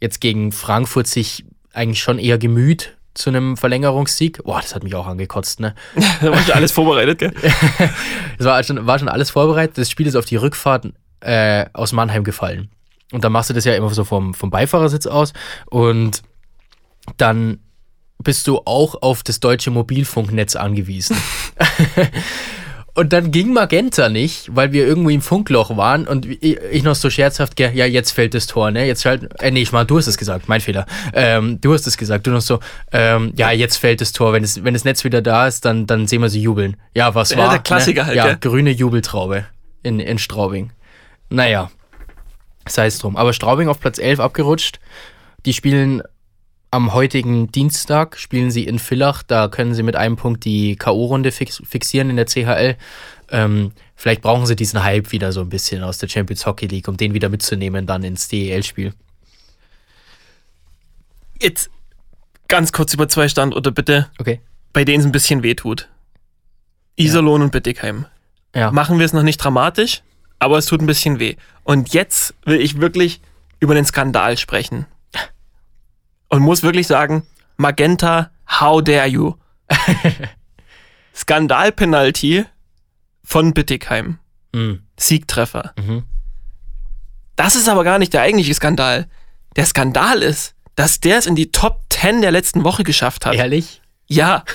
Jetzt 0.00 0.20
gegen 0.20 0.52
Frankfurt 0.52 1.06
sich 1.06 1.44
eigentlich 1.72 2.02
schon 2.02 2.18
eher 2.18 2.38
gemüht 2.38 2.96
zu 3.14 3.30
einem 3.30 3.56
Verlängerungssieg. 3.56 4.42
Boah, 4.44 4.60
das 4.60 4.74
hat 4.74 4.84
mich 4.84 4.94
auch 4.94 5.06
angekotzt, 5.06 5.60
ne? 5.60 5.74
da 6.20 6.30
war 6.30 6.42
schon 6.42 6.54
alles 6.54 6.72
vorbereitet, 6.72 7.18
gell? 7.18 7.32
Es 8.38 8.44
war 8.44 8.62
schon, 8.62 8.86
war 8.86 8.98
schon 8.98 9.08
alles 9.08 9.30
vorbereitet. 9.30 9.78
Das 9.78 9.90
Spiel 9.90 10.06
ist 10.06 10.16
auf 10.16 10.26
die 10.26 10.36
Rückfahrt 10.36 10.92
äh, 11.20 11.66
aus 11.72 11.92
Mannheim 11.92 12.24
gefallen. 12.24 12.70
Und 13.12 13.24
dann 13.24 13.32
machst 13.32 13.50
du 13.50 13.54
das 13.54 13.64
ja 13.64 13.74
immer 13.74 13.88
so 13.90 14.04
vom, 14.04 14.34
vom 14.34 14.50
Beifahrersitz 14.50 15.06
aus. 15.06 15.32
Und 15.66 16.22
dann 17.16 17.60
bist 18.22 18.46
du 18.46 18.60
auch 18.64 19.02
auf 19.02 19.22
das 19.22 19.40
deutsche 19.40 19.70
Mobilfunknetz 19.70 20.56
angewiesen. 20.56 21.16
und 22.94 23.12
dann 23.12 23.30
ging 23.30 23.52
Magenta 23.52 24.08
nicht, 24.08 24.54
weil 24.56 24.72
wir 24.72 24.86
irgendwie 24.86 25.14
im 25.14 25.20
Funkloch 25.20 25.76
waren 25.76 26.06
und 26.08 26.26
ich, 26.26 26.82
noch 26.82 26.94
so 26.94 27.10
scherzhaft, 27.10 27.60
ja, 27.60 27.68
jetzt 27.68 28.12
fällt 28.12 28.32
das 28.34 28.46
Tor, 28.46 28.70
ne? 28.70 28.86
Jetzt 28.86 29.04
halt, 29.04 29.28
äh, 29.42 29.50
nee, 29.50 29.60
ich 29.62 29.72
mal, 29.72 29.84
du 29.84 29.98
hast 29.98 30.06
es 30.06 30.16
gesagt, 30.16 30.48
mein 30.48 30.60
Fehler. 30.60 30.86
Ähm, 31.12 31.60
du 31.60 31.74
hast 31.74 31.86
es 31.86 31.98
gesagt, 31.98 32.26
du 32.26 32.30
noch 32.30 32.40
so, 32.40 32.58
ähm, 32.92 33.32
ja, 33.36 33.50
jetzt 33.50 33.76
fällt 33.76 34.00
das 34.00 34.12
Tor, 34.12 34.32
wenn, 34.32 34.42
es, 34.42 34.64
wenn 34.64 34.72
das 34.74 34.84
Netz 34.84 35.04
wieder 35.04 35.20
da 35.20 35.46
ist, 35.46 35.64
dann, 35.66 35.86
dann 35.86 36.06
sehen 36.06 36.22
wir 36.22 36.30
sie 36.30 36.40
jubeln. 36.40 36.76
Ja, 36.94 37.14
was 37.14 37.30
Ja, 37.30 37.38
war? 37.38 37.50
der 37.50 37.58
Klassiker 37.58 38.02
ne? 38.02 38.06
halt, 38.06 38.16
Ja, 38.16 38.24
gell? 38.28 38.36
grüne 38.40 38.70
Jubeltraube 38.70 39.44
in, 39.82 40.00
in 40.00 40.18
Straubing. 40.18 40.72
Naja, 41.28 41.70
sei 42.66 42.86
es 42.86 42.98
drum. 42.98 43.16
Aber 43.16 43.32
Straubing 43.34 43.68
auf 43.68 43.78
Platz 43.78 43.98
11 43.98 44.20
abgerutscht. 44.20 44.80
Die 45.44 45.52
spielen 45.52 46.02
am 46.70 46.92
heutigen 46.92 47.50
Dienstag, 47.52 48.18
spielen 48.18 48.50
sie 48.50 48.64
in 48.64 48.78
Villach. 48.78 49.22
Da 49.22 49.48
können 49.48 49.74
sie 49.74 49.82
mit 49.82 49.96
einem 49.96 50.16
Punkt 50.16 50.44
die 50.44 50.76
K.O.-Runde 50.76 51.30
fix, 51.30 51.62
fixieren 51.64 52.10
in 52.10 52.16
der 52.16 52.26
CHL. 52.26 52.76
Ähm, 53.30 53.72
vielleicht 53.94 54.22
brauchen 54.22 54.46
sie 54.46 54.56
diesen 54.56 54.82
Hype 54.82 55.10
wieder 55.12 55.32
so 55.32 55.40
ein 55.40 55.48
bisschen 55.48 55.82
aus 55.82 55.98
der 55.98 56.08
Champions 56.08 56.44
Hockey 56.46 56.66
League, 56.66 56.88
um 56.88 56.96
den 56.96 57.14
wieder 57.14 57.28
mitzunehmen 57.28 57.86
dann 57.86 58.02
ins 58.04 58.28
DEL-Spiel. 58.28 58.92
Jetzt 61.40 61.70
ganz 62.48 62.72
kurz 62.72 62.94
über 62.94 63.08
zwei 63.08 63.28
Standorte 63.28 63.72
bitte, 63.72 64.10
Okay. 64.18 64.40
bei 64.72 64.84
denen 64.84 65.00
es 65.00 65.06
ein 65.06 65.12
bisschen 65.12 65.42
wehtut. 65.42 65.88
Iserlohn 66.96 67.42
und 67.42 67.52
Bittigheim. 67.52 68.06
Ja. 68.54 68.70
Machen 68.70 68.98
wir 68.98 69.04
es 69.04 69.12
noch 69.12 69.22
nicht 69.22 69.38
dramatisch, 69.38 70.02
aber 70.38 70.56
es 70.58 70.66
tut 70.66 70.80
ein 70.80 70.86
bisschen 70.86 71.18
weh. 71.18 71.36
Und 71.64 71.92
jetzt 71.92 72.34
will 72.44 72.60
ich 72.60 72.80
wirklich 72.80 73.20
über 73.60 73.74
den 73.74 73.84
Skandal 73.84 74.38
sprechen. 74.38 74.86
Und 76.28 76.42
muss 76.42 76.62
wirklich 76.62 76.86
sagen, 76.86 77.26
Magenta, 77.56 78.30
how 78.60 78.82
dare 78.82 79.06
you? 79.06 79.34
Skandalpenalty 81.14 82.44
von 83.24 83.54
Bittigheim. 83.54 84.18
Mhm. 84.52 84.82
Siegtreffer. 84.98 85.72
Mhm. 85.78 86.04
Das 87.36 87.54
ist 87.54 87.68
aber 87.68 87.84
gar 87.84 87.98
nicht 87.98 88.12
der 88.12 88.22
eigentliche 88.22 88.54
Skandal. 88.54 89.06
Der 89.56 89.66
Skandal 89.66 90.22
ist, 90.22 90.54
dass 90.74 91.00
der 91.00 91.18
es 91.18 91.26
in 91.26 91.36
die 91.36 91.50
Top 91.50 91.84
10 91.90 92.22
der 92.22 92.30
letzten 92.30 92.64
Woche 92.64 92.84
geschafft 92.84 93.26
hat. 93.26 93.34
Ehrlich? 93.34 93.80
Ja, 94.08 94.44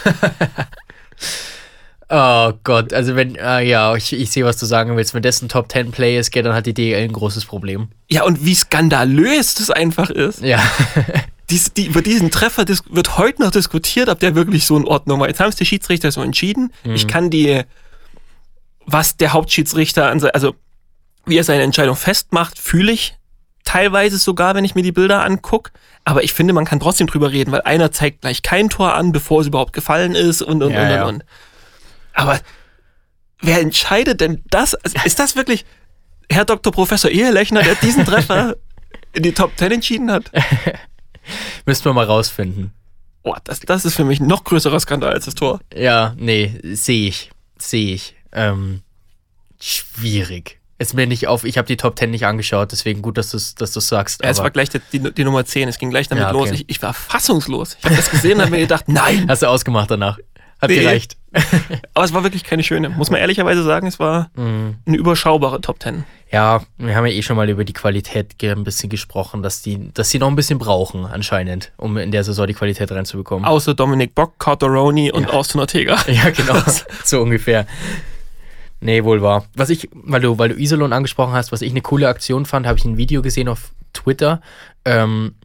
Oh 2.13 2.51
Gott, 2.65 2.91
also 2.91 3.15
wenn, 3.15 3.35
äh, 3.35 3.61
ja, 3.61 3.95
ich, 3.95 4.11
ich 4.11 4.31
sehe, 4.31 4.43
was 4.43 4.57
du 4.57 4.65
sagen 4.65 4.97
willst. 4.97 5.13
Wenn 5.13 5.21
das 5.21 5.41
ein 5.41 5.47
Top 5.47 5.71
10 5.71 5.91
Play 5.91 6.19
ist, 6.19 6.35
dann 6.35 6.53
hat 6.53 6.65
die 6.65 6.73
DEL 6.73 7.01
ein 7.05 7.13
großes 7.13 7.45
Problem. 7.45 7.87
ja, 8.09 8.23
und 8.23 8.43
wie 8.43 8.53
skandalös 8.53 9.55
das 9.55 9.71
einfach 9.71 10.09
ist. 10.09 10.41
Ja. 10.41 10.59
Dies, 11.51 11.73
die, 11.73 11.85
über 11.85 12.01
diesen 12.01 12.31
Treffer 12.31 12.65
wird 12.67 13.17
heute 13.17 13.41
noch 13.41 13.51
diskutiert, 13.51 14.09
ob 14.09 14.19
der 14.19 14.35
wirklich 14.35 14.65
so 14.65 14.77
in 14.77 14.85
Ordnung 14.85 15.19
war. 15.19 15.27
Jetzt 15.27 15.39
haben 15.39 15.49
es 15.49 15.55
die 15.55 15.65
Schiedsrichter 15.65 16.11
so 16.11 16.21
entschieden. 16.21 16.71
Ich 16.83 17.07
kann 17.07 17.29
die, 17.29 17.63
was 18.85 19.17
der 19.17 19.33
Hauptschiedsrichter, 19.33 20.15
also 20.33 20.55
wie 21.25 21.37
er 21.37 21.43
seine 21.43 21.63
Entscheidung 21.63 21.95
festmacht, 21.95 22.57
fühle 22.57 22.91
ich 22.91 23.17
teilweise 23.63 24.17
sogar, 24.17 24.55
wenn 24.55 24.65
ich 24.65 24.75
mir 24.75 24.83
die 24.83 24.91
Bilder 24.91 25.23
angucke. 25.23 25.71
Aber 26.03 26.23
ich 26.23 26.33
finde, 26.33 26.53
man 26.53 26.65
kann 26.65 26.79
trotzdem 26.79 27.07
drüber 27.07 27.31
reden, 27.31 27.51
weil 27.51 27.61
einer 27.61 27.91
zeigt 27.91 28.21
gleich 28.21 28.41
kein 28.41 28.69
Tor 28.69 28.95
an, 28.95 29.11
bevor 29.11 29.41
es 29.41 29.47
überhaupt 29.47 29.73
gefallen 29.73 30.15
ist 30.15 30.41
und 30.41 30.63
und 30.63 30.71
Ja, 30.71 30.81
und 30.83 30.89
ja. 30.89 31.03
und 31.03 31.13
und. 31.15 31.25
Aber 32.13 32.39
wer 33.41 33.59
entscheidet 33.59 34.21
denn 34.21 34.43
das? 34.49 34.75
Also, 34.75 34.97
Ist 35.05 35.19
das 35.19 35.35
wirklich 35.35 35.65
Herr 36.29 36.45
Dr. 36.45 36.71
Professor 36.71 37.11
Ehelechner, 37.11 37.61
der 37.61 37.75
diesen 37.75 38.05
Treffer 38.05 38.55
in 39.13 39.23
die 39.23 39.33
Top 39.33 39.51
10 39.57 39.73
entschieden 39.73 40.11
hat? 40.11 40.31
Müssten 41.65 41.85
wir 41.85 41.93
mal 41.93 42.05
rausfinden. 42.05 42.71
Boah, 43.23 43.37
das, 43.43 43.59
das 43.59 43.85
ist 43.85 43.95
für 43.95 44.03
mich 44.05 44.19
ein 44.19 44.27
noch 44.27 44.43
größerer 44.43 44.79
Skandal 44.79 45.13
als 45.13 45.25
das 45.25 45.35
Tor. 45.35 45.59
Ja, 45.75 46.15
nee, 46.17 46.59
sehe 46.63 47.07
ich. 47.09 47.29
Sehe 47.59 47.93
ich. 47.93 48.15
Ähm, 48.31 48.81
schwierig. 49.59 50.59
Ist 50.79 50.95
mir 50.95 51.05
nicht 51.05 51.27
auf, 51.27 51.43
ich 51.43 51.59
habe 51.59 51.67
die 51.67 51.77
Top 51.77 51.99
10 51.99 52.09
nicht 52.09 52.25
angeschaut, 52.25 52.71
deswegen 52.71 53.03
gut, 53.03 53.19
dass 53.19 53.29
du 53.29 53.37
es 53.37 53.53
dass 53.53 53.71
du's 53.71 53.87
sagst. 53.87 54.23
Ja, 54.23 54.29
es 54.31 54.39
war 54.39 54.49
gleich 54.49 54.69
die, 54.69 54.79
die, 54.91 55.13
die 55.13 55.23
Nummer 55.23 55.45
10, 55.45 55.67
es 55.69 55.77
ging 55.77 55.91
gleich 55.91 56.07
damit 56.07 56.23
Ja, 56.23 56.33
okay. 56.33 56.49
los. 56.49 56.51
Ich, 56.59 56.65
ich 56.67 56.81
war 56.81 56.93
fassungslos. 56.95 57.77
Ich 57.77 57.85
habe 57.85 57.95
das 57.95 58.09
gesehen 58.09 58.37
und 58.37 58.41
habe 58.41 58.51
mir 58.51 58.59
gedacht, 58.61 58.85
nein. 58.87 59.27
Hast 59.29 59.43
du 59.43 59.47
ausgemacht 59.47 59.91
danach? 59.91 60.17
Hat 60.59 60.69
Nee. 60.71 60.79
gereicht. 60.79 61.17
Aber 61.93 62.05
es 62.05 62.13
war 62.13 62.23
wirklich 62.23 62.43
keine 62.43 62.63
schöne. 62.63 62.89
Muss 62.89 63.11
man 63.11 63.19
ehrlicherweise 63.19 63.63
sagen, 63.63 63.85
es 63.87 63.99
war 63.99 64.31
Mhm. 64.35 64.77
eine 64.87 64.97
überschaubare 64.97 65.61
Top 65.61 65.81
10. 65.83 66.03
Ja, 66.31 66.61
wir 66.77 66.95
haben 66.95 67.05
ja 67.05 67.11
eh 67.11 67.21
schon 67.21 67.35
mal 67.35 67.49
über 67.49 67.65
die 67.65 67.73
Qualität 67.73 68.41
ein 68.41 68.63
bisschen 68.63 68.89
gesprochen, 68.89 69.43
dass 69.43 69.61
die, 69.61 69.91
dass 69.93 70.09
die 70.09 70.19
noch 70.19 70.29
ein 70.29 70.35
bisschen 70.37 70.59
brauchen, 70.59 71.05
anscheinend, 71.05 71.73
um 71.75 71.97
in 71.97 72.11
der 72.11 72.23
Saison 72.23 72.47
die 72.47 72.53
Qualität 72.53 72.89
reinzubekommen. 72.89 73.43
Außer 73.45 73.73
Dominik 73.73 74.15
Bock, 74.15 74.39
Carteroni 74.39 75.11
und 75.11 75.29
Austin 75.29 75.59
Ortega. 75.59 75.97
Ja, 76.07 76.29
genau, 76.29 76.55
so 77.03 77.21
ungefähr. 77.21 77.65
Nee, 78.79 79.03
wohl 79.03 79.21
wahr. 79.21 79.45
Was 79.55 79.69
ich, 79.69 79.89
weil 79.93 80.21
du, 80.21 80.37
weil 80.37 80.49
du 80.49 80.55
Iserlohn 80.55 80.93
angesprochen 80.93 81.33
hast, 81.33 81.51
was 81.51 81.61
ich 81.61 81.71
eine 81.71 81.81
coole 81.81 82.07
Aktion 82.07 82.45
fand, 82.45 82.65
habe 82.65 82.79
ich 82.79 82.85
ein 82.85 82.97
Video 82.97 83.21
gesehen 83.21 83.47
auf 83.47 83.71
Twitter. 83.93 84.41
Ähm, 84.85 85.35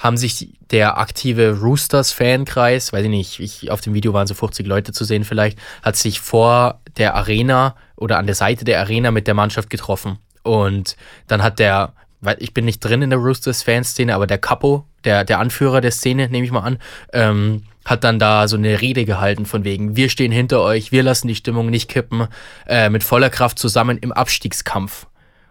haben 0.00 0.16
sich 0.16 0.48
der 0.70 0.98
aktive 0.98 1.60
Roosters-Fankreis, 1.60 2.92
weiß 2.92 3.04
ich 3.04 3.10
nicht, 3.10 3.38
ich, 3.38 3.70
auf 3.70 3.82
dem 3.82 3.92
Video 3.92 4.14
waren 4.14 4.26
so 4.26 4.34
50 4.34 4.66
Leute 4.66 4.92
zu 4.92 5.04
sehen 5.04 5.24
vielleicht, 5.24 5.58
hat 5.82 5.96
sich 5.96 6.20
vor 6.20 6.80
der 6.96 7.14
Arena 7.14 7.76
oder 7.96 8.18
an 8.18 8.24
der 8.24 8.34
Seite 8.34 8.64
der 8.64 8.80
Arena 8.80 9.10
mit 9.10 9.26
der 9.26 9.34
Mannschaft 9.34 9.68
getroffen. 9.68 10.18
Und 10.42 10.96
dann 11.26 11.42
hat 11.42 11.58
der, 11.58 11.92
weil 12.22 12.36
ich 12.40 12.54
bin 12.54 12.64
nicht 12.64 12.80
drin 12.80 13.02
in 13.02 13.10
der 13.10 13.18
Roosters-Fanszene, 13.18 14.14
aber 14.14 14.26
der 14.26 14.38
Capo, 14.38 14.86
der, 15.04 15.24
der 15.24 15.38
Anführer 15.38 15.82
der 15.82 15.90
Szene, 15.90 16.30
nehme 16.30 16.46
ich 16.46 16.52
mal 16.52 16.60
an, 16.60 16.78
ähm, 17.12 17.64
hat 17.84 18.02
dann 18.02 18.18
da 18.18 18.48
so 18.48 18.56
eine 18.56 18.80
Rede 18.80 19.04
gehalten 19.04 19.44
von 19.44 19.64
wegen, 19.64 19.96
wir 19.96 20.08
stehen 20.08 20.32
hinter 20.32 20.62
euch, 20.62 20.92
wir 20.92 21.02
lassen 21.02 21.28
die 21.28 21.34
Stimmung 21.34 21.68
nicht 21.68 21.90
kippen, 21.90 22.26
äh, 22.66 22.88
mit 22.88 23.04
voller 23.04 23.28
Kraft 23.28 23.58
zusammen 23.58 23.98
im 23.98 24.12
Abstiegskampf. 24.12 25.06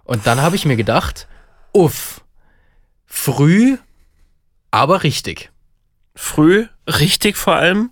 Und 0.06 0.26
dann 0.26 0.42
habe 0.42 0.56
ich 0.56 0.66
mir 0.66 0.76
gedacht, 0.76 1.28
uff, 1.72 2.22
früh, 3.06 3.78
aber 4.72 5.04
richtig. 5.04 5.52
Früh, 6.16 6.68
richtig 6.88 7.38
vor 7.38 7.56
allem. 7.56 7.92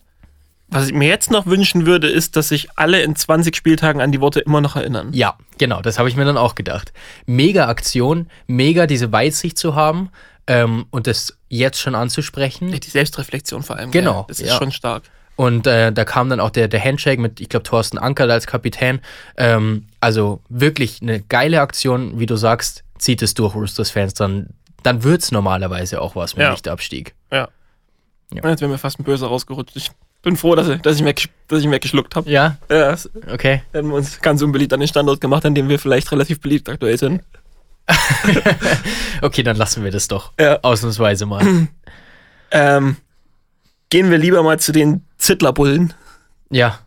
Was 0.69 0.87
ich 0.87 0.93
mir 0.93 1.07
jetzt 1.07 1.31
noch 1.31 1.45
wünschen 1.45 1.85
würde, 1.85 2.09
ist, 2.09 2.35
dass 2.35 2.49
sich 2.49 2.67
alle 2.75 3.01
in 3.01 3.15
20 3.15 3.55
Spieltagen 3.55 4.01
an 4.01 4.11
die 4.11 4.19
Worte 4.19 4.41
immer 4.41 4.59
noch 4.59 4.75
erinnern. 4.75 5.13
Ja, 5.13 5.37
genau, 5.57 5.81
das 5.81 5.97
habe 5.97 6.09
ich 6.09 6.17
mir 6.17 6.25
dann 6.25 6.37
auch 6.37 6.55
gedacht. 6.55 6.91
Mega 7.25 7.67
Aktion, 7.67 8.27
mega 8.47 8.85
diese 8.85 9.13
Weitsicht 9.13 9.57
zu 9.57 9.75
haben 9.75 10.09
ähm, 10.45 10.85
und 10.89 11.07
das 11.07 11.37
jetzt 11.47 11.79
schon 11.79 11.95
anzusprechen. 11.95 12.77
Die 12.77 12.89
Selbstreflexion 12.89 13.63
vor 13.63 13.77
allem. 13.77 13.91
Genau, 13.91 14.23
gell? 14.23 14.25
Das 14.27 14.39
ist 14.41 14.49
ja. 14.49 14.57
schon 14.57 14.73
stark. 14.73 15.03
Und 15.37 15.67
äh, 15.67 15.93
da 15.93 16.03
kam 16.03 16.29
dann 16.29 16.39
auch 16.39 16.49
der, 16.49 16.67
der 16.67 16.83
Handshake 16.83 17.21
mit, 17.21 17.39
ich 17.39 17.47
glaube, 17.47 17.63
Thorsten 17.63 17.99
Ankerl 17.99 18.31
als 18.31 18.47
Kapitän. 18.47 18.99
Ähm, 19.37 19.85
also 20.01 20.41
wirklich 20.49 21.01
eine 21.01 21.21
geile 21.21 21.61
Aktion, 21.61 22.19
wie 22.19 22.25
du 22.25 22.35
sagst, 22.35 22.83
zieht 22.97 23.21
es 23.21 23.35
durch, 23.35 23.53
Roosters-Fans, 23.53 24.15
dann, 24.15 24.47
dann 24.87 25.03
wird 25.03 25.21
es 25.21 25.31
normalerweise 25.31 26.01
auch 26.01 26.15
was 26.15 26.35
mit 26.35 26.43
Ja. 26.43 26.51
Nicht-Abstieg. 26.51 27.13
Ja. 27.31 27.47
Ja. 28.33 28.41
Und 28.43 28.49
Jetzt 28.49 28.61
wäre 28.61 28.71
mir 28.71 28.77
fast 28.77 28.99
ein 28.99 29.03
Böser 29.03 29.27
rausgerutscht. 29.27 29.75
Ich 29.75 29.91
bin 30.21 30.35
froh, 30.35 30.55
dass 30.55 30.67
ich, 30.67 30.81
dass 30.81 30.95
ich, 30.99 31.03
weggesch- 31.03 31.29
dass 31.47 31.59
ich 31.59 31.65
ihn 31.65 31.71
weggeschluckt 31.71 32.15
habe. 32.15 32.29
Ja, 32.29 32.57
Ja, 32.69 32.95
okay. 33.31 33.61
hätten 33.71 33.87
wir 33.89 33.95
uns 33.95 34.19
ganz 34.21 34.41
unbeliebt 34.41 34.73
an 34.73 34.79
den 34.79 34.87
Standort 34.89 35.21
gemacht, 35.21 35.45
an 35.45 35.55
dem 35.55 35.69
wir 35.69 35.79
vielleicht 35.79 36.11
relativ 36.11 36.39
beliebt 36.41 36.67
aktuell 36.69 36.97
sind. 36.97 37.21
Okay, 39.21 39.43
dann 39.43 39.55
lassen 39.57 39.83
wir 39.83 39.91
das 39.91 40.07
doch. 40.07 40.31
Ja. 40.39 40.59
Ausnahmsweise 40.61 41.25
mal. 41.25 41.67
Ähm, 42.49 42.95
gehen 43.89 44.09
wir 44.09 44.17
lieber 44.17 44.41
mal 44.41 44.57
zu 44.57 44.71
den 44.71 45.05
Zittlerbullen. 45.17 45.93
ja, 46.49 46.79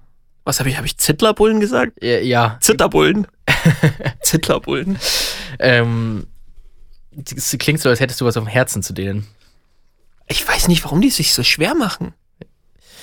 Was 0.44 0.58
habe 0.58 0.70
ich? 0.70 0.78
Habe 0.78 0.86
ich 0.86 0.96
Zittlerbullen 0.96 1.60
gesagt? 1.60 2.02
ja, 2.02 2.18
ja. 2.18 2.56
Zitterbullen. 2.62 3.26
Zittlerbullen. 4.22 4.98
Ähm, 5.58 6.26
es 7.36 7.56
klingt 7.58 7.80
so, 7.80 7.88
als 7.88 8.00
hättest 8.00 8.20
du 8.20 8.24
was 8.24 8.36
auf 8.36 8.44
dem 8.44 8.48
Herzen 8.48 8.82
zu 8.82 8.92
denen. 8.92 9.26
Ich 10.26 10.46
weiß 10.46 10.68
nicht, 10.68 10.84
warum 10.84 11.00
die 11.00 11.08
es 11.08 11.16
sich 11.16 11.32
so 11.34 11.42
schwer 11.42 11.74
machen. 11.74 12.14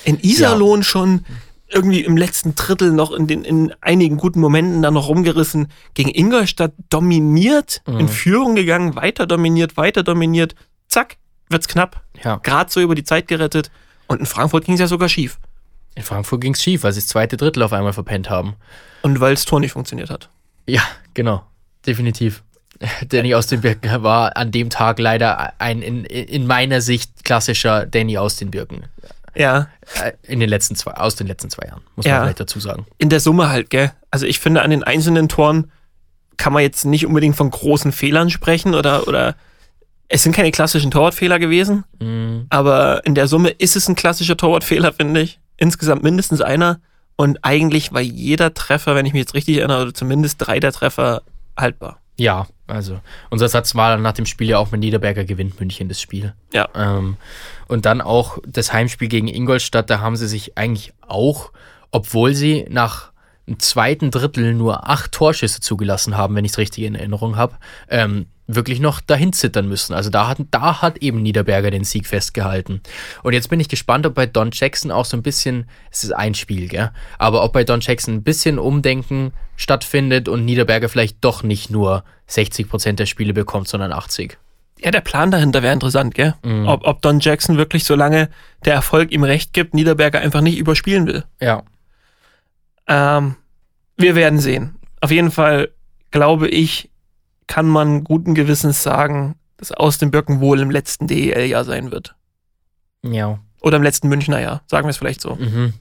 In 0.05 0.19
Iserlohn 0.21 0.83
schon 0.83 1.25
irgendwie 1.69 1.99
im 2.01 2.15
letzten 2.15 2.55
Drittel 2.55 2.91
noch 2.91 3.11
in, 3.11 3.27
den, 3.27 3.43
in 3.43 3.73
einigen 3.81 4.15
guten 4.15 4.39
Momenten 4.39 4.81
dann 4.81 4.93
noch 4.93 5.09
rumgerissen. 5.09 5.67
Gegen 5.93 6.09
Ingolstadt 6.09 6.71
dominiert, 6.89 7.81
Mhm. 7.85 7.99
in 7.99 8.07
Führung 8.07 8.55
gegangen, 8.55 8.95
weiter 8.95 9.27
dominiert, 9.27 9.75
weiter 9.75 10.03
dominiert. 10.03 10.55
Zack, 10.87 11.17
wird's 11.49 11.67
knapp. 11.67 12.01
Ja. 12.23 12.37
Gerade 12.37 12.71
so 12.71 12.79
über 12.79 12.95
die 12.95 13.03
Zeit 13.03 13.27
gerettet. 13.27 13.69
Und 14.07 14.21
in 14.21 14.25
Frankfurt 14.25 14.63
ging 14.63 14.75
es 14.75 14.79
ja 14.79 14.87
sogar 14.87 15.09
schief. 15.09 15.37
In 15.95 16.03
Frankfurt 16.03 16.39
ging 16.39 16.53
es 16.53 16.63
schief, 16.63 16.83
weil 16.83 16.93
sie 16.93 17.01
das 17.01 17.07
zweite 17.07 17.35
Drittel 17.35 17.61
auf 17.63 17.73
einmal 17.73 17.91
verpennt 17.91 18.29
haben. 18.29 18.55
Und 19.01 19.19
weil 19.19 19.33
das 19.35 19.43
Tor 19.43 19.59
nicht 19.59 19.73
funktioniert 19.73 20.09
hat. 20.09 20.29
Ja, 20.67 20.83
genau. 21.13 21.43
Definitiv. 21.85 22.43
Danny 23.09 23.33
aus 23.35 23.47
den 23.47 23.61
Birken 23.61 24.03
war 24.03 24.35
an 24.37 24.51
dem 24.51 24.69
Tag 24.69 24.99
leider 24.99 25.53
ein 25.59 25.81
in, 25.81 26.03
in 26.05 26.47
meiner 26.47 26.81
Sicht 26.81 27.23
klassischer 27.23 27.85
Danny 27.85 28.17
aus 28.17 28.35
den 28.35 28.51
Birken. 28.51 28.85
Ja, 29.35 29.67
Äh, 30.01 30.13
In 30.27 30.39
den 30.39 30.49
letzten 30.49 30.75
zwei, 30.75 30.91
aus 30.93 31.15
den 31.15 31.27
letzten 31.27 31.49
zwei 31.49 31.67
Jahren, 31.67 31.81
muss 31.95 32.05
Ja. 32.05 32.13
man 32.15 32.23
vielleicht 32.23 32.39
dazu 32.39 32.59
sagen. 32.59 32.85
in 32.97 33.09
der 33.09 33.19
Summe 33.19 33.49
halt, 33.49 33.69
gell? 33.69 33.91
Also 34.11 34.25
ich 34.25 34.39
finde, 34.39 34.61
an 34.63 34.71
den 34.71 34.83
einzelnen 34.83 35.29
Toren 35.29 35.71
kann 36.37 36.53
man 36.53 36.61
jetzt 36.63 36.85
nicht 36.85 37.05
unbedingt 37.05 37.35
von 37.35 37.49
großen 37.49 37.91
Fehlern 37.91 38.29
sprechen 38.29 38.73
oder, 38.75 39.07
oder 39.07 39.35
es 40.09 40.23
sind 40.23 40.35
keine 40.35 40.51
klassischen 40.51 40.91
Torwartfehler 40.91 41.37
gewesen, 41.39 41.83
Mhm. 41.99 42.47
aber 42.49 43.05
in 43.05 43.13
der 43.15 43.27
Summe 43.27 43.49
ist 43.49 43.75
es 43.75 43.87
ein 43.87 43.95
klassischer 43.95 44.37
Torwartfehler, 44.37 44.93
finde 44.93 45.21
ich. 45.21 45.39
Insgesamt 45.57 46.03
mindestens 46.03 46.41
einer. 46.41 46.79
Und 47.15 47.39
eigentlich 47.43 47.91
war 47.93 48.01
jeder 48.01 48.53
Treffer, 48.53 48.95
wenn 48.95 49.05
ich 49.07 49.13
mich 49.13 49.21
jetzt 49.21 49.33
richtig 49.33 49.57
erinnere, 49.57 49.81
oder 49.83 49.93
zumindest 49.93 50.37
drei 50.39 50.59
der 50.59 50.71
Treffer 50.71 51.23
haltbar. 51.57 51.99
Ja, 52.17 52.45
also 52.67 52.99
unser 53.29 53.47
Satz 53.49 53.75
war 53.75 53.91
dann 53.91 54.01
nach 54.01 54.13
dem 54.13 54.25
Spiel 54.25 54.49
ja 54.49 54.57
auch 54.57 54.71
mit 54.71 54.81
Niederberger 54.81 55.23
gewinnt 55.23 55.59
München 55.59 55.89
das 55.89 56.01
Spiel. 56.01 56.33
Ja. 56.53 56.67
Ähm, 56.75 57.17
und 57.67 57.85
dann 57.85 58.01
auch 58.01 58.37
das 58.45 58.73
Heimspiel 58.73 59.07
gegen 59.07 59.27
Ingolstadt, 59.27 59.89
da 59.89 59.99
haben 59.99 60.15
sie 60.15 60.27
sich 60.27 60.57
eigentlich 60.57 60.93
auch, 61.01 61.51
obwohl 61.91 62.33
sie 62.33 62.65
nach 62.69 63.11
im 63.45 63.59
zweiten 63.59 64.11
Drittel 64.11 64.53
nur 64.53 64.89
acht 64.89 65.13
Torschüsse 65.13 65.61
zugelassen 65.61 66.17
haben, 66.17 66.35
wenn 66.35 66.45
ich 66.45 66.51
es 66.51 66.57
richtig 66.57 66.83
in 66.83 66.95
Erinnerung 66.95 67.37
habe, 67.37 67.55
ähm, 67.89 68.27
wirklich 68.47 68.79
noch 68.79 69.01
dahin 69.01 69.33
zittern 69.33 69.67
müssen. 69.67 69.93
Also 69.93 70.09
da 70.09 70.27
hat, 70.27 70.37
da 70.51 70.81
hat 70.81 70.97
eben 70.99 71.21
Niederberger 71.21 71.69
den 71.69 71.83
Sieg 71.83 72.07
festgehalten. 72.07 72.81
Und 73.23 73.33
jetzt 73.33 73.49
bin 73.49 73.59
ich 73.59 73.67
gespannt, 73.67 74.05
ob 74.05 74.15
bei 74.15 74.25
Don 74.25 74.49
Jackson 74.53 74.89
auch 74.89 75.05
so 75.05 75.17
ein 75.17 75.23
bisschen, 75.23 75.69
es 75.91 76.03
ist 76.03 76.13
ein 76.13 76.33
Spiel, 76.33 76.67
gell? 76.67 76.91
Aber 77.19 77.43
ob 77.43 77.53
bei 77.53 77.65
Don 77.65 77.81
Jackson 77.81 78.15
ein 78.15 78.23
bisschen 78.23 78.57
Umdenken 78.57 79.33
stattfindet 79.57 80.29
und 80.29 80.45
Niederberger 80.45 80.87
vielleicht 80.87 81.17
doch 81.21 81.43
nicht 81.43 81.69
nur 81.69 82.03
60% 82.29 82.93
der 82.93 83.05
Spiele 83.05 83.33
bekommt, 83.33 83.67
sondern 83.67 83.91
80. 83.91 84.37
Ja, 84.79 84.91
der 84.91 85.01
Plan 85.01 85.31
dahinter 85.31 85.63
wäre 85.63 85.73
interessant, 85.73 86.13
gell? 86.15 86.35
Ob, 86.67 86.85
ob 86.85 87.01
Don 87.01 87.19
Jackson 87.19 87.57
wirklich, 87.57 87.83
solange 87.83 88.29
der 88.63 88.75
Erfolg 88.75 89.11
ihm 89.11 89.23
recht 89.23 89.51
gibt, 89.51 89.73
Niederberger 89.73 90.19
einfach 90.19 90.41
nicht 90.41 90.57
überspielen 90.57 91.07
will. 91.07 91.23
Ja. 91.41 91.63
Ähm, 92.87 93.35
wir 93.97 94.15
werden 94.15 94.39
sehen. 94.39 94.75
Auf 95.01 95.11
jeden 95.11 95.31
Fall 95.31 95.69
glaube 96.11 96.47
ich, 96.47 96.89
kann 97.47 97.67
man 97.67 98.03
guten 98.03 98.35
Gewissens 98.35 98.83
sagen, 98.83 99.35
dass 99.57 99.71
aus 99.71 99.97
dem 99.97 100.11
Birken 100.11 100.39
wohl 100.39 100.59
im 100.59 100.69
letzten 100.69 101.07
DEL-Jahr 101.07 101.63
sein 101.65 101.91
wird. 101.91 102.15
Ja. 103.03 103.39
Oder 103.61 103.77
im 103.77 103.83
letzten 103.83 104.07
Münchner 104.09 104.39
Jahr, 104.39 104.61
sagen 104.67 104.85
wir 104.85 104.91
es 104.91 104.97
vielleicht 104.97 105.21
so. 105.21 105.35
Mhm. 105.35 105.73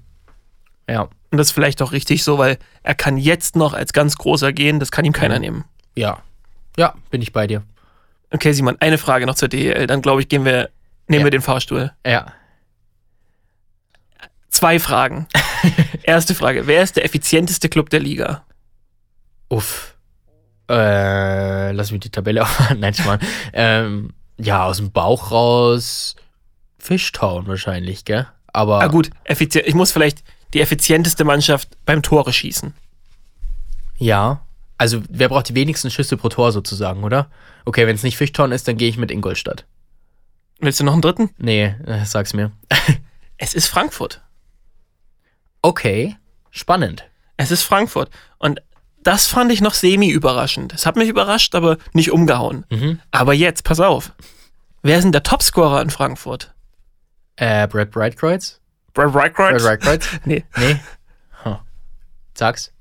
Ja. 0.89 1.03
Und 1.31 1.39
das 1.39 1.49
ist 1.49 1.53
vielleicht 1.53 1.83
auch 1.83 1.93
richtig 1.93 2.23
so, 2.25 2.39
weil 2.39 2.59
er 2.83 2.95
kann 2.95 3.17
jetzt 3.19 3.57
noch 3.57 3.75
als 3.75 3.93
ganz 3.93 4.17
großer 4.17 4.53
gehen, 4.53 4.79
das 4.81 4.91
kann 4.91 5.05
ihm 5.05 5.13
keiner 5.13 5.35
Mhm. 5.37 5.41
nehmen. 5.41 5.65
Ja. 5.97 6.23
Ja, 6.77 6.95
bin 7.11 7.21
ich 7.23 7.33
bei 7.33 7.47
dir. 7.47 7.63
Okay, 8.31 8.53
Simon, 8.53 8.77
eine 8.81 8.99
Frage 8.99 9.27
noch 9.27 9.35
zur 9.35 9.49
DEL, 9.49 9.87
dann 9.87 10.03
glaube 10.03 10.21
ich, 10.21 10.29
gehen 10.29 10.45
wir, 10.45 10.71
nehmen 11.09 11.21
Ja. 11.21 11.27
wir 11.27 11.31
den 11.31 11.43
Fahrstuhl. 11.43 11.93
Ja. 12.07 12.33
Zwei 14.49 14.79
Fragen. 14.79 15.27
Erste 16.03 16.35
Frage, 16.35 16.67
wer 16.67 16.83
ist 16.83 16.97
der 16.97 17.05
effizienteste 17.05 17.69
Club 17.69 17.91
der 17.91 18.01
Liga? 18.01 18.45
Uff. 19.49 19.96
Äh, 20.69 21.73
lass 21.73 21.91
mich 21.93 22.01
die 22.01 22.11
Tabelle 22.11 22.43
aufmachen. 22.45 22.81
Nein, 22.81 22.95
Schmarrn. 22.95 23.21
ähm, 23.53 24.13
ja, 24.39 24.65
aus 24.65 24.77
dem 24.79 24.91
Bauch 24.93 25.31
raus 25.31 26.17
Fishtown 26.79 27.47
wahrscheinlich, 27.47 28.05
gell? 28.05 28.27
Aber 28.53 28.81
Ah 28.81 28.87
gut, 28.89 29.11
effizient, 29.25 29.67
ich 29.67 29.75
muss 29.75 29.93
vielleicht 29.93 30.23
die 30.55 30.61
effizienteste 30.61 31.25
Mannschaft 31.25 31.77
beim 31.85 32.03
Tore 32.03 32.33
schießen. 32.33 32.75
ja, 33.99 34.43
Also, 34.79 35.03
wer 35.09 35.29
braucht 35.29 35.49
die 35.49 35.55
wenigsten 35.55 35.91
Schüsse 35.91 36.17
pro 36.17 36.29
Tor 36.29 36.53
sozusagen, 36.53 37.03
oder? 37.05 37.31
Okay, 37.65 37.87
wenn 37.87 37.97
es 37.97 38.03
nicht 38.03 38.17
Fischtorn 38.17 38.53
ist, 38.53 38.69
dann 38.69 38.77
gehe 38.77 38.89
ich 38.89 38.97
mit 38.99 39.11
Ingolstadt. 39.11 39.65
Willst 40.61 40.81
du 40.81 40.85
noch 40.85 40.93
einen 40.93 41.03
dritten? 41.03 41.31
Nee, 41.39 41.75
äh, 41.87 42.05
sag's 42.05 42.33
mir. 42.35 42.53
Es 43.39 43.53
ist 43.53 43.67
Frankfurt. 43.69 44.23
Okay, 45.63 46.17
spannend. 46.51 47.05
Es 47.37 47.51
ist 47.51 47.63
Frankfurt. 47.65 48.11
Und 48.39 48.63
das 49.07 49.27
fand 49.27 49.53
ich 49.53 49.61
noch 49.61 49.75
semi-überraschend. 49.75 50.73
Es 50.75 50.87
hat 50.87 50.97
mich 50.97 51.09
überrascht, 51.09 51.55
aber 51.55 51.79
nicht 51.93 52.11
umgehauen. 52.11 52.65
Mhm. 52.71 53.01
Aber 53.11 53.33
jetzt, 53.35 53.65
pass 53.65 53.81
auf. 53.81 54.13
Wer 54.83 54.99
ist 54.99 55.05
denn 55.05 55.13
der 55.13 55.23
Topscorer 55.23 55.81
in 55.83 55.91
Frankfurt? 55.91 56.53
Äh, 57.37 57.67
Brad 57.69 57.91
Breitkreuz? 57.91 58.61
Brad 58.95 59.13
Brad 59.13 59.39
Reichkreuz? 59.39 59.63
Breitkreuz? 59.63 60.09
Nee. 60.25 60.45
Nee. 60.57 60.81
Huh. 61.45 61.57
Sag's. 62.35 62.73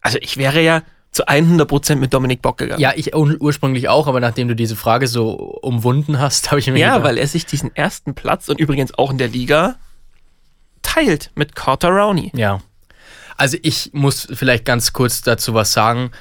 Also 0.00 0.18
ich 0.20 0.36
wäre 0.36 0.60
ja 0.60 0.82
zu 1.12 1.26
100% 1.28 1.96
mit 1.96 2.12
Dominik 2.12 2.42
Bock 2.42 2.58
gegangen. 2.58 2.80
Ja, 2.80 2.92
ich 2.96 3.14
ur 3.14 3.36
ursprünglich 3.38 3.88
auch, 3.88 4.06
aber 4.08 4.18
nachdem 4.20 4.48
du 4.48 4.56
diese 4.56 4.76
Frage 4.76 5.06
so 5.06 5.30
umwunden 5.34 6.18
hast, 6.18 6.50
habe 6.50 6.58
ich 6.58 6.66
mir 6.66 6.78
Ja, 6.78 6.94
gedacht, 6.94 7.04
weil 7.04 7.18
er 7.18 7.26
sich 7.26 7.46
diesen 7.46 7.74
ersten 7.76 8.14
Platz 8.14 8.48
und 8.48 8.58
übrigens 8.58 8.94
auch 8.98 9.10
in 9.10 9.18
der 9.18 9.28
Liga 9.28 9.76
teilt 10.82 11.30
mit 11.34 11.54
Carter 11.54 11.90
Rowney. 11.90 12.32
Ja. 12.34 12.60
Also 13.42 13.56
ich 13.62 13.90
muss 13.92 14.28
vielleicht 14.32 14.64
ganz 14.64 14.92
kurz 14.92 15.20
dazu 15.20 15.52
was 15.52 15.72
sagen. 15.72 16.12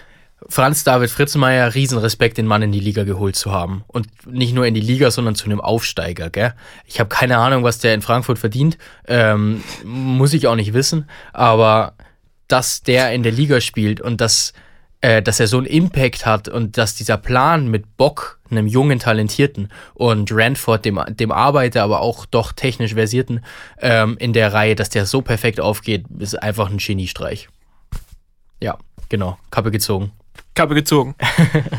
Franz 0.49 0.83
David 0.83 1.11
Fritzenmeier, 1.11 1.75
Riesenrespekt, 1.75 2.39
den 2.39 2.47
Mann 2.47 2.63
in 2.63 2.71
die 2.71 2.79
Liga 2.79 3.03
geholt 3.03 3.35
zu 3.35 3.51
haben. 3.51 3.83
Und 3.85 4.07
nicht 4.25 4.55
nur 4.55 4.65
in 4.65 4.73
die 4.73 4.81
Liga, 4.81 5.11
sondern 5.11 5.35
zu 5.35 5.45
einem 5.45 5.61
Aufsteiger, 5.61 6.31
gell? 6.31 6.55
Ich 6.87 6.99
habe 6.99 7.09
keine 7.09 7.37
Ahnung, 7.37 7.63
was 7.63 7.77
der 7.77 7.93
in 7.93 8.01
Frankfurt 8.01 8.39
verdient. 8.39 8.79
Ähm, 9.07 9.63
muss 9.83 10.33
ich 10.33 10.47
auch 10.47 10.55
nicht 10.55 10.73
wissen. 10.73 11.07
Aber 11.31 11.93
dass 12.47 12.81
der 12.81 13.13
in 13.13 13.21
der 13.21 13.33
Liga 13.33 13.61
spielt 13.61 14.01
und 14.01 14.19
dass, 14.19 14.53
äh, 15.01 15.21
dass 15.21 15.39
er 15.39 15.47
so 15.47 15.57
einen 15.57 15.65
Impact 15.65 16.25
hat 16.25 16.47
und 16.47 16.77
dass 16.77 16.95
dieser 16.95 17.17
Plan 17.17 17.67
mit 17.67 17.97
Bock, 17.97 18.39
einem 18.49 18.67
jungen 18.67 18.99
Talentierten, 18.99 19.69
und 19.93 20.31
Ranford, 20.31 20.85
dem, 20.85 20.99
dem 21.09 21.31
Arbeiter, 21.31 21.83
aber 21.83 22.01
auch 22.01 22.25
doch 22.25 22.51
technisch 22.51 22.93
versierten, 22.93 23.43
ähm, 23.79 24.17
in 24.19 24.33
der 24.33 24.53
Reihe, 24.53 24.75
dass 24.75 24.89
der 24.89 25.05
so 25.05 25.21
perfekt 25.21 25.59
aufgeht, 25.59 26.05
ist 26.19 26.41
einfach 26.41 26.69
ein 26.69 26.77
Geniestreich. 26.77 27.49
Ja, 28.61 28.77
genau. 29.09 29.37
Kappe 29.49 29.71
gezogen. 29.71 30.11
Kappe 30.53 30.75
gezogen. 30.75 31.15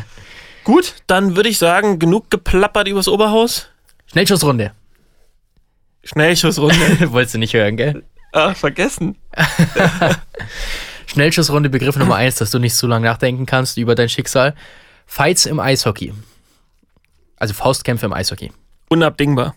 Gut, 0.63 0.95
dann 1.07 1.35
würde 1.35 1.49
ich 1.49 1.57
sagen, 1.57 1.99
genug 1.99 2.29
geplappert 2.29 2.87
übers 2.87 3.07
Oberhaus. 3.07 3.69
Schnellschussrunde. 4.07 4.71
Schnellschussrunde. 6.03 7.11
Wolltest 7.11 7.35
du 7.35 7.39
nicht 7.39 7.53
hören, 7.53 7.77
gell? 7.77 8.03
ah, 8.33 8.53
vergessen. 8.53 9.15
Schnellschussrunde, 11.05 11.69
Begriff 11.69 11.95
Nummer 11.95 12.15
eins, 12.15 12.35
dass 12.35 12.51
du 12.51 12.59
nicht 12.59 12.75
zu 12.75 12.87
lange 12.87 13.07
nachdenken 13.07 13.45
kannst 13.45 13.77
über 13.77 13.95
dein 13.95 14.09
Schicksal. 14.09 14.55
Fights 15.05 15.45
im 15.45 15.59
Eishockey. 15.59 16.13
Also 17.37 17.53
Faustkämpfe 17.53 18.05
im 18.05 18.13
Eishockey. 18.13 18.51
Unabdingbar. 18.89 19.55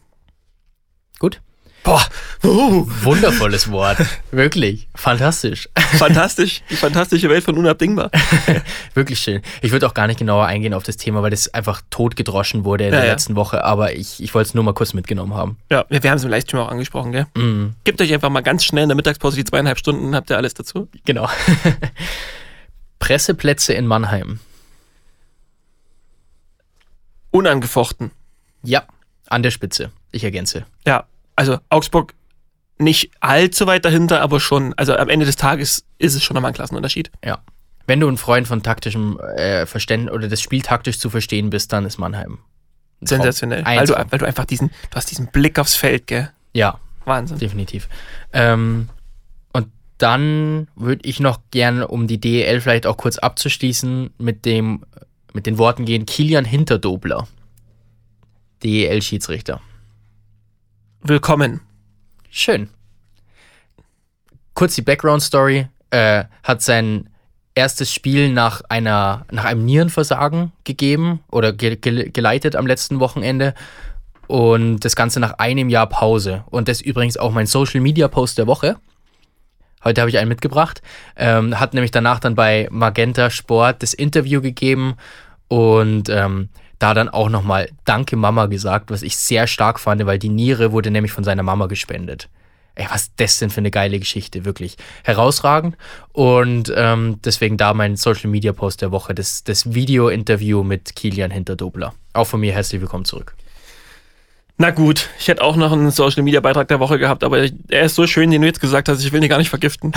Gut? 1.18 1.40
Boah, 1.86 2.02
uh, 2.42 2.84
Wundervolles 3.04 3.70
Wort. 3.70 3.98
Wirklich. 4.32 4.88
Fantastisch. 4.96 5.68
fantastisch. 5.76 6.62
Die 6.68 6.74
fantastische 6.74 7.28
Welt 7.30 7.44
von 7.44 7.56
Unabdingbar. 7.56 8.10
Wirklich 8.94 9.20
schön. 9.20 9.40
Ich 9.62 9.70
würde 9.70 9.86
auch 9.86 9.94
gar 9.94 10.08
nicht 10.08 10.18
genauer 10.18 10.46
eingehen 10.46 10.74
auf 10.74 10.82
das 10.82 10.96
Thema, 10.96 11.22
weil 11.22 11.30
das 11.30 11.54
einfach 11.54 11.82
totgedroschen 11.90 12.64
wurde 12.64 12.88
in 12.88 12.92
Ja, 12.92 12.98
der 12.98 13.06
ja. 13.06 13.12
letzten 13.12 13.36
Woche, 13.36 13.62
aber 13.62 13.94
ich, 13.94 14.20
ich 14.20 14.34
wollte 14.34 14.48
es 14.48 14.54
nur 14.54 14.64
mal 14.64 14.74
kurz 14.74 14.94
mitgenommen 14.94 15.32
haben. 15.34 15.58
Ja, 15.70 15.84
wir, 15.88 16.02
wir 16.02 16.10
haben 16.10 16.18
es 16.18 16.24
im 16.24 16.30
Livestream 16.30 16.60
auch 16.60 16.68
angesprochen, 16.72 17.12
gell? 17.12 17.26
Mhm, 17.36 17.74
Gebt 17.84 18.00
euch 18.00 18.12
einfach 18.12 18.30
mal 18.30 18.40
ganz 18.42 18.64
schnell 18.64 18.82
in 18.82 18.88
der 18.88 18.96
Mittagspause 18.96 19.36
die 19.36 19.44
zweieinhalb 19.44 19.78
Stunden, 19.78 20.16
habt 20.16 20.28
ihr 20.28 20.36
alles 20.36 20.54
dazu. 20.54 20.88
genau. 21.04 21.28
Presseplätze 22.98 23.74
in 23.74 23.86
Mannheim. 23.86 24.40
Unangefochten. 27.30 28.10
Ja, 28.64 28.82
an 29.28 29.44
der 29.44 29.52
Spitze. 29.52 29.92
Ich 30.10 30.24
ergänze. 30.24 30.66
Ja, 30.84 31.04
also 31.36 31.58
Augsburg 31.70 32.14
nicht 32.78 33.10
allzu 33.20 33.66
weit 33.66 33.84
dahinter, 33.84 34.20
aber 34.20 34.40
schon, 34.40 34.74
also 34.74 34.96
am 34.96 35.08
Ende 35.08 35.24
des 35.24 35.36
Tages 35.36 35.84
ist 35.98 36.14
es 36.14 36.22
schon 36.22 36.34
nochmal 36.34 36.50
ein 36.50 36.54
Klassenunterschied. 36.54 37.10
Ja. 37.24 37.38
Wenn 37.86 38.00
du 38.00 38.08
ein 38.08 38.16
Freund 38.16 38.48
von 38.48 38.62
taktischem 38.62 39.18
äh, 39.20 39.64
Verständnis 39.64 40.12
oder 40.12 40.28
das 40.28 40.40
Spiel 40.40 40.62
taktisch 40.62 40.98
zu 40.98 41.08
verstehen 41.08 41.50
bist, 41.50 41.72
dann 41.72 41.84
ist 41.84 41.98
Mannheim. 41.98 42.38
Sensationell. 43.00 43.64
Weil 43.64 43.86
du, 43.86 43.94
weil 43.94 44.18
du 44.18 44.26
einfach 44.26 44.44
diesen, 44.44 44.68
du 44.68 44.96
hast 44.96 45.10
diesen 45.10 45.28
Blick 45.28 45.58
aufs 45.58 45.74
Feld, 45.74 46.06
gell? 46.06 46.30
Ja, 46.52 46.80
Wahnsinn. 47.04 47.38
definitiv. 47.38 47.88
Ähm, 48.32 48.88
und 49.52 49.68
dann 49.98 50.68
würde 50.74 51.08
ich 51.08 51.20
noch 51.20 51.40
gerne, 51.50 51.86
um 51.86 52.06
die 52.06 52.18
DEL 52.18 52.60
vielleicht 52.60 52.86
auch 52.86 52.96
kurz 52.96 53.18
abzuschließen, 53.18 54.10
mit 54.18 54.44
dem, 54.44 54.84
mit 55.32 55.46
den 55.46 55.58
Worten 55.58 55.84
gehen, 55.84 56.06
Kilian 56.06 56.44
Hinterdobler. 56.44 57.28
DEL-Schiedsrichter. 58.62 59.60
Willkommen. 61.08 61.60
Schön. 62.30 62.68
Kurz 64.54 64.74
die 64.74 64.82
Background-Story. 64.82 65.68
Äh, 65.90 66.24
hat 66.42 66.62
sein 66.62 67.10
erstes 67.54 67.94
Spiel 67.94 68.32
nach, 68.32 68.62
einer, 68.68 69.24
nach 69.30 69.44
einem 69.44 69.64
Nierenversagen 69.64 70.50
gegeben 70.64 71.20
oder 71.30 71.52
ge 71.52 71.76
ge 71.76 72.10
geleitet 72.10 72.56
am 72.56 72.66
letzten 72.66 72.98
Wochenende. 72.98 73.54
Und 74.26 74.80
das 74.80 74.96
Ganze 74.96 75.20
nach 75.20 75.34
einem 75.34 75.68
Jahr 75.68 75.88
Pause. 75.88 76.42
Und 76.50 76.66
das 76.66 76.78
ist 76.78 76.86
übrigens 76.86 77.16
auch 77.16 77.30
mein 77.30 77.46
Social-Media-Post 77.46 78.38
der 78.38 78.48
Woche. 78.48 78.76
Heute 79.84 80.00
habe 80.00 80.10
ich 80.10 80.18
einen 80.18 80.28
mitgebracht. 80.28 80.82
Ähm, 81.14 81.60
hat 81.60 81.72
nämlich 81.72 81.92
danach 81.92 82.18
dann 82.18 82.34
bei 82.34 82.66
Magenta 82.72 83.30
Sport 83.30 83.84
das 83.84 83.94
Interview 83.94 84.40
gegeben 84.40 84.96
und 85.46 86.08
ähm, 86.08 86.48
da 86.78 86.94
dann 86.94 87.08
auch 87.08 87.28
nochmal 87.28 87.70
Danke 87.84 88.16
Mama 88.16 88.46
gesagt, 88.46 88.90
was 88.90 89.02
ich 89.02 89.16
sehr 89.16 89.46
stark 89.46 89.80
fand, 89.80 90.04
weil 90.06 90.18
die 90.18 90.28
Niere 90.28 90.72
wurde 90.72 90.90
nämlich 90.90 91.12
von 91.12 91.24
seiner 91.24 91.42
Mama 91.42 91.66
gespendet. 91.66 92.28
Ey, 92.74 92.86
was 92.90 93.10
das 93.16 93.38
denn 93.38 93.48
für 93.48 93.58
eine 93.58 93.70
geile 93.70 93.98
Geschichte, 93.98 94.44
wirklich 94.44 94.76
herausragend. 95.02 95.76
Und 96.12 96.70
ähm, 96.76 97.18
deswegen 97.24 97.56
da 97.56 97.72
mein 97.72 97.96
Social 97.96 98.28
Media 98.28 98.52
Post 98.52 98.82
der 98.82 98.90
Woche, 98.90 99.14
das, 99.14 99.44
das 99.44 99.72
Video-Interview 99.72 100.62
mit 100.62 100.94
Kilian 100.94 101.30
Hinterdobler. 101.30 101.94
Auch 102.12 102.26
von 102.26 102.40
mir 102.40 102.52
herzlich 102.52 102.82
willkommen 102.82 103.06
zurück. 103.06 103.34
Na 104.58 104.70
gut, 104.70 105.08
ich 105.18 105.28
hätte 105.28 105.42
auch 105.42 105.56
noch 105.56 105.72
einen 105.72 105.90
Social 105.90 106.22
Media 106.22 106.40
Beitrag 106.40 106.68
der 106.68 106.80
Woche 106.80 106.98
gehabt, 106.98 107.24
aber 107.24 107.46
er 107.68 107.82
ist 107.82 107.94
so 107.94 108.06
schön, 108.06 108.30
den 108.30 108.40
du 108.42 108.46
jetzt 108.46 108.60
gesagt 108.60 108.88
hast, 108.88 109.02
ich 109.04 109.12
will 109.12 109.22
ihn 109.22 109.28
gar 109.28 109.38
nicht 109.38 109.50
vergiften. 109.50 109.92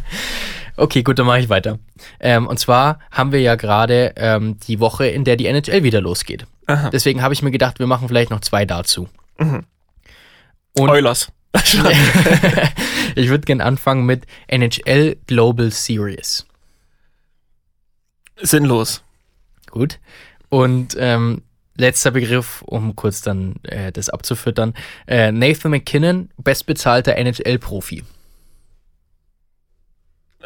Okay, 0.76 1.02
gut, 1.02 1.18
dann 1.18 1.26
mache 1.26 1.38
ich 1.40 1.48
weiter. 1.48 1.78
Ähm, 2.20 2.46
und 2.46 2.58
zwar 2.58 2.98
haben 3.10 3.30
wir 3.32 3.40
ja 3.40 3.54
gerade 3.54 4.12
ähm, 4.16 4.58
die 4.66 4.80
Woche, 4.80 5.06
in 5.06 5.24
der 5.24 5.36
die 5.36 5.46
NHL 5.46 5.82
wieder 5.84 6.00
losgeht. 6.00 6.46
Aha. 6.66 6.90
Deswegen 6.90 7.22
habe 7.22 7.32
ich 7.34 7.42
mir 7.42 7.50
gedacht, 7.50 7.78
wir 7.78 7.86
machen 7.86 8.08
vielleicht 8.08 8.30
noch 8.30 8.40
zwei 8.40 8.64
dazu. 8.64 9.08
Und- 9.38 9.64
Eulers. 10.90 11.30
ich 13.14 13.28
würde 13.28 13.44
gerne 13.44 13.64
anfangen 13.64 14.04
mit 14.06 14.26
NHL 14.48 15.16
Global 15.28 15.70
Series. 15.70 16.46
Sinnlos. 18.42 19.02
Gut. 19.70 20.00
Und 20.48 20.96
ähm, 20.98 21.42
letzter 21.76 22.10
Begriff, 22.10 22.62
um 22.62 22.96
kurz 22.96 23.22
dann 23.22 23.56
äh, 23.62 23.92
das 23.92 24.10
abzufüttern. 24.10 24.74
Äh, 25.06 25.30
Nathan 25.32 25.70
McKinnon, 25.70 26.30
bestbezahlter 26.38 27.16
NHL-Profi. 27.16 28.02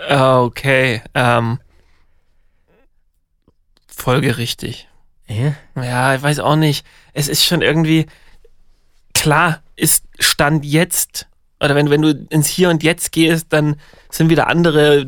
Ah, 0.09 0.41
Okay. 0.43 1.03
Ähm, 1.15 1.59
folgerichtig. 3.89 4.89
Ja? 5.27 5.55
Ja, 5.77 6.15
ich 6.15 6.23
weiß 6.23 6.41
auch 6.41 6.57
nicht. 6.57 6.87
Es 7.13 7.29
ist 7.29 7.45
schon 7.45 7.63
irgendwie 7.63 8.07
klar, 9.15 9.63
ist 9.77 10.05
Stand 10.19 10.65
jetzt, 10.65 11.27
oder 11.61 11.75
wenn, 11.75 11.91
wenn 11.91 12.03
du 12.03 12.27
ins 12.31 12.47
Hier 12.47 12.71
und 12.71 12.83
Jetzt 12.83 13.13
gehst, 13.13 13.47
dann 13.51 13.77
sind 14.11 14.31
wieder 14.31 14.47
andere, 14.47 15.07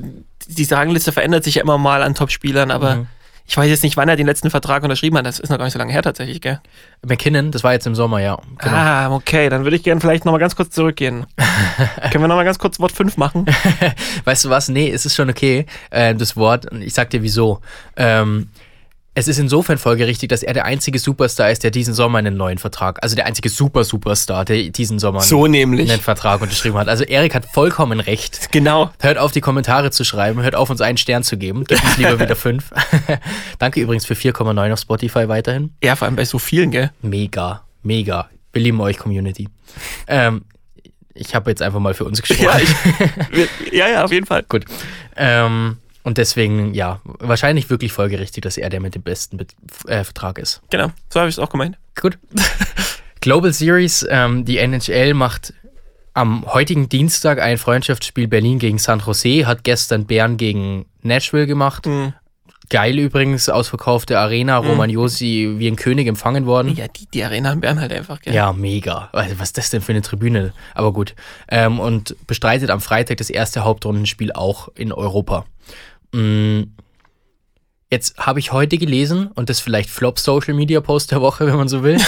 diese 0.48 0.76
Rangliste 0.76 1.12
verändert 1.12 1.44
sich 1.44 1.54
ja 1.56 1.62
immer 1.62 1.78
mal 1.78 2.02
an 2.02 2.14
Topspielern, 2.14 2.70
aber 2.70 2.96
Mhm. 2.96 3.06
Ich 3.50 3.56
weiß 3.56 3.68
jetzt 3.68 3.82
nicht, 3.82 3.96
wann 3.96 4.08
er 4.08 4.14
den 4.14 4.26
letzten 4.26 4.48
Vertrag 4.48 4.84
unterschrieben 4.84 5.18
hat. 5.18 5.26
Das 5.26 5.40
ist 5.40 5.50
noch 5.50 5.58
gar 5.58 5.64
nicht 5.64 5.72
so 5.72 5.78
lange 5.80 5.92
her 5.92 6.02
tatsächlich, 6.02 6.40
gell? 6.40 6.60
McKinnon, 7.04 7.50
das 7.50 7.64
war 7.64 7.72
jetzt 7.72 7.84
im 7.84 7.96
Sommer, 7.96 8.20
ja. 8.20 8.38
Genau. 8.58 8.76
Ah, 8.76 9.10
okay, 9.12 9.48
dann 9.48 9.64
würde 9.64 9.74
ich 9.74 9.82
gerne 9.82 10.00
vielleicht 10.00 10.24
nochmal 10.24 10.38
ganz 10.38 10.54
kurz 10.54 10.70
zurückgehen. 10.70 11.26
Können 12.12 12.22
wir 12.22 12.28
nochmal 12.28 12.44
ganz 12.44 12.60
kurz 12.60 12.78
Wort 12.78 12.92
5 12.92 13.16
machen? 13.16 13.46
Weißt 14.24 14.44
du 14.44 14.50
was? 14.50 14.68
Nee, 14.68 14.88
es 14.88 15.04
ist 15.04 15.16
schon 15.16 15.28
okay, 15.28 15.66
äh, 15.90 16.14
das 16.14 16.36
Wort. 16.36 16.66
Ich 16.78 16.94
sag 16.94 17.10
dir 17.10 17.24
wieso. 17.24 17.60
Ähm, 17.96 18.50
es 19.20 19.28
ist 19.28 19.38
insofern 19.38 19.78
folgerichtig, 19.78 20.28
dass 20.30 20.42
er 20.42 20.54
der 20.54 20.64
einzige 20.64 20.98
Superstar 20.98 21.50
ist, 21.50 21.62
der 21.62 21.70
diesen 21.70 21.94
Sommer 21.94 22.18
einen 22.18 22.36
neuen 22.36 22.58
Vertrag, 22.58 22.98
also 23.02 23.14
der 23.14 23.26
einzige 23.26 23.48
Super-Superstar, 23.48 24.44
der 24.44 24.70
diesen 24.70 24.98
Sommer 24.98 25.20
So 25.20 25.46
nämlich. 25.46 25.90
einen 25.90 26.00
Vertrag 26.00 26.40
unterschrieben 26.40 26.78
hat. 26.78 26.88
Also 26.88 27.04
Erik 27.04 27.34
hat 27.34 27.44
vollkommen 27.46 28.00
recht. 28.00 28.50
Genau. 28.50 28.90
Hört 28.98 29.18
auf, 29.18 29.32
die 29.32 29.40
Kommentare 29.40 29.90
zu 29.90 30.04
schreiben, 30.04 30.42
hört 30.42 30.54
auf, 30.54 30.70
uns 30.70 30.80
einen 30.80 30.96
Stern 30.98 31.22
zu 31.22 31.36
geben. 31.36 31.64
Gebt 31.64 31.84
uns 31.84 31.96
lieber 31.98 32.18
wieder 32.20 32.34
fünf. 32.34 32.70
Danke 33.58 33.80
übrigens 33.80 34.06
für 34.06 34.14
4,9 34.14 34.72
auf 34.72 34.80
Spotify 34.80 35.28
weiterhin. 35.28 35.74
Ja, 35.82 35.96
vor 35.96 36.06
allem 36.06 36.16
bei 36.16 36.24
so 36.24 36.38
vielen, 36.38 36.70
gell? 36.70 36.90
Mega, 37.02 37.62
mega. 37.82 38.28
Wir 38.52 38.62
lieben 38.62 38.80
euch, 38.80 38.96
Community. 38.98 39.48
Ähm, 40.06 40.42
ich 41.14 41.34
habe 41.34 41.50
jetzt 41.50 41.60
einfach 41.62 41.80
mal 41.80 41.94
für 41.94 42.04
uns 42.04 42.22
gesprochen. 42.22 42.42
Ja, 42.42 42.58
ich, 43.32 43.72
ja, 43.72 43.88
ja, 43.88 44.04
auf 44.04 44.12
jeden 44.12 44.26
Fall. 44.26 44.44
Gut. 44.48 44.64
Ähm, 45.16 45.76
Und 46.02 46.18
deswegen, 46.18 46.72
ja, 46.74 47.00
wahrscheinlich 47.04 47.68
wirklich 47.68 47.92
folgerichtig, 47.92 48.42
dass 48.42 48.56
er 48.56 48.70
der 48.70 48.80
mit 48.80 48.94
dem 48.94 49.02
besten 49.02 49.36
Bet 49.36 49.54
äh, 49.86 50.02
Vertrag 50.04 50.38
ist. 50.38 50.62
Genau, 50.70 50.90
so 51.10 51.20
habe 51.20 51.28
ich 51.28 51.34
es 51.34 51.38
auch 51.38 51.50
gemeint. 51.50 51.78
Gut. 51.94 52.18
Global 53.20 53.52
Series, 53.52 54.06
ähm, 54.08 54.46
die 54.46 54.58
NHL 54.58 55.12
macht 55.12 55.52
am 56.14 56.46
heutigen 56.46 56.88
Dienstag 56.88 57.38
ein 57.38 57.58
Freundschaftsspiel 57.58 58.28
Berlin 58.28 58.58
gegen 58.58 58.78
San 58.78 59.00
Jose, 59.00 59.46
hat 59.46 59.62
gestern 59.62 60.06
Bern 60.06 60.36
gegen 60.36 60.86
Nashville 61.02 61.46
gemacht. 61.46 61.86
Mhm. 61.86 62.14
Geil 62.70 63.00
übrigens, 63.00 63.48
ausverkaufte 63.48 64.16
Arena, 64.16 64.56
Roman 64.58 64.90
Josi 64.90 65.56
wie 65.58 65.66
ein 65.66 65.74
König 65.74 66.06
empfangen 66.06 66.46
worden. 66.46 66.76
Ja, 66.76 66.86
die, 66.86 67.06
die 67.06 67.24
Arena 67.24 67.52
in 67.52 67.60
Bern 67.60 67.80
halt 67.80 67.92
einfach, 67.92 68.20
gell? 68.20 68.32
Ja, 68.32 68.52
mega. 68.52 69.08
Also, 69.12 69.40
was 69.40 69.48
ist 69.48 69.58
das 69.58 69.70
denn 69.70 69.80
für 69.82 69.90
eine 69.90 70.02
Tribüne? 70.02 70.52
Aber 70.72 70.92
gut. 70.92 71.16
Ähm, 71.48 71.80
und 71.80 72.14
bestreitet 72.28 72.70
am 72.70 72.80
Freitag 72.80 73.16
das 73.16 73.28
erste 73.28 73.64
Hauptrundenspiel 73.64 74.30
auch 74.30 74.68
in 74.76 74.92
Europa. 74.92 75.46
Mm. 76.12 76.62
Jetzt 77.90 78.18
habe 78.18 78.38
ich 78.38 78.52
heute 78.52 78.78
gelesen, 78.78 79.28
und 79.34 79.50
das 79.50 79.58
vielleicht 79.60 79.90
Flop 79.90 80.18
Social 80.18 80.54
Media 80.54 80.80
Post 80.80 81.10
der 81.10 81.20
Woche, 81.20 81.46
wenn 81.46 81.56
man 81.56 81.68
so 81.68 81.82
will. 81.82 82.00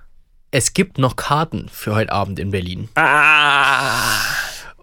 es 0.50 0.74
gibt 0.74 0.98
noch 0.98 1.16
Karten 1.16 1.68
für 1.72 1.94
heute 1.94 2.12
Abend 2.12 2.38
in 2.38 2.50
Berlin. 2.50 2.88
Ah, 2.96 4.02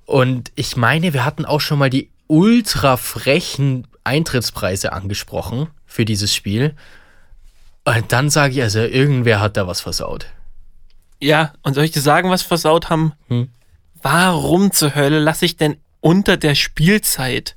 Und 0.06 0.52
ich 0.56 0.76
meine, 0.76 1.14
wir 1.14 1.26
hatten 1.26 1.46
auch 1.46 1.62
schon 1.62 1.78
mal 1.78 1.90
die 1.90 2.10
ultra 2.28 2.98
frechen 2.98 3.88
Eintrittspreise 4.04 4.94
angesprochen 4.94 5.68
für 5.86 6.06
dieses 6.06 6.34
Spiel. 6.34 6.76
Und 7.86 8.12
dann 8.12 8.30
sage 8.30 8.54
ich 8.54 8.62
also, 8.62 8.80
irgendwer 8.80 9.40
hat 9.40 9.58
da 9.58 9.68
was 9.68 9.82
versaut. 9.82 10.28
ja, 11.20 11.54
und 11.64 11.74
soll 11.74 11.84
ich 11.84 11.92
dir 11.92 12.02
sagen, 12.02 12.30
was 12.30 12.42
versaut 12.42 12.90
haben? 12.90 13.14
Hm. 13.28 13.50
Warum 14.02 14.72
zur 14.72 14.96
Hölle 14.96 15.20
lasse 15.20 15.46
ich 15.46 15.58
denn 15.58 15.78
unter 16.00 16.38
der 16.38 16.56
Spielzeit 16.56 17.57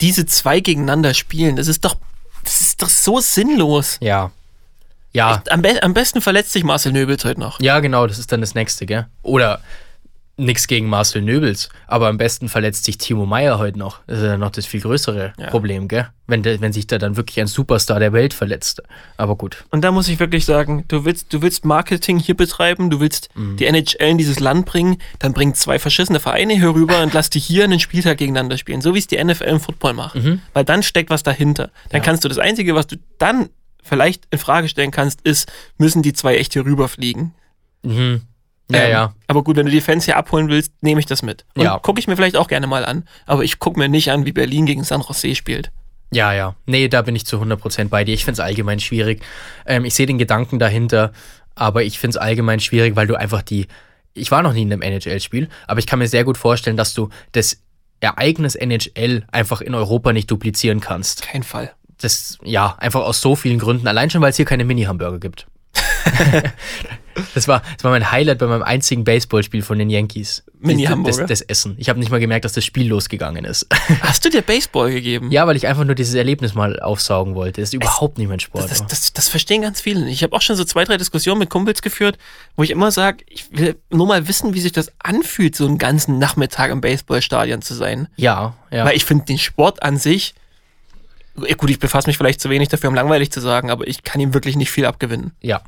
diese 0.00 0.26
zwei 0.26 0.60
gegeneinander 0.60 1.14
spielen? 1.14 1.56
Das 1.56 1.68
ist 1.68 1.84
doch, 1.84 1.96
das 2.44 2.60
ist 2.60 2.82
doch 2.82 2.88
so 2.88 3.20
sinnlos. 3.20 3.98
Ja. 4.00 4.30
Ja, 5.14 5.42
Am, 5.48 5.62
be 5.62 5.82
am 5.82 5.94
besten 5.94 6.20
verletzt 6.20 6.52
sich 6.52 6.64
Marcel 6.64 6.92
Nöbels 6.92 7.24
heute 7.24 7.40
noch. 7.40 7.58
ja, 7.60 7.80
genau, 7.80 8.06
das 8.06 8.18
ist 8.18 8.30
dann 8.30 8.40
das 8.42 8.54
nächste, 8.54 8.84
gell? 8.84 9.06
Oder 9.22 9.60
nichts 10.38 10.66
gegen 10.68 10.88
Marcel 10.88 11.20
Nöbels, 11.20 11.68
aber 11.86 12.08
am 12.08 12.16
besten 12.16 12.48
verletzt 12.48 12.84
sich 12.84 12.96
Timo 12.96 13.26
Meyer 13.26 13.58
heute 13.58 13.78
noch. 13.78 14.00
Das 14.06 14.18
ist 14.20 14.24
ja 14.24 14.38
noch 14.38 14.50
das 14.50 14.66
viel 14.66 14.80
größere 14.80 15.32
Ja. 15.36 15.46
Problem, 15.48 15.88
gell? 15.88 16.08
Wenn, 16.28 16.44
wenn 16.44 16.72
sich 16.72 16.86
da 16.86 16.98
dann 16.98 17.16
wirklich 17.16 17.40
ein 17.40 17.46
Superstar 17.48 17.98
der 17.98 18.12
Welt 18.12 18.34
verletzt. 18.34 18.82
Aber 19.16 19.34
gut. 19.36 19.64
Und 19.70 19.82
da 19.82 19.90
muss 19.90 20.08
ich 20.08 20.20
wirklich 20.20 20.44
sagen, 20.44 20.84
du 20.88 21.04
willst, 21.04 21.32
du 21.32 21.42
willst 21.42 21.64
Marketing 21.64 22.18
hier 22.18 22.36
betreiben, 22.36 22.88
du 22.88 23.00
willst 23.00 23.28
Mhm. 23.34 23.56
die 23.56 23.66
NHL 23.66 24.10
in 24.10 24.18
dieses 24.18 24.38
Land 24.38 24.64
bringen, 24.66 24.98
dann 25.18 25.32
bring 25.32 25.54
zwei 25.54 25.78
verschissene 25.78 26.20
Vereine 26.20 26.54
hier 26.54 26.74
rüber 26.74 27.02
und 27.02 27.12
lass 27.14 27.30
die 27.30 27.40
hier 27.40 27.64
einen 27.64 27.80
Spieltag 27.80 28.18
gegeneinander 28.18 28.56
spielen, 28.58 28.80
so 28.80 28.94
wie 28.94 28.98
es 28.98 29.06
die 29.08 29.16
NFL 29.22 29.44
im 29.44 29.60
Football 29.60 29.94
macht. 29.94 30.14
Mhm. 30.16 30.40
Weil 30.52 30.64
dann 30.64 30.82
steckt 30.82 31.10
was 31.10 31.22
dahinter. 31.24 31.70
Dann 31.90 32.00
Ja. 32.00 32.04
kannst 32.04 32.24
du 32.24 32.28
das 32.28 32.38
Einzige, 32.38 32.74
was 32.74 32.86
du 32.86 32.96
dann 33.18 33.48
vielleicht 33.82 34.24
in 34.30 34.38
Frage 34.38 34.68
stellen 34.68 34.90
kannst, 34.92 35.22
ist, 35.22 35.50
müssen 35.78 36.02
die 36.02 36.12
zwei 36.12 36.36
echt 36.36 36.52
hier 36.52 36.64
rüberfliegen? 36.64 37.32
Mhm. 37.82 38.22
Ja, 38.70 38.82
Ähm, 38.84 38.90
ja. 38.90 39.14
Aber 39.26 39.42
gut, 39.44 39.56
wenn 39.56 39.66
du 39.66 39.72
die 39.72 39.80
Fans 39.80 40.04
hier 40.04 40.16
abholen 40.16 40.48
willst, 40.48 40.72
nehme 40.82 41.00
ich 41.00 41.06
das 41.06 41.22
mit. 41.22 41.44
Und 41.54 41.64
Ja. 41.64 41.78
gucke 41.78 41.98
ich 42.00 42.06
mir 42.06 42.16
vielleicht 42.16 42.36
auch 42.36 42.48
gerne 42.48 42.66
mal 42.66 42.84
an. 42.84 43.04
Aber 43.26 43.42
ich 43.44 43.58
gucke 43.58 43.78
mir 43.78 43.88
nicht 43.88 44.10
an, 44.10 44.26
wie 44.26 44.32
Berlin 44.32 44.66
gegen 44.66 44.84
San 44.84 45.00
Jose 45.00 45.34
spielt. 45.34 45.70
Ja, 46.10 46.32
ja. 46.32 46.54
Nee, 46.66 46.88
da 46.88 47.02
bin 47.02 47.14
ich 47.16 47.26
zu 47.26 47.38
100% 47.40 47.88
bei 47.90 48.04
dir. 48.04 48.14
Ich 48.14 48.24
finde 48.24 48.40
es 48.40 48.40
allgemein 48.40 48.80
schwierig. 48.80 49.22
Ähm, 49.66 49.84
ich 49.84 49.94
sehe 49.94 50.06
den 50.06 50.18
Gedanken 50.18 50.58
dahinter, 50.58 51.12
aber 51.54 51.82
ich 51.82 51.98
finde 51.98 52.12
es 52.12 52.16
allgemein 52.18 52.60
schwierig, 52.60 52.96
weil 52.96 53.06
du 53.06 53.14
einfach 53.14 53.42
die. 53.42 53.66
Ich 54.14 54.30
war 54.30 54.42
noch 54.42 54.52
nie 54.52 54.62
in 54.62 54.72
einem 54.72 54.82
NHL-Spiel, 54.82 55.48
aber 55.66 55.78
ich 55.80 55.86
kann 55.86 55.98
mir 55.98 56.08
sehr 56.08 56.24
gut 56.24 56.38
vorstellen, 56.38 56.76
dass 56.76 56.94
du 56.94 57.08
das 57.32 57.60
Ereignis 58.00 58.54
NHL 58.54 59.24
einfach 59.32 59.60
in 59.60 59.74
Europa 59.74 60.12
nicht 60.12 60.30
duplizieren 60.30 60.80
kannst. 60.80 61.22
Kein 61.22 61.42
Fall. 61.42 61.72
Das, 62.00 62.38
ja, 62.44 62.76
einfach 62.78 63.00
aus 63.00 63.20
so 63.20 63.34
vielen 63.36 63.58
Gründen. 63.58 63.86
Allein 63.88 64.08
schon, 64.08 64.20
weil 64.22 64.30
es 64.30 64.36
hier 64.36 64.44
keine 64.44 64.64
Mini-Hamburger 64.64 65.18
gibt. 65.18 65.46
das, 67.34 67.48
war, 67.48 67.62
das 67.76 67.84
war 67.84 67.90
mein 67.90 68.10
Highlight 68.10 68.38
bei 68.38 68.46
meinem 68.46 68.62
einzigen 68.62 69.04
Baseballspiel 69.04 69.62
von 69.62 69.78
den 69.78 69.90
Yankees. 69.90 70.44
Mini-Hamburger? 70.60 71.26
Das, 71.26 71.40
das 71.40 71.40
Essen. 71.42 71.76
Ich 71.78 71.88
habe 71.88 71.98
nicht 71.98 72.10
mal 72.10 72.20
gemerkt, 72.20 72.44
dass 72.44 72.52
das 72.52 72.64
Spiel 72.64 72.88
losgegangen 72.88 73.44
ist. 73.44 73.66
Hast 74.02 74.24
du 74.24 74.30
dir 74.30 74.42
Baseball 74.42 74.90
gegeben? 74.90 75.30
ja, 75.30 75.46
weil 75.46 75.56
ich 75.56 75.66
einfach 75.66 75.84
nur 75.84 75.94
dieses 75.94 76.14
Erlebnis 76.14 76.54
mal 76.54 76.80
aufsaugen 76.80 77.34
wollte. 77.34 77.60
Das 77.60 77.70
ist 77.70 77.74
überhaupt 77.74 78.18
nicht 78.18 78.28
mein 78.28 78.40
Sport. 78.40 78.70
Das, 78.70 78.86
das, 78.86 79.12
das 79.12 79.28
verstehen 79.28 79.62
ganz 79.62 79.80
viele. 79.80 80.08
Ich 80.08 80.22
habe 80.22 80.34
auch 80.34 80.42
schon 80.42 80.56
so 80.56 80.64
zwei, 80.64 80.84
drei 80.84 80.96
Diskussionen 80.96 81.38
mit 81.38 81.50
Kumpels 81.50 81.82
geführt, 81.82 82.18
wo 82.56 82.62
ich 82.62 82.70
immer 82.70 82.90
sage, 82.90 83.24
ich 83.28 83.46
will 83.52 83.76
nur 83.90 84.06
mal 84.06 84.28
wissen, 84.28 84.54
wie 84.54 84.60
sich 84.60 84.72
das 84.72 84.92
anfühlt, 84.98 85.54
so 85.54 85.66
einen 85.66 85.78
ganzen 85.78 86.18
Nachmittag 86.18 86.70
im 86.70 86.80
Baseballstadion 86.80 87.62
zu 87.62 87.74
sein. 87.74 88.08
ja, 88.16 88.54
ja. 88.70 88.84
Weil 88.84 88.96
ich 88.96 89.04
finde 89.04 89.24
den 89.24 89.38
Sport 89.38 89.82
an 89.82 89.96
sich, 89.96 90.34
gut, 91.56 91.70
ich 91.70 91.78
befasse 91.78 92.08
mich 92.08 92.18
vielleicht 92.18 92.40
zu 92.40 92.50
wenig 92.50 92.68
dafür, 92.68 92.88
um 92.88 92.94
langweilig 92.94 93.30
zu 93.30 93.40
sagen, 93.40 93.70
aber 93.70 93.86
ich 93.86 94.02
kann 94.02 94.20
ihm 94.20 94.34
wirklich 94.34 94.56
nicht 94.56 94.70
viel 94.70 94.86
abgewinnen. 94.86 95.32
ja. 95.40 95.62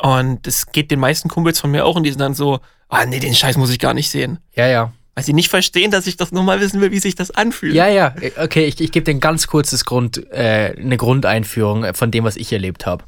Und 0.00 0.46
es 0.46 0.66
geht 0.72 0.90
den 0.90 1.00
meisten 1.00 1.28
Kumpels 1.28 1.58
von 1.60 1.70
mir 1.70 1.84
auch 1.84 1.96
und 1.96 2.02
die 2.02 2.10
sind 2.10 2.20
dann 2.20 2.34
so, 2.34 2.60
ah 2.88 3.06
nee, 3.06 3.18
den 3.18 3.34
Scheiß 3.34 3.56
muss 3.56 3.70
ich 3.70 3.78
gar 3.78 3.94
nicht 3.94 4.10
sehen. 4.10 4.38
Ja, 4.54 4.66
ja. 4.66 4.92
Weil 5.14 5.24
sie 5.24 5.32
nicht 5.32 5.48
verstehen, 5.48 5.90
dass 5.90 6.06
ich 6.06 6.18
das 6.18 6.30
nur 6.32 6.42
mal 6.42 6.60
wissen 6.60 6.80
will, 6.82 6.90
wie 6.90 6.98
sich 6.98 7.14
das 7.14 7.30
anfühlt. 7.30 7.74
Ja, 7.74 7.88
ja. 7.88 8.14
Okay, 8.36 8.66
ich, 8.66 8.78
ich 8.80 8.92
gebe 8.92 9.04
dir 9.04 9.12
ein 9.12 9.20
ganz 9.20 9.46
kurzes 9.46 9.86
Grund, 9.86 10.30
äh, 10.30 10.74
eine 10.78 10.98
Grundeinführung 10.98 11.94
von 11.94 12.10
dem, 12.10 12.24
was 12.24 12.36
ich 12.36 12.52
erlebt 12.52 12.84
habe. 12.84 13.04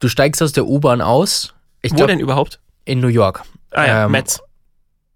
Du 0.00 0.08
steigst 0.08 0.42
aus 0.42 0.52
der 0.52 0.66
U-Bahn 0.66 1.00
aus. 1.00 1.54
Ich 1.80 1.92
Wo 1.92 1.96
glaub, 1.96 2.08
denn 2.08 2.20
überhaupt? 2.20 2.60
In 2.84 3.00
New 3.00 3.08
York. 3.08 3.42
Ah 3.70 3.86
ja, 3.86 4.04
Ähm, 4.04 4.10
Mets. 4.10 4.40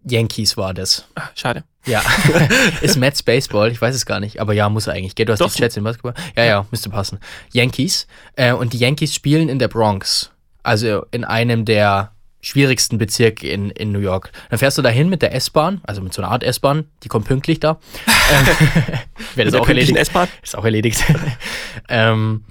Yankees 0.04 0.56
war 0.56 0.72
das. 0.72 1.04
Ah, 1.14 1.28
schade. 1.34 1.64
Ja. 1.84 2.02
ist 2.80 2.96
Mets 2.96 3.22
Baseball? 3.22 3.70
Ich 3.70 3.80
weiß 3.82 3.94
es 3.94 4.06
gar 4.06 4.20
nicht. 4.20 4.40
Aber 4.40 4.54
ja, 4.54 4.70
muss 4.70 4.86
er 4.86 4.94
eigentlich. 4.94 5.14
Gell, 5.14 5.26
du 5.26 5.32
hast 5.32 5.40
Doch. 5.40 5.52
die 5.52 5.60
Jets 5.60 5.76
in 5.76 5.84
Basketball. 5.84 6.14
Ja, 6.36 6.44
ja, 6.44 6.66
müsste 6.70 6.88
passen. 6.88 7.18
Yankees. 7.52 8.06
Äh, 8.36 8.52
und 8.54 8.72
die 8.72 8.78
Yankees 8.78 9.14
spielen 9.14 9.50
in 9.50 9.58
der 9.58 9.68
Bronx. 9.68 10.30
Also 10.68 11.06
in 11.12 11.24
einem 11.24 11.64
der 11.64 12.12
schwierigsten 12.42 12.98
Bezirke 12.98 13.48
in, 13.48 13.70
in 13.70 13.90
New 13.90 14.00
York. 14.00 14.32
Dann 14.50 14.58
fährst 14.58 14.76
du 14.76 14.82
dahin 14.82 15.08
mit 15.08 15.22
der 15.22 15.34
S-Bahn, 15.34 15.80
also 15.84 16.02
mit 16.02 16.12
so 16.12 16.20
einer 16.20 16.30
Art 16.30 16.44
S-Bahn, 16.44 16.84
die 17.02 17.08
kommt 17.08 17.26
pünktlich 17.26 17.58
da. 17.58 17.78
ähm, 18.32 18.46
Wäre 19.34 19.50
das 19.50 19.60
auch 19.60 19.66
erledigt? 19.66 19.96
S-Bahn? 19.96 20.28
Ist 20.42 20.56
auch 20.56 20.64
erledigt. 20.66 21.02
ähm, 21.88 22.44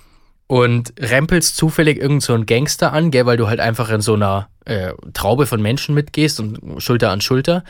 und 0.47 0.93
rempelst 0.99 1.57
zufällig 1.57 1.99
irgend 1.99 2.23
so 2.23 2.33
einen 2.33 2.47
Gangster 2.47 2.91
an, 2.91 3.11
gell, 3.11 3.27
weil 3.27 3.37
du 3.37 3.47
halt 3.47 3.59
einfach 3.59 3.89
in 3.91 4.01
so 4.01 4.15
einer 4.15 4.49
äh, 4.65 4.93
Traube 5.13 5.45
von 5.45 5.61
Menschen 5.61 5.93
mitgehst 5.93 6.39
und 6.39 6.81
Schulter 6.81 7.11
an 7.11 7.21
Schulter. 7.21 7.63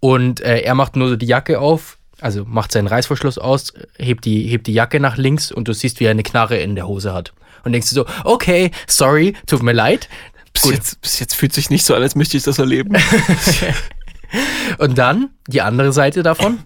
Und 0.00 0.40
äh, 0.40 0.60
er 0.60 0.74
macht 0.74 0.96
nur 0.96 1.10
so 1.10 1.16
die 1.16 1.26
Jacke 1.26 1.60
auf, 1.60 1.98
also 2.22 2.46
macht 2.46 2.72
seinen 2.72 2.86
Reißverschluss 2.86 3.36
aus, 3.36 3.74
hebt 3.98 4.24
die, 4.24 4.46
hebt 4.46 4.66
die 4.66 4.72
Jacke 4.72 4.98
nach 4.98 5.18
links 5.18 5.52
und 5.52 5.68
du 5.68 5.74
siehst, 5.74 6.00
wie 6.00 6.04
er 6.04 6.12
eine 6.12 6.22
Knarre 6.22 6.56
in 6.56 6.74
der 6.74 6.88
Hose 6.88 7.12
hat. 7.12 7.34
Und 7.64 7.72
denkst 7.72 7.88
du 7.90 7.94
so, 7.94 8.06
okay, 8.24 8.70
sorry, 8.86 9.34
tut 9.46 9.62
mir 9.62 9.72
leid. 9.72 10.08
Bis 10.52 10.62
Gut. 10.64 10.74
jetzt, 10.74 11.00
bis 11.00 11.18
jetzt 11.20 11.34
fühlt 11.34 11.52
sich 11.52 11.70
nicht 11.70 11.84
so 11.84 11.94
an, 11.94 12.02
als 12.02 12.14
müsste 12.16 12.36
ich 12.36 12.42
das 12.42 12.58
erleben. 12.58 12.96
Und 14.78 14.98
dann, 14.98 15.30
die 15.48 15.60
andere 15.62 15.92
Seite 15.92 16.22
davon, 16.22 16.60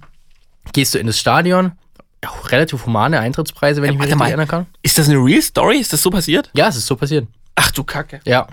gehst 0.72 0.94
du 0.94 0.98
in 0.98 1.06
das 1.06 1.18
Stadion, 1.18 1.72
auch 2.26 2.50
relativ 2.50 2.86
humane 2.86 3.20
Eintrittspreise, 3.20 3.82
wenn 3.82 3.88
Ja, 3.88 3.92
ich 3.92 3.98
mich 3.98 4.00
warte 4.00 4.12
richtig 4.12 4.18
mal. 4.18 4.28
erinnern 4.28 4.48
kann. 4.48 4.66
ist 4.82 4.98
das 4.98 5.08
eine 5.08 5.18
Real 5.18 5.42
Story? 5.42 5.78
Ist 5.78 5.92
das 5.92 6.02
so 6.02 6.10
passiert? 6.10 6.50
Ja, 6.54 6.68
es 6.68 6.76
ist 6.76 6.86
so 6.86 6.96
passiert. 6.96 7.26
Ach 7.54 7.70
du 7.70 7.84
Kacke. 7.84 8.20
Ja. 8.24 8.46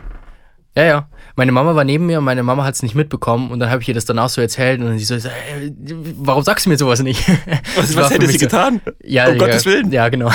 Ja, 0.76 0.84
ja. 0.84 1.10
Meine 1.36 1.52
Mama 1.52 1.76
war 1.76 1.84
neben 1.84 2.06
mir 2.06 2.20
und 2.20 2.26
meine 2.26 2.44
Mama 2.44 2.64
hat 2.64 2.76
es 2.76 2.84
nicht 2.84 2.96
mitbekommen 2.96 3.52
und 3.52 3.60
dann 3.60 3.70
habe 3.70 3.82
ich 3.82 3.88
ihr 3.88 3.94
das 3.94 4.06
danach 4.06 4.30
so 4.30 4.42
erzählt 4.42 4.80
und 4.80 4.88
dann 4.88 4.98
sie 5.00 5.06
so, 5.06 5.16
äh, 5.16 5.22
warum 6.18 6.44
sagst 6.44 6.66
du 6.66 6.70
mir 6.70 6.78
sowas 6.78 7.02
nicht? 7.02 7.28
Was, 7.76 7.96
was 7.96 8.12
hätte 8.12 8.28
sie 8.28 8.34
so- 8.34 8.40
getan? 8.46 8.82
Ja, 9.04 9.26
um 9.28 9.34
ja, 9.34 9.38
Gottes 9.38 9.66
Willen. 9.66 9.92
Ja, 9.92 10.08
genau. 10.10 10.32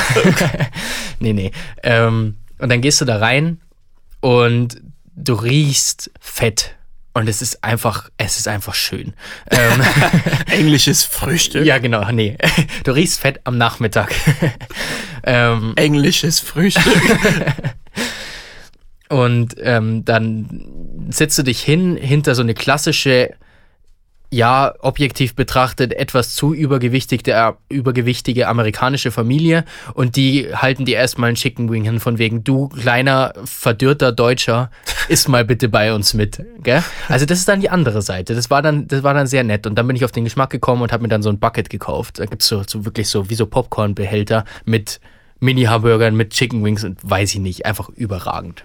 nee, 1.20 1.32
nee. 1.32 1.52
Ähm, 1.82 2.36
und 2.58 2.68
dann 2.70 2.80
gehst 2.80 3.00
du 3.00 3.04
da 3.04 3.18
rein 3.18 3.60
und 4.20 4.80
du 5.14 5.34
riechst 5.34 6.10
Fett. 6.20 6.74
Und 7.14 7.28
es 7.30 7.40
ist 7.40 7.64
einfach, 7.64 8.10
es 8.18 8.38
ist 8.38 8.46
einfach 8.46 8.74
schön. 8.74 9.14
Ähm, 9.50 9.80
Englisches 10.50 11.02
Frühstück. 11.04 11.64
ja, 11.64 11.78
genau, 11.78 12.10
nee. 12.12 12.36
Du 12.84 12.92
riechst 12.92 13.20
Fett 13.20 13.40
am 13.44 13.56
Nachmittag. 13.56 14.14
ähm, 15.24 15.72
Englisches 15.76 16.40
Frühstück. 16.40 16.84
Und 19.08 19.54
ähm, 19.60 20.04
dann 20.04 21.08
setzt 21.10 21.38
du 21.38 21.42
dich 21.42 21.60
hin 21.62 21.96
hinter 21.96 22.34
so 22.34 22.42
eine 22.42 22.54
klassische, 22.54 23.34
ja, 24.30 24.74
objektiv 24.80 25.36
betrachtet 25.36 25.92
etwas 25.92 26.34
zu 26.34 26.52
übergewichtige, 26.52 27.54
übergewichtige 27.68 28.48
amerikanische 28.48 29.12
Familie 29.12 29.64
und 29.94 30.16
die 30.16 30.48
halten 30.52 30.84
dir 30.84 30.96
erstmal 30.96 31.28
einen 31.28 31.36
Chicken 31.36 31.70
Wing 31.70 31.84
hin 31.84 32.00
von 32.00 32.18
wegen, 32.18 32.42
du 32.42 32.68
kleiner, 32.68 33.32
verdürrter 33.44 34.10
Deutscher, 34.10 34.70
isst 35.08 35.28
mal 35.28 35.44
bitte 35.44 35.68
bei 35.68 35.94
uns 35.94 36.12
mit. 36.12 36.44
Gell? 36.64 36.82
Also 37.08 37.24
das 37.24 37.38
ist 37.38 37.48
dann 37.48 37.60
die 37.60 37.70
andere 37.70 38.02
Seite. 38.02 38.34
Das 38.34 38.50
war 38.50 38.62
dann, 38.62 38.88
das 38.88 39.04
war 39.04 39.14
dann 39.14 39.28
sehr 39.28 39.44
nett. 39.44 39.64
Und 39.66 39.76
dann 39.76 39.86
bin 39.86 39.94
ich 39.94 40.04
auf 40.04 40.12
den 40.12 40.24
Geschmack 40.24 40.50
gekommen 40.50 40.82
und 40.82 40.92
habe 40.92 41.02
mir 41.02 41.08
dann 41.08 41.22
so 41.22 41.30
ein 41.30 41.38
Bucket 41.38 41.70
gekauft. 41.70 42.18
Da 42.18 42.26
gibt's 42.26 42.48
so, 42.48 42.64
so 42.66 42.84
wirklich 42.84 43.08
so 43.08 43.30
wie 43.30 43.36
so 43.36 43.46
Popcorn-Behälter 43.46 44.44
mit 44.64 45.00
Mini-Hamburgern, 45.38 46.16
mit 46.16 46.30
Chicken 46.30 46.64
Wings 46.64 46.82
und 46.82 46.98
weiß 47.08 47.34
ich 47.34 47.40
nicht, 47.40 47.64
einfach 47.64 47.88
überragend. 47.90 48.64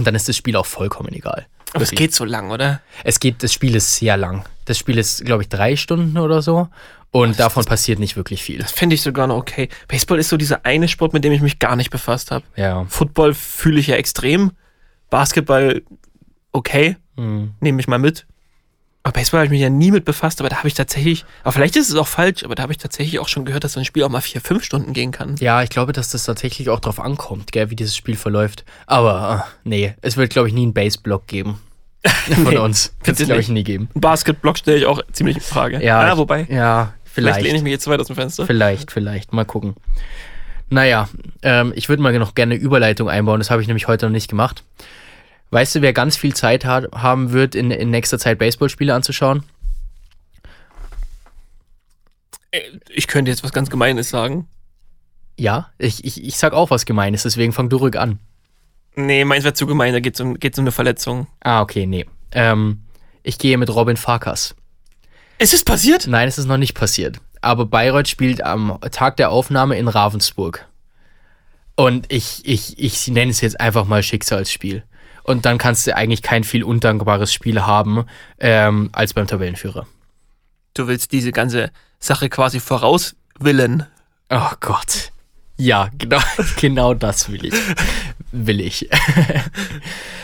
Und 0.00 0.06
dann 0.06 0.14
ist 0.14 0.26
das 0.30 0.36
Spiel 0.38 0.56
auch 0.56 0.64
vollkommen 0.64 1.12
egal. 1.12 1.44
Aber 1.74 1.82
es 1.82 1.90
geht 1.90 2.14
so 2.14 2.24
lang, 2.24 2.50
oder? 2.50 2.80
Es 3.04 3.20
geht, 3.20 3.42
das 3.42 3.52
Spiel 3.52 3.74
ist 3.74 3.94
sehr 3.96 4.16
lang. 4.16 4.46
Das 4.64 4.78
Spiel 4.78 4.96
ist, 4.96 5.26
glaube 5.26 5.42
ich, 5.42 5.50
drei 5.50 5.76
Stunden 5.76 6.16
oder 6.16 6.40
so. 6.40 6.68
Und 7.10 7.38
davon 7.38 7.66
passiert 7.66 7.98
nicht 7.98 8.16
wirklich 8.16 8.42
viel. 8.42 8.56
Das 8.60 8.72
finde 8.72 8.94
ich 8.94 9.02
sogar 9.02 9.26
noch 9.26 9.36
okay. 9.36 9.68
Baseball 9.88 10.18
ist 10.18 10.30
so 10.30 10.38
dieser 10.38 10.64
eine 10.64 10.88
Sport, 10.88 11.12
mit 11.12 11.22
dem 11.22 11.34
ich 11.34 11.42
mich 11.42 11.58
gar 11.58 11.76
nicht 11.76 11.90
befasst 11.90 12.30
habe. 12.30 12.46
Ja. 12.56 12.86
Football 12.88 13.34
fühle 13.34 13.78
ich 13.78 13.88
ja 13.88 13.96
extrem. 13.96 14.52
Basketball 15.10 15.82
okay, 16.52 16.96
Hm. 17.18 17.52
nehme 17.60 17.78
ich 17.78 17.88
mal 17.88 17.98
mit. 17.98 18.26
Aber 19.02 19.12
Baseball 19.14 19.38
habe 19.38 19.46
ich 19.46 19.50
mich 19.50 19.60
ja 19.62 19.70
nie 19.70 19.90
mit 19.90 20.04
befasst, 20.04 20.40
aber 20.40 20.50
da 20.50 20.56
habe 20.58 20.68
ich 20.68 20.74
tatsächlich, 20.74 21.24
aber 21.42 21.52
vielleicht 21.52 21.74
ist 21.76 21.88
es 21.88 21.96
auch 21.96 22.06
falsch, 22.06 22.44
aber 22.44 22.54
da 22.54 22.62
habe 22.64 22.72
ich 22.72 22.78
tatsächlich 22.78 23.18
auch 23.18 23.28
schon 23.28 23.46
gehört, 23.46 23.64
dass 23.64 23.72
so 23.72 23.80
ein 23.80 23.86
Spiel 23.86 24.02
auch 24.04 24.10
mal 24.10 24.20
vier, 24.20 24.42
fünf 24.42 24.62
Stunden 24.62 24.92
gehen 24.92 25.10
kann. 25.10 25.36
Ja, 25.40 25.62
ich 25.62 25.70
glaube, 25.70 25.92
dass 25.94 26.10
das 26.10 26.24
tatsächlich 26.24 26.68
auch 26.68 26.80
drauf 26.80 27.00
ankommt, 27.00 27.50
gell, 27.50 27.70
wie 27.70 27.76
dieses 27.76 27.96
Spiel 27.96 28.16
verläuft. 28.16 28.64
Aber 28.86 29.46
äh, 29.46 29.68
nee, 29.68 29.94
es 30.02 30.18
wird, 30.18 30.30
glaube 30.30 30.48
ich, 30.48 30.54
nie 30.54 30.62
einen 30.64 30.74
Base-Block 30.74 31.26
geben. 31.26 31.58
Von 32.34 32.44
Nee, 32.44 32.58
uns. 32.58 32.94
Wird 33.02 33.18
es, 33.18 33.26
glaube 33.26 33.40
ich, 33.40 33.48
nie 33.48 33.64
geben. 33.64 33.88
Ein 33.94 34.00
Basketblock 34.02 34.58
stelle 34.58 34.76
ich 34.78 34.86
auch 34.86 35.00
ziemlich 35.12 35.36
in 35.36 35.42
Frage. 35.42 35.82
Ja, 35.82 36.00
ah, 36.00 36.16
wobei, 36.18 36.46
Ja, 36.50 36.92
vielleicht, 37.04 37.36
vielleicht. 37.36 37.42
lehne 37.46 37.56
ich 37.58 37.62
mich 37.62 37.72
jetzt 37.72 37.84
zu 37.84 37.90
weit 37.90 38.00
aus 38.00 38.06
dem 38.08 38.16
Fenster. 38.16 38.46
Vielleicht, 38.46 38.90
vielleicht. 38.92 39.32
Mal 39.32 39.44
gucken. 39.44 39.74
Naja, 40.68 41.08
ähm, 41.42 41.72
ich 41.74 41.88
würde 41.88 42.02
mal 42.02 42.16
noch 42.18 42.34
gerne 42.34 42.54
eine 42.54 42.62
Überleitung 42.62 43.08
einbauen. 43.08 43.40
Das 43.40 43.50
habe 43.50 43.60
ich 43.62 43.66
nämlich 43.68 43.88
heute 43.88 44.06
noch 44.06 44.12
nicht 44.12 44.28
gemacht. 44.28 44.62
Weißt 45.50 45.74
du, 45.74 45.82
wer 45.82 45.92
ganz 45.92 46.16
viel 46.16 46.34
Zeit 46.34 46.64
hat, 46.64 46.92
haben 46.92 47.32
wird, 47.32 47.54
in, 47.54 47.70
in 47.70 47.90
nächster 47.90 48.18
Zeit 48.18 48.38
Baseballspiele 48.38 48.94
anzuschauen? 48.94 49.42
Äh, 52.52 52.60
Ich 52.88 53.06
könnte 53.06 53.30
jetzt 53.30 53.42
was 53.44 53.52
ganz 53.52 53.70
Gemeines 53.70 54.10
sagen. 54.10 54.48
Ja, 55.36 55.70
ich, 55.78 56.04
ich, 56.04 56.22
ich 56.22 56.36
sag 56.36 56.52
auch 56.52 56.70
was 56.70 56.84
Gemeines, 56.84 57.22
deswegen 57.22 57.52
fang 57.52 57.68
du 57.68 57.78
ruhig 57.78 57.98
an. 57.98 58.18
Nee, 58.94 59.24
meins 59.24 59.44
wäre 59.44 59.54
zu 59.54 59.66
gemein, 59.66 59.92
da 59.92 60.00
geht 60.00 60.14
es 60.14 60.20
um, 60.20 60.38
geht's 60.38 60.58
um 60.58 60.64
eine 60.64 60.72
Verletzung. 60.72 61.26
Ah, 61.40 61.62
okay, 61.62 61.86
nee. 61.86 62.04
Ähm, 62.32 62.82
ich 63.22 63.38
gehe 63.38 63.56
mit 63.56 63.70
Robin 63.74 63.96
Farkas. 63.96 64.54
Ist 65.38 65.54
es 65.54 65.64
passiert? 65.64 66.06
Nein, 66.06 66.28
es 66.28 66.38
ist 66.38 66.46
noch 66.46 66.58
nicht 66.58 66.74
passiert. 66.74 67.18
Aber 67.40 67.64
Bayreuth 67.64 68.08
spielt 68.08 68.44
am 68.44 68.78
Tag 68.90 69.16
der 69.16 69.30
Aufnahme 69.30 69.78
in 69.78 69.88
Ravensburg. 69.88 70.66
Und 71.76 72.12
ich, 72.12 72.42
ich, 72.44 72.78
ich 72.78 73.08
nenne 73.08 73.30
es 73.30 73.40
jetzt 73.40 73.58
einfach 73.58 73.86
mal 73.86 74.02
Schicksalsspiel. 74.02 74.84
Und 75.30 75.44
dann 75.46 75.58
kannst 75.58 75.86
du 75.86 75.94
eigentlich 75.96 76.22
kein 76.22 76.42
viel 76.44 76.64
undankbares 76.64 77.32
Spiel 77.32 77.62
haben 77.62 78.04
ähm, 78.40 78.88
als 78.92 79.14
beim 79.14 79.26
Tabellenführer. 79.28 79.86
Du 80.74 80.88
willst 80.88 81.12
diese 81.12 81.30
ganze 81.30 81.70
Sache 82.00 82.28
quasi 82.28 82.58
vorauswillen. 82.58 83.86
Oh 84.28 84.50
Gott. 84.60 85.12
Ja, 85.56 85.88
genau, 85.98 86.20
genau 86.60 86.94
das 86.94 87.30
will 87.30 87.44
ich. 87.44 87.54
Will 88.32 88.60
ich. 88.60 88.88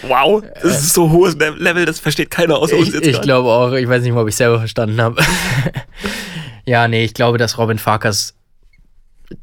Wow, 0.08 0.42
das 0.62 0.84
ist 0.84 0.92
so 0.94 1.10
hohes 1.10 1.34
Le- 1.36 1.50
Level, 1.58 1.84
das 1.84 1.98
versteht 1.98 2.30
keiner 2.30 2.58
außer 2.58 2.76
uns 2.76 2.88
Ich, 2.88 2.94
jetzt 2.94 3.06
ich 3.06 3.12
gerade. 3.14 3.26
glaube 3.26 3.48
auch, 3.48 3.72
ich 3.72 3.88
weiß 3.88 4.02
nicht 4.04 4.12
mal, 4.12 4.22
ob 4.22 4.28
ich 4.28 4.36
selber 4.36 4.58
verstanden 4.58 5.00
habe. 5.00 5.20
ja, 6.64 6.86
nee, 6.86 7.02
ich 7.04 7.12
glaube, 7.12 7.38
dass 7.38 7.58
Robin 7.58 7.78
Farkas 7.78 8.34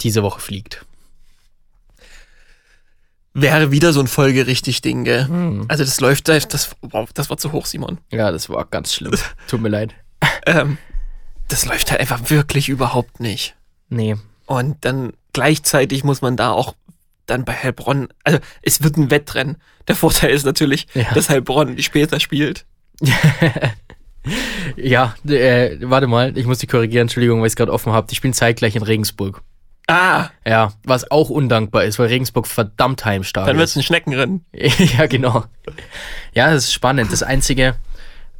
diese 0.01 0.23
Woche 0.23 0.39
fliegt. 0.39 0.85
Wäre 3.33 3.71
wieder 3.71 3.93
so 3.93 3.99
ein 3.99 4.07
folgerichtig 4.07 4.81
Ding, 4.81 5.03
gell? 5.05 5.27
Hm. 5.27 5.65
Also 5.67 5.83
das 5.83 5.99
läuft, 5.99 6.27
das, 6.27 6.47
das, 6.47 6.75
wow, 6.81 7.09
das 7.13 7.29
war 7.29 7.37
zu 7.37 7.51
hoch, 7.51 7.65
Simon. 7.65 7.97
Ja, 8.11 8.31
das 8.31 8.49
war 8.49 8.65
ganz 8.65 8.93
schlimm. 8.93 9.13
Tut 9.47 9.61
mir 9.61 9.69
leid. 9.69 9.95
Ähm, 10.45 10.77
das 11.47 11.65
läuft 11.65 11.89
halt 11.91 11.99
einfach 11.99 12.29
wirklich 12.29 12.69
überhaupt 12.69 13.19
nicht. 13.19 13.55
Nee. 13.89 14.15
Und 14.45 14.77
dann 14.85 15.13
gleichzeitig 15.33 16.03
muss 16.03 16.21
man 16.21 16.37
da 16.37 16.51
auch 16.51 16.75
dann 17.25 17.45
bei 17.45 17.53
Heilbronn, 17.53 18.09
also 18.23 18.39
es 18.61 18.83
wird 18.83 18.97
ein 18.97 19.09
Wettrennen. 19.09 19.57
Der 19.87 19.95
Vorteil 19.95 20.31
ist 20.31 20.45
natürlich, 20.45 20.87
Ja. 20.93 21.11
dass 21.13 21.29
Heilbronn 21.29 21.79
später 21.81 22.19
spielt. 22.19 22.65
Ja, 24.77 25.15
äh, 25.27 25.77
warte 25.81 26.07
mal, 26.07 26.37
ich 26.37 26.45
muss 26.45 26.59
dich 26.59 26.69
korrigieren, 26.69 27.03
Entschuldigung, 27.03 27.39
weil 27.41 27.47
ich 27.47 27.51
es 27.51 27.55
gerade 27.57 27.73
offen 27.73 27.91
habe. 27.91 28.07
Die 28.07 28.15
spielen 28.15 28.33
zeitgleich 28.33 28.73
in 28.75 28.83
Regensburg. 28.83 29.41
Ah, 29.93 30.29
Ja, 30.45 30.73
was 30.83 31.09
auch 31.11 31.29
undankbar 31.29 31.83
ist, 31.83 31.99
weil 31.99 32.07
Regensburg 32.07 32.47
verdammt 32.47 33.05
heimstark 33.05 33.45
dann 33.47 33.57
wird 33.57 33.67
es 33.67 33.75
ein 33.75 33.83
Schneckenrennen. 33.83 34.45
ja, 34.53 35.05
genau. 35.07 35.43
Ja, 36.33 36.51
das 36.51 36.65
ist 36.65 36.73
spannend. 36.73 37.11
Das 37.11 37.21
Einzige, 37.23 37.75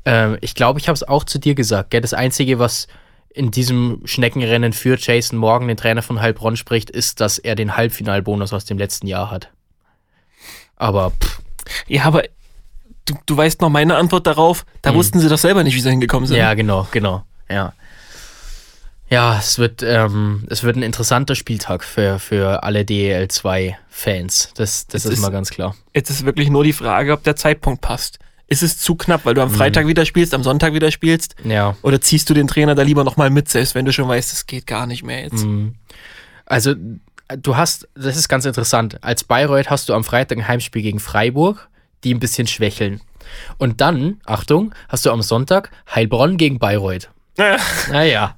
ähm, 0.06 0.38
ich 0.42 0.56
glaube, 0.56 0.80
ich 0.80 0.88
habe 0.88 0.96
es 0.96 1.04
auch 1.04 1.24
zu 1.24 1.40
dir 1.40 1.56
gesagt, 1.56 1.92
gell? 1.92 2.02
das 2.02 2.14
Einzige, 2.14 2.60
was 2.60 2.88
in 3.34 3.52
diesem 3.52 4.02
Schneckenrennen 4.06 4.74
für 4.74 4.98
Jason 5.00 5.38
Morgan, 5.40 5.68
den 5.68 5.78
Trainer 5.78 6.02
von 6.02 6.22
Heilbronn, 6.22 6.56
spricht, 6.56 6.90
ist, 6.90 7.20
dass 7.20 7.38
er 7.38 7.56
den 7.56 7.76
Halbfinalbonus 7.78 8.54
aus 8.54 8.66
dem 8.66 8.78
letzten 8.78 9.08
Jahr 9.08 9.32
hat. 9.32 9.50
Aber 10.76 11.12
pff, 11.12 11.42
Ja, 11.88 12.06
aber 12.06 12.24
du, 13.06 13.16
du 13.26 13.38
weißt 13.38 13.62
noch 13.62 13.70
meine 13.70 13.96
Antwort 13.96 14.28
darauf. 14.28 14.66
Da 14.82 14.94
wussten 14.94 15.20
sie 15.20 15.30
doch 15.30 15.38
selber 15.38 15.64
nicht, 15.64 15.76
wie 15.76 15.80
sie 15.82 15.90
hingekommen 15.90 16.28
sind. 16.28 16.38
Ja, 16.38 16.54
genau, 16.54 16.88
genau. 16.92 17.26
Ja. 17.50 17.74
Ja, 19.14 19.38
es 19.38 19.60
wird, 19.60 19.84
ähm, 19.84 20.44
es 20.50 20.64
wird 20.64 20.76
ein 20.76 20.82
interessanter 20.84 21.36
Spieltag 21.36 21.84
für, 21.84 22.18
für 22.20 22.64
alle 22.64 22.82
DEL2-Fans. 22.82 24.52
Das, 24.56 24.88
das 24.88 25.06
ist 25.06 25.14
ist- 25.14 25.20
mal 25.22 25.30
ganz 25.32 25.50
klar. 25.50 25.76
Jetzt 25.94 26.10
ist 26.10 26.26
wirklich 26.26 26.50
nur 26.50 26.64
die 26.64 26.74
Frage, 26.74 27.14
ob 27.14 27.24
der 27.24 27.36
Zeitpunkt 27.36 27.82
passt. 27.82 28.20
Ist 28.48 28.64
es 28.64 28.78
zu 28.78 28.96
knapp, 28.96 29.26
weil 29.26 29.34
du 29.36 29.42
am 29.42 29.52
Mhm. 29.52 29.56
Freitag 29.56 29.88
wieder 29.88 30.06
spielst, 30.06 30.34
am 30.34 30.44
Sonntag 30.44 30.74
wieder 30.74 30.92
spielst? 30.92 31.36
Ja. 31.44 31.76
Oder 31.82 32.02
ziehst 32.02 32.30
du 32.30 32.34
den 32.34 32.48
Trainer 32.48 32.76
da 32.76 32.82
lieber 32.84 33.04
nochmal 33.04 33.30
mit, 33.30 33.50
selbst 33.50 33.74
wenn 33.76 33.86
du 33.86 33.94
schon 33.94 34.08
weißt, 34.08 34.34
es 34.34 34.46
geht 34.48 34.68
gar 34.68 34.86
nicht 34.88 35.04
mehr 35.04 35.22
jetzt? 35.24 35.44
Mhm. 35.46 35.76
Also, 36.46 36.74
du 37.38 37.56
hast, 37.56 37.88
das 37.96 38.18
ist 38.18 38.28
ganz 38.28 38.46
interessant. 38.46 38.98
Als 39.04 39.24
Bayreuth 39.24 39.70
hast 39.70 39.90
du 39.90 39.94
am 39.94 40.04
Freitag 40.04 40.38
ein 40.40 40.48
Heimspiel 40.48 40.82
gegen 40.82 41.00
Freiburg, 41.00 41.70
die 42.04 42.14
ein 42.14 42.20
bisschen 42.20 42.48
schwächeln. 42.48 43.00
Und 43.58 43.80
dann, 43.80 44.20
Achtung, 44.26 44.74
hast 44.90 45.06
du 45.06 45.12
am 45.12 45.22
Sonntag 45.22 45.72
Heilbronn 45.94 46.38
gegen 46.38 46.60
Bayreuth. 46.60 47.10
Naja. 47.38 48.38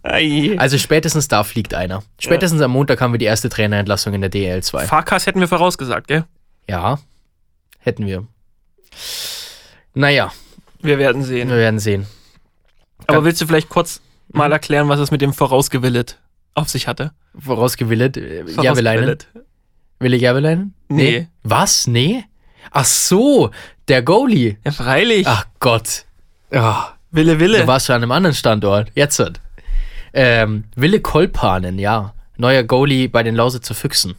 Also 0.58 0.78
spätestens 0.78 1.28
da 1.28 1.44
fliegt 1.44 1.74
einer. 1.74 2.04
Spätestens 2.20 2.62
am 2.62 2.72
Montag 2.72 3.02
haben 3.02 3.14
wir 3.14 3.18
die 3.18 3.26
erste 3.26 3.50
Trainerentlassung 3.50 4.14
in 4.14 4.22
der 4.22 4.32
DL2. 4.32 4.86
Farkas 4.86 5.26
hätten 5.26 5.40
wir 5.40 5.48
vorausgesagt, 5.48 6.08
gell? 6.08 6.24
Ja, 6.70 7.00
hätten 7.80 8.06
wir. 8.06 8.26
Naja, 9.94 10.32
Wir 10.82 10.98
werden 10.98 11.24
sehen. 11.24 11.50
wir 11.50 11.58
werden 11.58 11.80
sehen. 11.80 12.06
Aber 13.08 13.24
willst 13.26 13.42
du 13.42 13.48
vielleicht 13.48 13.70
kurz 13.70 14.02
mal 14.30 14.52
erklären, 14.52 14.90
was 14.90 15.00
es 15.00 15.12
mit 15.12 15.22
dem 15.22 15.34
Vorausgewillet 15.34 16.20
auf 16.54 16.70
sich 16.70 16.88
hatte? 16.88 17.12
Vorausgewillet, 17.38 18.18
äh. 18.18 18.46
Vorausgewillet. 18.48 19.28
Willi 20.00 20.18
Järveleinen? 20.18 20.74
Nee. 20.90 21.28
Was? 21.44 21.88
Nee? 21.88 22.24
Ach 22.72 22.86
so, 22.86 23.52
der 23.88 24.02
Goalie. 24.02 24.58
Ja, 24.66 24.72
freilich. 24.72 25.28
Ach 25.28 25.46
Gott. 25.60 26.06
Ah, 26.52 26.94
Wille, 27.16 27.40
Wille. 27.40 27.60
du 27.60 27.68
warst 27.68 27.88
schon 27.88 27.96
an 27.96 28.04
einem 28.04 28.12
anderen 28.12 28.36
Standort. 28.36 28.92
Jetzt. 28.96 29.22
Ähm, 30.14 30.66
Wille 30.76 31.00
Kolpanen, 31.00 31.80
ja. 31.80 32.14
Neuer 32.38 32.64
Goalie 32.64 33.08
bei 33.08 33.24
den 33.24 33.36
Lausitzer 33.36 33.74
Füchsen. 33.74 34.16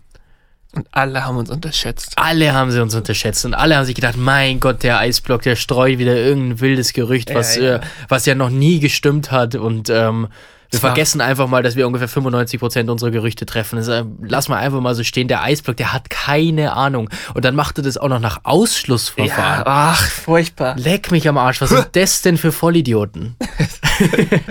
Und 0.73 0.87
alle 0.91 1.25
haben 1.25 1.39
uns 1.39 1.51
unterschätzt. 1.51 2.13
Alle 2.17 2.53
haben 2.53 2.71
sie 2.71 2.83
uns 2.83 2.95
unterschätzt 2.95 3.45
und 3.47 3.55
alle 3.55 3.77
haben 3.77 3.87
sich 3.87 3.95
gedacht, 3.95 4.17
mein 4.19 4.61
Gott, 4.61 4.83
der 4.83 4.99
Eisblock, 4.99 5.43
der 5.43 5.57
streut 5.57 5.99
wieder 5.99 6.15
irgendein 6.15 6.61
wildes 6.61 6.93
Gerücht, 6.93 7.35
was 7.35 7.57
Ja, 7.57 7.63
ja, 7.63 7.69
ja. 7.69 7.77
Äh, 7.77 7.81
was 8.09 8.27
ja 8.27 8.35
noch 8.35 8.51
nie 8.51 8.79
gestimmt 8.79 9.31
hat 9.31 9.55
und 9.55 9.89
ähm, 9.89 10.29
wir 10.71 10.81
vergessen 10.81 11.21
einfach 11.21 11.49
mal, 11.49 11.63
dass 11.63 11.77
wir 11.77 11.87
ungefähr 11.87 12.09
95% 12.09 12.91
unserer 12.91 13.11
Gerüchte 13.11 13.47
treffen. 13.47 13.79
Äh, 13.79 14.05
lass 14.21 14.49
mal 14.49 14.59
einfach 14.59 14.81
mal 14.81 14.95
so 14.95 15.05
stehen, 15.05 15.29
der 15.29 15.43
Eisblock, 15.43 15.77
der 15.77 15.93
hat 15.93 16.11
keine 16.11 16.73
Ahnung. 16.73 17.09
Und 17.35 17.45
dann 17.45 17.55
macht 17.55 17.79
er 17.79 17.85
das 17.85 17.97
auch 17.97 18.09
noch 18.09 18.21
nach 18.21 18.41
Ausschlussverfahren. 18.45 19.65
ach, 19.67 20.03
furchtbar. 20.03 20.77
Leck 20.77 21.11
mich 21.11 21.29
am 21.29 21.39
Arsch, 21.39 21.61
was 21.61 21.71
sind 21.71 21.89
das 21.93 22.23
denn 22.23 22.37
für 22.37 22.53
Vollidioten? 22.53 23.37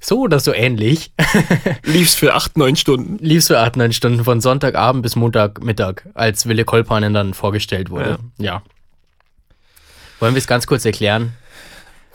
so 0.00 0.20
oder 0.20 0.40
so 0.40 0.54
ähnlich 0.54 1.12
Lief's 1.84 2.14
für 2.14 2.34
acht, 2.34 2.56
neun 2.56 2.76
Stunden. 2.76 3.18
lief 3.24 3.44
so 3.44 3.56
acht, 3.56 3.76
neun 3.76 3.92
Stunden 3.92 4.24
von 4.24 4.40
Sonntagabend 4.40 5.02
bis 5.02 5.16
Montagmittag, 5.16 6.02
als 6.14 6.46
Wille 6.46 6.64
Kolpanen 6.64 7.14
dann 7.14 7.34
vorgestellt 7.34 7.90
wurde. 7.90 8.18
Ja. 8.38 8.62
Wollen 10.18 10.34
wir 10.34 10.38
es 10.38 10.46
ganz 10.46 10.66
kurz 10.66 10.84
erklären? 10.84 11.32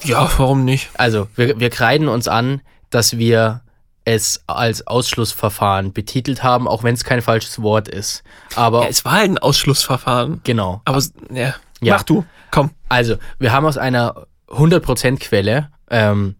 Ja, 0.03 0.29
warum 0.37 0.65
nicht? 0.65 0.89
Also, 0.95 1.27
wir, 1.35 1.59
wir 1.59 1.69
kreiden 1.69 2.07
uns 2.07 2.27
an, 2.27 2.61
dass 2.95 3.17
wir 3.17 3.61
es 4.05 4.43
als 4.47 4.85
Ausschlussverfahren 4.87 5.91
betitelt 5.91 6.43
haben, 6.43 6.67
auch 6.67 6.83
wenn 6.83 6.93
es 6.93 7.03
kein 7.03 7.21
falsches 7.21 7.61
Wort 7.61 7.87
ist. 7.87 8.23
Aber 8.55 8.83
Ja, 8.83 8.87
es 8.89 9.03
war 9.03 9.13
halt 9.13 9.31
ein 9.31 9.37
Ausschlussverfahren. 9.37 10.41
genau. 10.43 10.81
Aber, 10.85 11.03
ja. 11.33 11.55
Ja. 11.81 11.95
Mach 11.95 12.03
du. 12.03 12.23
Komm. 12.51 12.71
Also, 12.87 13.15
wir 13.39 13.51
haben 13.51 13.65
aus 13.65 13.77
einer 13.77 14.27
100% 14.47 15.19
Quelle 15.19 15.69
ähm, 15.89 16.35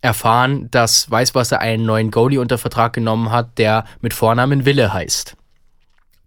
erfahren, 0.00 0.70
dass 0.70 1.10
Weißwasser 1.10 1.58
einen 1.60 1.84
neuen 1.84 2.10
Goalie 2.10 2.38
unter 2.40 2.56
Vertrag 2.56 2.92
genommen 2.94 3.30
hat, 3.32 3.58
der 3.58 3.84
mit 4.00 4.14
Vornamen 4.14 4.64
Wille 4.64 4.92
heißt. 4.92 5.36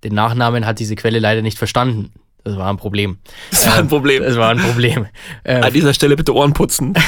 Den 0.03 0.13
Nachnamen 0.13 0.65
hat 0.65 0.79
diese 0.79 0.95
Quelle 0.95 1.19
leider 1.19 1.41
nicht 1.41 1.57
verstanden. 1.57 2.11
Das 2.43 2.57
war 2.57 2.69
ein 2.69 2.77
Problem. 2.77 3.17
Das 3.51 3.67
war 3.67 3.75
ein 3.75 3.87
Problem. 3.87 4.23
Das 4.23 4.35
war 4.35 4.49
ein 4.49 4.57
Problem. 4.59 5.07
An 5.43 5.71
dieser 5.73 5.93
Stelle 5.93 6.15
bitte 6.15 6.35
Ohren 6.35 6.53
putzen. 6.53 6.93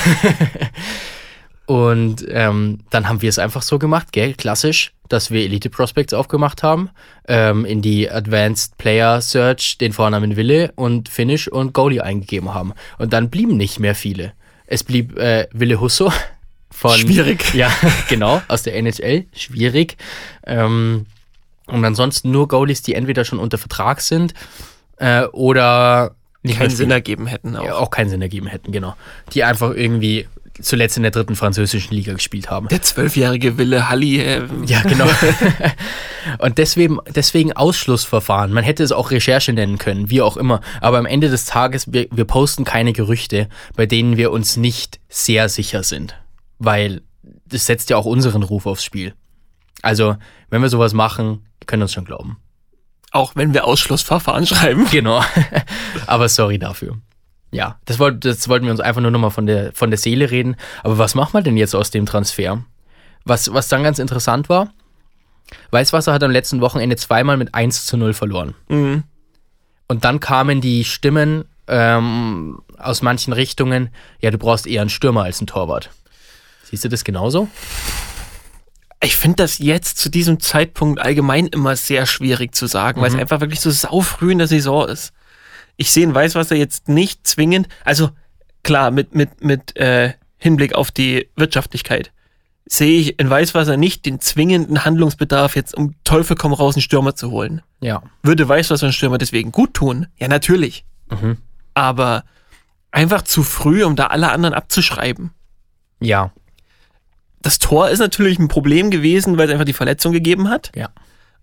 Und 1.65 2.25
ähm, 2.29 2.79
dann 2.89 3.07
haben 3.07 3.21
wir 3.21 3.29
es 3.29 3.39
einfach 3.39 3.61
so 3.61 3.79
gemacht, 3.79 4.11
gell, 4.11 4.33
klassisch, 4.33 4.91
dass 5.07 5.31
wir 5.31 5.41
Elite 5.41 5.69
Prospects 5.69 6.13
aufgemacht 6.13 6.61
haben, 6.61 6.89
ähm, 7.27 7.63
in 7.63 7.81
die 7.81 8.09
Advanced 8.11 8.77
Player 8.77 9.21
Search 9.21 9.77
den 9.77 9.93
Vornamen 9.93 10.35
Wille 10.35 10.73
und 10.75 11.07
Finish 11.07 11.47
und 11.47 11.73
Goalie 11.73 12.01
eingegeben 12.01 12.53
haben. 12.53 12.73
Und 12.97 13.13
dann 13.13 13.29
blieben 13.29 13.55
nicht 13.55 13.79
mehr 13.79 13.95
viele. 13.95 14.33
Es 14.65 14.83
blieb 14.83 15.17
äh, 15.17 15.47
Wille 15.53 15.79
Husso 15.79 16.11
von. 16.69 16.97
Schwierig. 16.97 17.43
Ja, 17.53 17.71
genau, 18.09 18.41
aus 18.49 18.63
der 18.63 18.75
NHL. 18.75 19.25
Schwierig. 19.33 19.95
Ähm, 20.45 21.05
und 21.67 21.85
ansonsten 21.85 22.31
nur 22.31 22.49
Goalies, 22.49 22.81
die 22.81 22.93
entweder 22.93 23.23
schon 23.23 23.39
unter 23.39 23.57
Vertrag 23.57 24.01
sind 24.01 24.33
äh, 24.97 25.23
oder 25.27 26.15
nicht 26.41 26.57
Keinen 26.59 26.71
Sinn 26.71 26.91
ergeben 26.91 27.25
hätten 27.25 27.55
auch. 27.55 27.63
ja, 27.63 27.75
auch 27.75 27.89
keinen 27.89 28.09
Sinn 28.09 28.21
ergeben 28.21 28.47
hätten, 28.47 28.73
genau. 28.73 28.95
Die 29.31 29.45
einfach 29.45 29.73
irgendwie 29.73 30.27
zuletzt 30.61 30.97
in 30.97 31.03
der 31.03 31.11
dritten 31.11 31.35
französischen 31.35 31.93
Liga 31.93 32.13
gespielt 32.13 32.49
haben. 32.49 32.67
Der 32.67 32.81
zwölfjährige 32.81 33.57
Wille 33.57 33.89
Halli. 33.89 34.19
Äh, 34.19 34.43
Ja, 34.65 34.81
genau. 34.81 35.07
Und 36.39 36.57
deswegen, 36.57 36.99
deswegen 37.09 37.53
Ausschlussverfahren. 37.53 38.53
Man 38.53 38.63
hätte 38.63 38.83
es 38.83 38.91
auch 38.91 39.11
Recherche 39.11 39.51
nennen 39.53 39.77
können, 39.77 40.09
wie 40.09 40.21
auch 40.21 40.37
immer. 40.37 40.61
Aber 40.79 40.97
am 40.97 41.05
Ende 41.05 41.29
des 41.29 41.45
Tages, 41.45 41.91
wir, 41.91 42.07
wir 42.11 42.25
posten 42.25 42.63
keine 42.63 42.93
Gerüchte, 42.93 43.49
bei 43.75 43.85
denen 43.85 44.17
wir 44.17 44.31
uns 44.31 44.55
nicht 44.57 44.99
sehr 45.09 45.49
sicher 45.49 45.83
sind. 45.83 46.15
Weil 46.59 47.01
das 47.45 47.65
setzt 47.65 47.89
ja 47.89 47.97
auch 47.97 48.05
unseren 48.05 48.43
Ruf 48.43 48.65
aufs 48.65 48.83
Spiel. 48.83 49.13
Also, 49.81 50.15
wenn 50.49 50.61
wir 50.61 50.69
sowas 50.69 50.93
machen, 50.93 51.45
können 51.65 51.83
uns 51.83 51.93
schon 51.93 52.05
glauben. 52.05 52.37
Auch 53.11 53.35
wenn 53.35 53.53
wir 53.53 53.65
Ausschlussverfahren 53.65 54.45
schreiben. 54.47 54.87
Genau. 54.91 55.23
Aber 56.07 56.29
sorry 56.29 56.57
dafür. 56.57 56.97
Ja, 57.53 57.79
das, 57.85 57.99
wollt, 57.99 58.25
das 58.25 58.47
wollten 58.49 58.65
wir 58.65 58.71
uns 58.71 58.81
einfach 58.81 59.01
nur 59.01 59.11
nochmal 59.11 59.31
von 59.31 59.45
der, 59.45 59.73
von 59.73 59.89
der 59.91 59.97
Seele 59.97 60.31
reden. 60.31 60.55
Aber 60.83 60.97
was 60.97 61.15
macht 61.15 61.33
man 61.33 61.43
denn 61.43 61.57
jetzt 61.57 61.75
aus 61.75 61.91
dem 61.91 62.05
Transfer? 62.05 62.63
Was, 63.25 63.53
was 63.53 63.67
dann 63.67 63.83
ganz 63.83 63.99
interessant 63.99 64.49
war, 64.49 64.69
Weißwasser 65.71 66.13
hat 66.13 66.23
am 66.23 66.31
letzten 66.31 66.61
Wochenende 66.61 66.95
zweimal 66.95 67.37
mit 67.37 67.53
1 67.53 67.85
zu 67.85 67.97
0 67.97 68.13
verloren. 68.13 68.55
Mhm. 68.69 69.03
Und 69.87 70.05
dann 70.05 70.19
kamen 70.19 70.61
die 70.61 70.83
Stimmen 70.83 71.45
ähm, 71.67 72.61
aus 72.77 73.01
manchen 73.01 73.33
Richtungen, 73.33 73.89
ja, 74.19 74.31
du 74.31 74.37
brauchst 74.37 74.67
eher 74.67 74.81
einen 74.81 74.89
Stürmer 74.89 75.23
als 75.23 75.39
einen 75.39 75.47
Torwart. 75.47 75.91
Siehst 76.63 76.83
du 76.83 76.89
das 76.89 77.03
genauso? 77.03 77.47
Ich 79.01 79.17
finde 79.17 79.37
das 79.37 79.59
jetzt 79.59 79.97
zu 79.97 80.09
diesem 80.09 80.39
Zeitpunkt 80.39 80.99
allgemein 80.99 81.47
immer 81.47 81.75
sehr 81.75 82.05
schwierig 82.05 82.55
zu 82.55 82.67
sagen, 82.67 83.01
weil 83.01 83.09
es 83.09 83.15
einfach 83.15 83.41
wirklich 83.41 83.59
so 83.59 83.69
saufrüh 83.69 84.31
in 84.31 84.37
der 84.37 84.47
Saison 84.47 84.87
ist. 84.87 85.13
Ich 85.77 85.91
sehe 85.91 86.03
in 86.03 86.13
Weißwasser 86.13 86.55
jetzt 86.55 86.87
nicht 86.87 87.25
zwingend, 87.25 87.67
also 87.83 88.09
klar, 88.63 88.91
mit, 88.91 89.15
mit, 89.15 89.43
mit 89.43 89.75
äh, 89.75 90.13
Hinblick 90.37 90.73
auf 90.73 90.91
die 90.91 91.29
Wirtschaftlichkeit, 91.35 92.11
sehe 92.65 92.99
ich 92.99 93.19
in 93.19 93.29
Weißwasser 93.29 93.77
nicht 93.77 94.05
den 94.05 94.19
zwingenden 94.19 94.85
Handlungsbedarf, 94.85 95.55
jetzt 95.55 95.75
um 95.75 95.95
Teufel 96.03 96.35
komm 96.35 96.53
raus 96.53 96.75
einen 96.75 96.81
Stürmer 96.81 97.15
zu 97.15 97.31
holen. 97.31 97.61
Ja. 97.81 98.03
Würde 98.21 98.47
Weißwasser 98.47 98.85
einen 98.85 98.93
Stürmer 98.93 99.17
deswegen 99.17 99.51
gut 99.51 99.73
tun? 99.73 100.07
Ja, 100.17 100.27
natürlich. 100.27 100.85
Mhm. 101.09 101.37
Aber 101.73 102.23
einfach 102.91 103.23
zu 103.23 103.43
früh, 103.43 103.83
um 103.83 103.95
da 103.95 104.07
alle 104.07 104.31
anderen 104.31 104.53
abzuschreiben. 104.53 105.31
Ja. 105.99 106.31
Das 107.41 107.59
Tor 107.59 107.89
ist 107.89 107.99
natürlich 107.99 108.39
ein 108.39 108.47
Problem 108.47 108.89
gewesen, 108.91 109.37
weil 109.37 109.47
es 109.47 109.53
einfach 109.53 109.65
die 109.65 109.73
Verletzung 109.73 110.13
gegeben 110.13 110.49
hat. 110.49 110.71
Ja. 110.75 110.89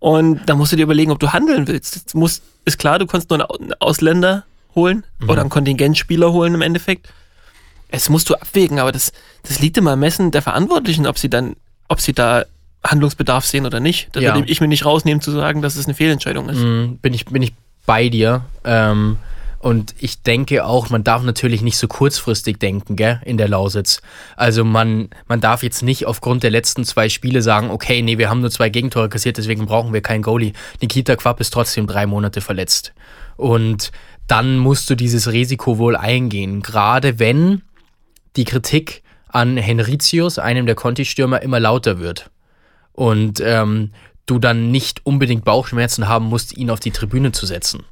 Und 0.01 0.40
da 0.46 0.55
musst 0.57 0.72
du 0.72 0.76
dir 0.76 0.82
überlegen, 0.82 1.12
ob 1.12 1.18
du 1.20 1.32
handeln 1.32 1.66
willst. 1.68 2.05
Das 2.07 2.14
muss, 2.14 2.42
ist 2.64 2.78
klar, 2.78 2.98
du 2.98 3.07
kannst 3.07 3.30
nur 3.30 3.38
einen 3.61 3.74
Ausländer 3.74 4.44
holen 4.74 5.05
oder 5.28 5.42
einen 5.42 5.51
Kontingentspieler 5.51 6.32
holen 6.32 6.55
im 6.55 6.62
Endeffekt. 6.62 7.12
Es 7.88 8.09
musst 8.09 8.28
du 8.30 8.34
abwägen, 8.34 8.78
aber 8.78 8.92
das, 8.92 9.12
das 9.42 9.61
liegt 9.61 9.76
im 9.76 9.86
Ermessen 9.86 10.30
der 10.30 10.42
Verantwortlichen, 10.42 11.07
ob 11.07 11.18
sie 11.18 11.28
dann, 11.28 11.55
ob 11.88 12.01
sie 12.01 12.12
da 12.12 12.44
Handlungsbedarf 12.84 13.44
sehen 13.44 13.66
oder 13.66 13.78
nicht. 13.80 14.09
Da 14.12 14.20
Ja. 14.20 14.34
würde 14.34 14.51
ich 14.51 14.61
mir 14.61 14.68
nicht 14.68 14.84
rausnehmen 14.86 15.20
zu 15.20 15.30
sagen, 15.32 15.61
dass 15.61 15.76
es 15.76 15.84
eine 15.86 15.94
Fehlentscheidung 15.94 16.48
ist. 16.48 16.61
Mm, 16.61 16.96
bin 17.03 17.12
ich, 17.12 17.26
bin 17.26 17.42
ich 17.42 17.53
bei 17.84 18.09
dir. 18.09 18.42
Ähm, 18.64 19.18
und 19.61 19.94
ich 19.98 20.22
denke 20.22 20.64
auch, 20.64 20.88
man 20.88 21.04
darf 21.04 21.22
natürlich 21.22 21.61
nicht 21.61 21.76
so 21.76 21.86
kurzfristig 21.86 22.58
denken, 22.58 22.96
gell, 22.96 23.20
in 23.26 23.36
der 23.36 23.46
Lausitz. 23.46 24.00
Also 24.34 24.64
man, 24.64 25.11
man 25.28 25.42
darf 25.42 25.62
jetzt 25.62 25.82
nicht 25.82 26.06
aufgrund 26.06 26.42
der 26.42 26.50
letzten 26.50 26.82
zwei 26.86 27.11
Spiele 27.11 27.42
sagen, 27.42 27.70
okay, 27.70 28.00
nee, 28.00 28.16
wir 28.16 28.30
haben 28.30 28.40
nur 28.40 28.50
zwei 28.50 28.70
Gegentore 28.70 29.11
kassiert, 29.11 29.36
deswegen 29.36 29.66
brauchen 29.66 29.92
wir 29.92 30.00
keinen 30.00 30.22
Goalie. 30.22 30.54
Nikita 30.80 31.14
Quapp 31.14 31.40
ist 31.40 31.50
trotzdem 31.50 31.86
drei 31.86 32.06
Monate 32.06 32.40
verletzt. 32.40 32.94
Und 33.36 33.92
dann 34.26 34.56
musst 34.56 34.88
du 34.88 34.94
dieses 34.94 35.30
Risiko 35.30 35.76
wohl 35.76 35.94
eingehen. 35.94 36.62
Gerade 36.62 37.18
wenn 37.18 37.61
die 38.36 38.44
Kritik 38.44 39.02
an 39.28 39.58
Henricius, 39.58 40.38
einem 40.38 40.64
der 40.64 40.74
Conti-Stürmer, 40.74 41.42
immer 41.42 41.61
lauter 41.61 41.98
wird. 41.98 42.30
Und 42.94 43.42
ähm, 43.44 43.90
du 44.24 44.38
dann 44.38 44.70
nicht 44.70 45.04
unbedingt 45.04 45.44
Bauchschmerzen 45.44 46.08
haben 46.08 46.26
musst, 46.26 46.56
ihn 46.56 46.70
auf 46.70 46.80
die 46.80 46.92
Tribüne 46.92 47.32
zu 47.32 47.44
setzen. 47.44 47.84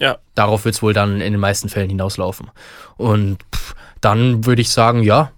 Ja. 0.00 0.18
Darauf 0.34 0.64
wird 0.64 0.74
es 0.74 0.82
wohl 0.82 0.94
dann 0.94 1.20
in 1.20 1.32
den 1.32 1.40
meisten 1.40 1.68
Fällen 1.68 1.90
hinauslaufen. 1.90 2.50
Und 2.96 3.38
pff, 3.54 3.74
dann 4.00 4.46
würde 4.46 4.62
ich 4.62 4.70
sagen, 4.70 5.02
ja, 5.02 5.30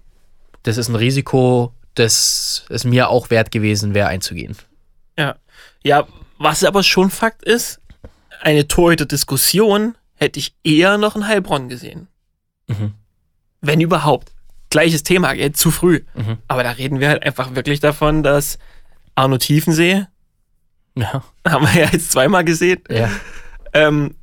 das 0.63 0.77
ist 0.77 0.87
ein 0.87 0.95
Risiko, 0.95 1.73
das 1.95 2.65
es 2.69 2.85
mir 2.85 3.09
auch 3.09 3.29
wert 3.29 3.51
gewesen 3.51 3.93
wäre, 3.93 4.07
einzugehen. 4.07 4.55
Ja. 5.19 5.35
Ja, 5.83 6.07
was 6.39 6.63
aber 6.63 6.81
schon 6.81 7.09
Fakt 7.11 7.43
ist, 7.43 7.81
eine 8.41 8.67
Torhüter-Diskussion 8.67 9.95
hätte 10.15 10.39
ich 10.39 10.55
eher 10.63 10.97
noch 10.97 11.15
in 11.17 11.27
Heilbronn 11.27 11.67
gesehen. 11.67 12.07
Mhm. 12.67 12.93
Wenn 13.61 13.81
überhaupt. 13.81 14.31
Gleiches 14.69 15.03
Thema, 15.03 15.33
jetzt 15.33 15.59
zu 15.59 15.71
früh. 15.71 16.03
Mhm. 16.15 16.37
Aber 16.47 16.63
da 16.63 16.71
reden 16.71 16.99
wir 17.01 17.09
halt 17.09 17.23
einfach 17.23 17.53
wirklich 17.53 17.79
davon, 17.81 18.23
dass 18.23 18.57
Arno 19.15 19.37
Tiefensee, 19.37 20.05
Ja. 20.95 21.23
haben 21.47 21.65
wir 21.67 21.81
ja 21.83 21.89
jetzt 21.91 22.11
zweimal 22.11 22.43
gesehen, 22.45 22.81
ja. 22.89 23.09
ähm, 23.73 24.15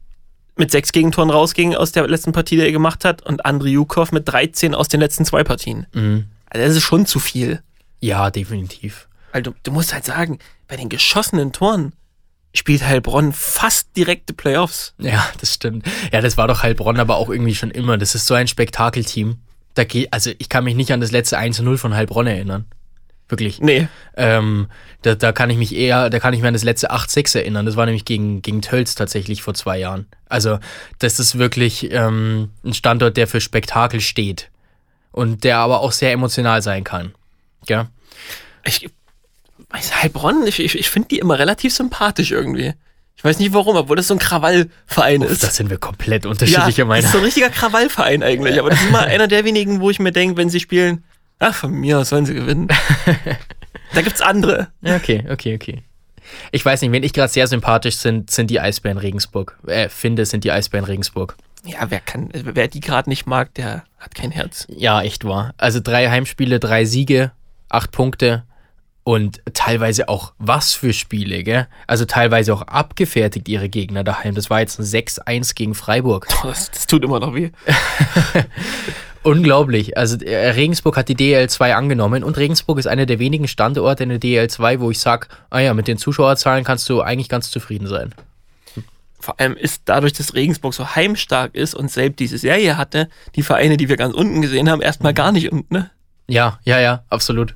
mit 0.60 0.70
sechs 0.70 0.92
Gegentoren 0.92 1.30
rausging 1.30 1.74
aus 1.74 1.90
der 1.90 2.06
letzten 2.06 2.30
Partie, 2.30 2.56
die 2.56 2.62
er 2.62 2.70
gemacht 2.70 3.04
hat, 3.04 3.22
und 3.22 3.44
Andrei 3.44 3.70
Jukov 3.70 4.12
mit 4.12 4.28
13 4.28 4.76
aus 4.76 4.86
den 4.86 5.00
letzten 5.00 5.24
zwei 5.24 5.42
Partien. 5.42 5.86
Mhm. 5.92 6.26
Also 6.48 6.66
das 6.66 6.76
ist 6.76 6.82
schon 6.84 7.06
zu 7.06 7.18
viel. 7.18 7.62
Ja, 7.98 8.30
definitiv. 8.30 9.08
Weil 9.32 9.42
du, 9.42 9.52
du 9.62 9.72
musst 9.72 9.92
halt 9.92 10.04
sagen, 10.04 10.38
bei 10.68 10.76
den 10.76 10.88
geschossenen 10.88 11.52
Toren 11.52 11.92
spielt 12.54 12.84
Heilbronn 12.84 13.32
fast 13.32 13.96
direkte 13.96 14.32
Playoffs. 14.32 14.94
Ja, 14.98 15.28
das 15.40 15.54
stimmt. 15.54 15.86
Ja, 16.12 16.20
das 16.20 16.36
war 16.36 16.48
doch 16.48 16.62
Heilbronn 16.62 16.98
aber 16.98 17.16
auch 17.16 17.28
irgendwie 17.28 17.54
schon 17.54 17.70
immer. 17.70 17.98
Das 17.98 18.14
ist 18.14 18.26
so 18.26 18.34
ein 18.34 18.48
Spektakelteam. 18.48 19.38
Da 19.74 19.84
geht, 19.84 20.12
also 20.12 20.30
ich 20.38 20.48
kann 20.48 20.64
mich 20.64 20.74
nicht 20.74 20.92
an 20.92 21.00
das 21.00 21.12
letzte 21.12 21.38
1-0 21.38 21.76
von 21.78 21.94
Heilbronn 21.94 22.26
erinnern. 22.26 22.66
Wirklich. 23.30 23.60
Nee, 23.60 23.88
Ähm, 24.16 24.68
da, 25.02 25.14
da 25.14 25.32
kann 25.32 25.48
ich 25.50 25.56
mich 25.56 25.74
eher, 25.74 26.10
da 26.10 26.18
kann 26.18 26.34
ich 26.34 26.42
mir 26.42 26.48
an 26.48 26.54
das 26.54 26.64
letzte 26.64 26.90
8-6 26.90 27.38
erinnern. 27.38 27.64
Das 27.64 27.76
war 27.76 27.86
nämlich 27.86 28.04
gegen, 28.04 28.42
gegen 28.42 28.60
Tölz 28.60 28.94
tatsächlich 28.94 29.42
vor 29.42 29.54
zwei 29.54 29.78
Jahren. 29.78 30.06
Also, 30.28 30.58
das 30.98 31.18
ist 31.18 31.38
wirklich 31.38 31.90
ähm, 31.92 32.50
ein 32.64 32.74
Standort, 32.74 33.16
der 33.16 33.26
für 33.26 33.40
Spektakel 33.40 34.00
steht. 34.00 34.50
Und 35.12 35.44
der 35.44 35.58
aber 35.58 35.80
auch 35.80 35.92
sehr 35.92 36.12
emotional 36.12 36.62
sein 36.62 36.84
kann. 36.84 37.14
Ja. 37.66 37.88
ich 38.64 38.88
weiß 39.70 40.02
Heilbronn, 40.02 40.46
ich, 40.46 40.60
ich, 40.60 40.78
ich 40.78 40.90
finde 40.90 41.08
die 41.08 41.18
immer 41.18 41.38
relativ 41.38 41.74
sympathisch 41.74 42.30
irgendwie. 42.30 42.74
Ich 43.16 43.24
weiß 43.24 43.38
nicht 43.38 43.52
warum, 43.52 43.76
obwohl 43.76 43.96
das 43.96 44.08
so 44.08 44.14
ein 44.14 44.18
Krawallverein 44.18 45.22
ist. 45.22 45.42
Das 45.42 45.56
sind 45.56 45.68
wir 45.68 45.76
komplett 45.76 46.24
ja, 46.24 46.30
unterschiedlicher 46.30 46.86
das 46.86 47.04
ist 47.04 47.12
so 47.12 47.18
ein 47.18 47.24
richtiger 47.24 47.50
Krawallverein 47.50 48.22
eigentlich. 48.22 48.58
Aber 48.58 48.70
das 48.70 48.80
ist 48.80 48.88
immer 48.88 49.00
einer 49.06 49.28
der 49.28 49.44
wenigen, 49.44 49.80
wo 49.80 49.90
ich 49.90 49.98
mir 49.98 50.12
denke, 50.12 50.36
wenn 50.36 50.48
sie 50.48 50.60
spielen, 50.60 51.04
ach, 51.40 51.54
von 51.54 51.72
mir 51.72 51.98
aus 51.98 52.10
sollen 52.10 52.26
sie 52.26 52.34
gewinnen. 52.34 52.68
da 53.94 54.02
gibt's 54.02 54.20
andere. 54.20 54.68
Okay, 54.82 55.24
okay, 55.28 55.56
okay. 55.56 55.82
Ich 56.52 56.64
weiß 56.64 56.80
nicht, 56.82 56.92
wen 56.92 57.02
ich 57.02 57.12
gerade 57.12 57.32
sehr 57.32 57.48
sympathisch 57.48 57.96
sind, 57.96 58.30
sind 58.30 58.50
die 58.50 58.60
Eisbären 58.60 58.98
Regensburg. 58.98 59.58
Äh, 59.66 59.88
finde, 59.88 60.24
sind 60.26 60.44
die 60.44 60.52
Eisbären 60.52 60.84
Regensburg. 60.84 61.36
Ja, 61.64 61.90
wer 61.90 62.00
kann, 62.00 62.30
wer 62.32 62.68
die 62.68 62.80
gerade 62.80 63.10
nicht 63.10 63.26
mag, 63.26 63.52
der 63.54 63.84
hat 63.98 64.14
kein 64.14 64.30
Herz. 64.30 64.66
Ja, 64.70 65.02
echt 65.02 65.24
wahr. 65.24 65.52
Also 65.58 65.80
drei 65.80 66.08
Heimspiele, 66.08 66.58
drei 66.58 66.84
Siege, 66.84 67.32
acht 67.68 67.90
Punkte 67.90 68.44
und 69.02 69.42
teilweise 69.52 70.08
auch 70.08 70.32
was 70.38 70.72
für 70.72 70.92
Spiele, 70.92 71.42
gell? 71.42 71.66
Also 71.86 72.04
teilweise 72.04 72.54
auch 72.54 72.62
abgefertigt 72.62 73.48
ihre 73.48 73.68
Gegner 73.68 74.04
daheim. 74.04 74.34
Das 74.34 74.50
war 74.50 74.60
jetzt 74.60 74.78
ein 74.78 74.84
6-1 74.84 75.54
gegen 75.54 75.74
Freiburg. 75.74 76.28
Oh, 76.42 76.48
das, 76.48 76.70
das 76.70 76.86
tut 76.86 77.04
immer 77.04 77.20
noch 77.20 77.34
weh. 77.34 77.50
Unglaublich. 79.22 79.98
Also 79.98 80.16
äh, 80.24 80.50
Regensburg 80.50 80.96
hat 80.96 81.08
die 81.08 81.16
DL2 81.16 81.72
angenommen 81.74 82.24
und 82.24 82.38
Regensburg 82.38 82.78
ist 82.78 82.86
einer 82.86 83.06
der 83.06 83.18
wenigen 83.18 83.48
Standorte 83.48 84.04
in 84.04 84.08
der 84.08 84.20
DL2, 84.20 84.80
wo 84.80 84.90
ich 84.90 84.98
sage, 84.98 85.28
ah 85.50 85.58
ja, 85.58 85.74
mit 85.74 85.88
den 85.88 85.98
Zuschauerzahlen 85.98 86.64
kannst 86.64 86.88
du 86.88 87.02
eigentlich 87.02 87.28
ganz 87.28 87.50
zufrieden 87.50 87.86
sein. 87.86 88.14
Vor 89.18 89.38
allem 89.38 89.54
ist 89.56 89.82
dadurch, 89.84 90.14
dass 90.14 90.32
Regensburg 90.32 90.72
so 90.72 90.94
heimstark 90.94 91.54
ist 91.54 91.74
und 91.74 91.90
selbst 91.90 92.20
diese 92.20 92.38
Serie 92.38 92.78
hatte, 92.78 93.10
die 93.34 93.42
Vereine, 93.42 93.76
die 93.76 93.90
wir 93.90 93.98
ganz 93.98 94.14
unten 94.14 94.40
gesehen 94.40 94.70
haben, 94.70 94.80
erstmal 94.80 95.12
gar 95.12 95.32
nicht 95.32 95.52
unten, 95.52 95.74
ne? 95.74 95.90
Ja, 96.26 96.58
ja, 96.64 96.80
ja, 96.80 97.04
absolut. 97.10 97.54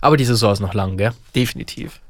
Aber 0.00 0.16
die 0.16 0.24
Saison 0.24 0.52
ist 0.52 0.60
noch 0.60 0.74
lang, 0.74 0.96
gell? 0.96 1.12
Definitiv. 1.34 2.00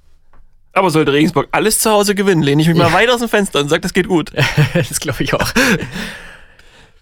Aber 0.75 0.91
sollte 0.91 1.15
Regensburg 1.15 1.49
alles 1.53 1.79
zu 1.79 1.91
Hause 1.91 2.15
gewinnen, 2.15 2.43
lehne 2.43 2.61
ich 2.61 2.69
mich 2.69 2.77
mal 2.77 2.93
weit 2.93 3.09
aus 3.09 3.21
dem 3.21 3.31
Fenster 3.31 3.61
und 3.61 3.71
sage, 3.71 3.81
das 3.81 3.95
geht 3.95 4.09
gut. 4.09 4.33
das 4.75 5.01
glaube 5.01 5.23
ich 5.23 5.33
auch. 5.33 5.51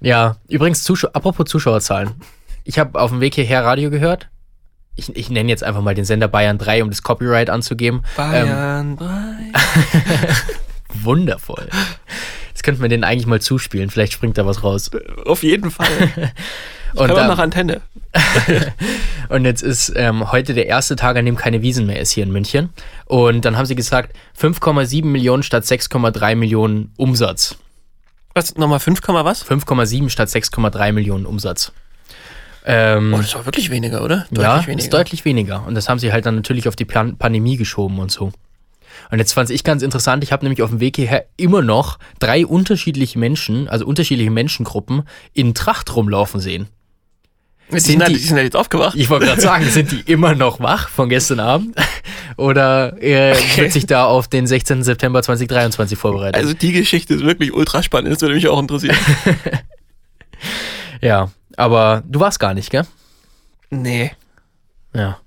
Ja, 0.05 0.37
übrigens, 0.49 0.85
Zuschau 0.85 1.09
apropos 1.13 1.47
Zuschauerzahlen. 1.47 2.13
Ich 2.65 2.79
habe 2.79 3.01
auf 3.01 3.11
dem 3.11 3.21
Weg 3.21 3.35
hierher 3.35 3.65
Radio 3.65 3.91
gehört 3.91 4.29
ich, 4.97 5.15
ich 5.17 5.31
nenne 5.31 5.49
jetzt 5.49 5.65
einfach 5.65 5.83
mal 5.83 5.95
den 5.95 6.05
Sender 6.05 6.29
Bayern 6.29 6.59
3, 6.59 6.83
um 6.83 6.91
das 6.91 7.03
Copyright 7.03 7.51
anzugeben. 7.51 8.03
Bayern 8.17 8.97
3. 8.97 9.07
Wundervoll. 11.03 11.69
Das 12.53 12.63
könnte 12.63 12.81
man 12.81 12.91
denen 12.91 13.05
eigentlich 13.05 13.27
mal 13.27 13.41
zuspielen. 13.41 13.91
Vielleicht 13.91 14.13
springt 14.13 14.39
da 14.39 14.47
was 14.47 14.63
raus. 14.63 14.91
Auf 15.27 15.43
jeden 15.43 15.71
Fall. 15.71 15.89
Und, 16.95 17.09
Kann 17.09 17.17
man 17.17 17.25
ähm, 17.25 17.31
nach 17.31 17.39
Antenne. 17.39 17.81
und 19.29 19.45
jetzt 19.45 19.65
ist 19.65 19.93
ähm, 19.97 20.31
heute 20.31 20.55
der 20.55 20.69
erste 20.69 20.95
Tag, 20.95 21.17
an 21.17 21.27
dem 21.27 21.35
keine 21.35 21.61
Wiesen 21.61 21.87
mehr 21.87 21.99
ist 21.99 22.13
hier 22.13 22.23
in 22.23 22.31
München. 22.31 22.69
Und 23.07 23.45
dann 23.45 23.59
haben 23.59 23.67
sie 23.67 23.75
gesagt, 23.75 24.17
5,7 24.41 25.05
Millionen 25.05 25.43
statt 25.43 25.65
6,3 25.65 26.37
Millionen 26.37 26.93
Umsatz. 26.97 27.59
Was, 28.35 28.57
nochmal 28.57 28.81
5, 28.81 29.01
Komma 29.01 29.25
was? 29.25 29.45
5,7 29.45 30.09
statt 30.11 30.29
6,3 30.29 30.93
Millionen 30.93 31.25
Umsatz. 31.27 31.73
Ähm, 32.67 33.13
Oh, 33.15 33.19
das 33.19 33.35
war 33.35 33.47
wirklich 33.47 33.71
weniger, 33.71 34.03
oder? 34.03 34.27
ja, 34.31 34.67
weniger. 34.67 34.79
ist 34.83 34.93
deutlich 34.93 35.25
weniger. 35.25 35.65
Und 35.67 35.75
das 35.75 35.89
haben 35.89 35.99
sie 35.99 36.13
halt 36.13 36.27
dann 36.27 36.35
natürlich 36.35 36.67
auf 36.67 36.77
die 36.77 36.85
Pan 36.85 37.17
Pandemie 37.17 37.57
geschoben 37.57 37.99
und 37.99 38.11
so. 38.11 38.33
Und 39.11 39.19
jetzt 39.19 39.33
fand 39.33 39.51
ich 39.51 39.65
ganz 39.65 39.83
interessant, 39.83 40.25
ich 40.25 40.33
habe 40.33 40.45
nämlich 40.45 40.63
auf 40.63 40.71
dem 40.71 40.81
Weg 40.81 40.97
hierher 40.97 41.27
immer 41.37 41.63
noch 41.63 41.99
drei 42.21 42.47
unterschiedliche 42.47 43.19
Menschen, 43.19 43.69
also 43.69 43.87
unterschiedliche 43.87 44.31
Menschengruppen 44.31 45.03
in 45.33 45.55
Tracht 45.55 45.95
rumlaufen 45.95 46.41
sehen. 46.41 46.69
Die 47.73 47.81
sind 47.81 48.01
sind, 48.01 48.09
die- 48.09 48.13
die 48.15 48.19
sind 48.19 48.37
halt 48.37 48.45
jetzt 48.45 48.57
aufgewacht. 48.57 48.95
Ich 48.97 49.09
wollte 49.11 49.27
gerade 49.27 49.41
sagen, 49.41 49.65
sind 49.65 49.91
die 49.91 50.01
immer 50.11 50.35
noch 50.35 50.61
wach 50.61 50.89
von 50.89 51.09
gestern 51.09 51.41
Abend? 51.41 51.75
Oder 52.37 53.01
äh, 53.03 53.33
Okay. 53.33 53.63
wird 53.63 53.73
sich 53.73 53.87
da 53.87 54.05
auf 54.05 54.29
den 54.29 54.47
16. 54.47 54.83
September 54.83 55.23
2023 55.23 55.99
vorbereitet? 55.99 56.37
Also 56.37 56.53
die 56.53 56.73
Geschichte 56.73 57.15
ist 57.15 57.23
wirklich 57.25 57.53
ultra 57.55 57.83
spannend. 57.83 58.13
Das 58.13 58.21
würde 58.21 58.35
mich 58.35 58.47
auch 58.49 58.59
interessieren. 58.61 58.97
ja, 61.01 61.31
aber 61.57 62.03
du 62.07 62.21
warst 62.21 62.39
gar 62.41 62.55
nicht, 62.55 62.71
gell? 62.71 62.87
nee. 63.71 64.13
Ja. 64.95 65.19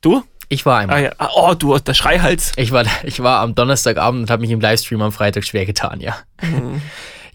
Du? 0.00 0.22
Ich 0.48 0.64
war 0.64 0.78
einmal. 0.78 0.96
Ah, 0.96 1.00
ja. 1.00 1.10
Ah, 1.18 1.28
Oh, 1.34 1.54
du, 1.54 1.76
der 1.78 1.92
Schreihals. 1.94 2.52
Ich 2.56 2.70
war, 2.70 2.84
ich 3.02 3.20
war 3.22 3.40
am 3.40 3.54
Donnerstagabend 3.54 4.22
und 4.22 4.30
habe 4.30 4.42
mich 4.42 4.50
im 4.50 4.60
Livestream 4.60 5.02
am 5.02 5.12
Freitag 5.12 5.44
schwer 5.44 5.66
getan, 5.66 6.00
ja. 6.00 6.16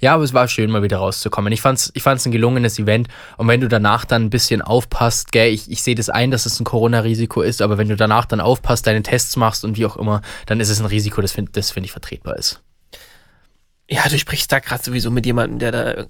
Ja, 0.02 0.16
aber 0.16 0.24
es 0.24 0.34
war 0.34 0.48
schön, 0.48 0.72
mal 0.72 0.82
wieder 0.84 0.98
rauszukommen. 0.98 1.54
Ich 1.54 1.62
fand's, 1.62 1.92
ich 1.94 2.02
fand's 2.02 2.26
ein 2.26 2.32
gelungenes 2.32 2.80
Event. 2.80 3.08
Und 3.38 3.48
wenn 3.48 3.62
du 3.62 3.68
danach 3.68 4.04
dann 4.04 4.24
ein 4.24 4.30
bisschen 4.32 4.62
aufpasst, 4.64 5.32
gell, 5.32 5.54
ich, 5.54 5.70
ich 5.70 5.84
sehe 5.84 5.94
das 5.96 6.10
ein, 6.10 6.32
dass 6.32 6.48
es 6.48 6.60
ein 6.60 6.64
Corona-Risiko 6.64 7.42
ist, 7.44 7.62
aber 7.62 7.78
wenn 7.78 7.88
du 7.88 7.96
danach 7.96 8.26
dann 8.26 8.42
aufpasst, 8.42 8.88
deine 8.88 9.04
Tests 9.04 9.36
machst 9.36 9.64
und 9.64 9.78
wie 9.78 9.86
auch 9.86 9.98
immer, 9.98 10.22
dann 10.48 10.60
ist 10.60 10.70
es 10.70 10.80
ein 10.80 10.88
Risiko, 10.88 11.22
das 11.22 11.32
finde 11.32 11.52
das 11.54 11.70
find 11.72 11.86
ich 11.86 11.92
vertretbar 11.92 12.36
ist. 12.36 12.62
Ja, 13.90 14.08
du 14.10 14.18
sprichst 14.18 14.52
da 14.52 14.60
gerade 14.60 14.84
sowieso 14.84 15.12
mit 15.12 15.26
jemandem, 15.26 15.60
der 15.60 15.72
da 15.72 16.06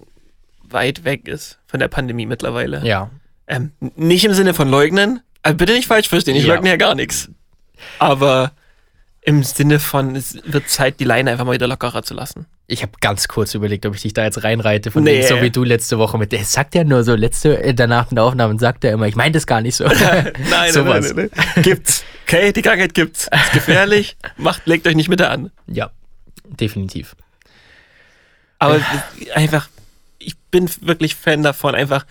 weit 0.70 1.04
weg 1.04 1.28
ist 1.28 1.60
von 1.68 1.80
der 1.82 1.89
Pandemie 1.89 2.26
mittlerweile. 2.26 2.86
Ja. 2.86 3.10
Ähm, 3.48 3.72
nicht 3.98 4.24
im 4.24 4.34
Sinne 4.34 4.54
von 4.54 4.70
leugnen, 4.70 5.20
also 5.44 5.58
bitte 5.58 5.74
nicht 5.74 5.88
falsch 5.88 6.08
verstehen, 6.08 6.36
ich 6.38 6.46
Ja. 6.46 6.54
leugne 6.54 6.70
ja 6.70 6.78
gar 6.78 6.96
nichts. 6.96 7.30
Aber 8.00 8.52
im 9.24 9.43
Sinne 9.43 9.80
von, 9.80 10.15
es 10.15 10.38
wird 10.45 10.67
Zeit, 10.69 10.99
die 10.99 11.03
Leine 11.03 11.32
einfach 11.32 11.45
mal 11.45 11.53
wieder 11.53 11.67
lockerer 11.67 12.01
zu 12.03 12.13
lassen. 12.15 12.47
Ich 12.65 12.82
habe 12.82 12.93
ganz 13.01 13.28
kurz 13.28 13.53
überlegt, 13.53 13.86
ob 13.86 13.93
ich 13.93 14.01
dich 14.01 14.13
da 14.13 14.24
jetzt 14.24 14.43
reinreite, 14.43 14.89
von 14.91 15.03
Nee. 15.03 15.17
wegen, 15.19 15.28
so 15.28 15.41
wie 15.41 15.51
du 15.51 15.63
letzte 15.63 15.97
Woche 15.99 16.17
mit. 16.17 16.32
Der 16.32 16.43
sagt 16.43 16.74
ja 16.74 16.84
nur 16.84 17.03
so, 17.03 17.13
letzte, 17.15 17.61
äh, 17.61 17.74
danach 17.76 18.09
in 18.11 18.15
der 18.15 18.24
Aufnahme 18.24 18.57
sagt 18.57 18.84
er 18.84 18.93
immer, 18.93 19.07
ich 19.07 19.15
meine 19.15 19.34
das 19.34 19.45
gar 19.45 19.61
nicht 19.61 19.76
so. 19.76 19.86
Nein, 20.49 20.72
Sowas. 20.72 21.13
nein, 21.13 21.30
nein, 21.36 21.43
nein. 21.55 21.63
Gibt's. 21.63 22.03
Okay, 22.26 22.51
die 22.53 22.61
Krankheit 22.61 22.93
gibt's. 22.93 23.28
Ist 23.32 23.51
gefährlich. 23.53 24.15
Macht, 24.38 24.65
legt 24.65 24.88
euch 24.88 24.95
nicht 24.95 25.09
mit 25.09 25.19
der 25.19 25.32
an. 25.32 25.51
Ja, 25.67 25.91
definitiv. 26.45 27.15
Aber 28.57 28.80
einfach, 29.36 29.69
ich 30.17 30.38
bin 30.51 30.69
wirklich 30.82 31.15
Fan 31.15 31.43
davon, 31.43 31.76
einfach 31.76 32.05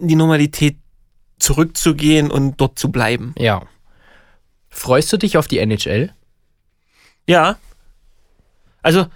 in 0.00 0.08
die 0.08 0.16
Normalität 0.16 0.76
zurückzugehen 1.38 2.30
und 2.30 2.56
dort 2.60 2.78
zu 2.78 2.90
bleiben. 2.90 3.34
Ja. 3.38 3.62
Freust 4.70 5.12
du 5.12 5.16
dich 5.18 5.36
auf 5.38 5.46
die 5.46 5.58
NHL? 5.58 6.12
Ja. 7.26 7.56
Also, 8.82 9.06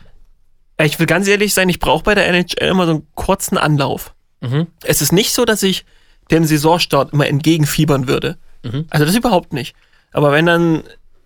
ich 0.83 0.99
will 0.99 1.07
ganz 1.07 1.27
ehrlich 1.29 1.53
sein, 1.55 1.69
ich 1.69 1.81
brauche 1.81 2.05
bei 2.05 2.15
der 2.15 2.27
NHL 2.29 2.69
immer 2.69 2.87
so 2.87 2.93
einen 2.93 3.07
kurzen 3.15 3.59
Anlauf. 3.59 4.15
Mhm. 4.41 4.69
Es 4.85 5.03
ist 5.03 5.13
nicht 5.13 5.33
so, 5.35 5.45
dass 5.45 5.63
ich 5.63 5.85
dem 6.31 6.45
Saisonstart 6.45 7.13
immer 7.13 7.27
entgegenfiebern 7.27 8.07
würde. 8.07 8.37
Mhm. 8.63 8.87
Also 8.91 9.05
das 9.05 9.15
überhaupt 9.17 9.53
nicht. 9.53 9.75
Aber 10.13 10.31
wenn 10.33 10.47
dann 10.47 10.83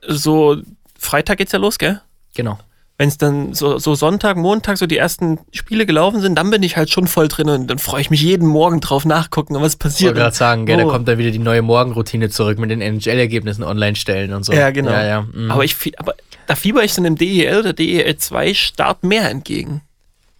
so, 0.07 0.57
Freitag 0.99 1.39
geht's 1.39 1.53
ja 1.53 1.59
los, 1.59 1.79
gell? 1.79 2.01
Genau. 2.35 2.59
Wenn 2.99 3.09
es 3.09 3.19
dann 3.19 3.53
so, 3.53 3.79
so 3.79 3.95
Sonntag, 3.95 4.37
Montag 4.37 4.79
so 4.79 4.87
die 4.87 4.97
ersten 4.97 5.41
Spiele 5.53 5.87
gelaufen 5.87 6.21
sind, 6.21 6.37
dann 6.37 6.51
bin 6.51 6.63
ich 6.63 6.77
halt 6.77 6.89
schon 6.91 7.07
voll 7.09 7.27
drin 7.29 7.49
und 7.49 7.67
dann 7.69 7.79
freue 7.79 8.01
ich 8.01 8.11
mich 8.11 8.23
jeden 8.23 8.47
Morgen 8.47 8.81
drauf 8.81 9.05
nachgucken, 9.05 9.55
was 9.61 9.75
Ich 9.75 9.79
passiert. 9.79 10.09
wollte 10.11 10.21
gerade 10.21 10.37
sagen, 10.37 10.67
gell, 10.67 10.77
da 10.79 10.85
Oh. 10.85 10.89
kommt 10.91 11.09
dann 11.09 11.19
wieder 11.19 11.31
die 11.31 11.39
neue 11.39 11.63
Morgenroutine 11.63 12.31
zurück 12.31 12.59
mit 12.59 12.71
den 12.71 12.81
NHL-Ergebnissen 12.81 13.65
online 13.65 13.97
stellen 13.97 14.33
und 14.33 14.45
so. 14.45 14.53
Ja, 14.53 14.71
genau. 14.71 14.93
Ja, 14.93 15.05
ja. 15.05 15.23
mhm. 15.23 15.51
Aber, 15.51 15.65
ich, 15.65 15.77
aber 15.99 16.15
da 16.47 16.55
fieber 16.55 16.83
ich 16.85 16.95
so 16.95 17.03
einem 17.03 17.17
DEL 17.17 17.59
oder 17.59 17.73
DEL 17.73 18.17
2 18.17 18.55
Start 18.55 19.05
mehr 19.05 19.31
entgegen. 19.31 19.83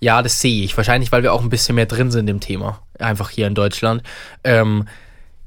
Ja, 0.01 0.21
das 0.23 0.41
sehe 0.41 0.65
ich. 0.65 0.77
Wahrscheinlich, 0.77 1.13
weil 1.13 1.23
wir 1.23 1.33
auch 1.33 1.43
ein 1.43 1.49
bisschen 1.49 1.77
mehr 1.77 1.87
drin 1.87 2.11
sind 2.11 2.29
im 2.29 2.41
Thema. 2.41 2.83
Einfach 2.99 3.31
hier 3.31 3.47
in 3.47 3.55
Deutschland. 3.55 4.03
Ähm, 4.43 4.89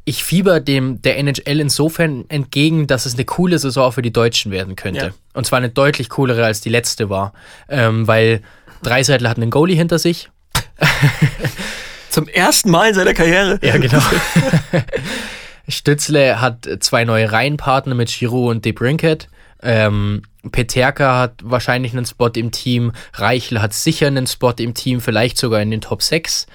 ich 0.05 0.23
fieber 0.23 0.59
dem 0.59 1.01
der 1.01 1.17
NHL 1.17 1.59
insofern 1.59 2.25
entgegen, 2.29 2.87
dass 2.87 3.05
es 3.05 3.15
eine 3.15 3.25
coole 3.25 3.59
Saison 3.59 3.91
für 3.91 4.01
die 4.01 4.13
Deutschen 4.13 4.51
werden 4.51 4.75
könnte. 4.75 5.07
Ja. 5.07 5.11
Und 5.33 5.45
zwar 5.45 5.57
eine 5.57 5.69
deutlich 5.69 6.09
coolere 6.09 6.45
als 6.45 6.61
die 6.61 6.69
letzte 6.69 7.09
war. 7.09 7.33
Ähm, 7.67 8.07
weil 8.07 8.41
Dreiseitel 8.83 9.27
hat 9.27 9.37
einen 9.37 9.49
Goalie 9.49 9.75
hinter 9.75 9.99
sich. 9.99 10.29
Zum 12.09 12.27
ersten 12.27 12.69
Mal 12.69 12.89
in 12.89 12.93
seiner 12.93 13.13
Karriere. 13.13 13.59
Ja, 13.61 13.77
genau. 13.77 13.99
Stützle 15.67 16.39
hat 16.39 16.67
zwei 16.79 17.03
neue 17.03 17.31
Reihenpartner 17.31 17.95
mit 17.95 18.07
Giroud 18.09 18.51
und 18.51 18.65
DeBrinket. 18.65 19.27
Ähm, 19.65 20.21
Peterka 20.51 21.17
hat 21.17 21.41
wahrscheinlich 21.43 21.93
einen 21.93 22.05
Spot 22.05 22.29
im 22.35 22.51
Team. 22.51 22.91
Reichel 23.13 23.61
hat 23.61 23.73
sicher 23.73 24.07
einen 24.07 24.27
Spot 24.27 24.53
im 24.57 24.75
Team, 24.75 25.01
vielleicht 25.01 25.37
sogar 25.37 25.61
in 25.61 25.71
den 25.71 25.81
Top 25.81 26.03
6. 26.03 26.45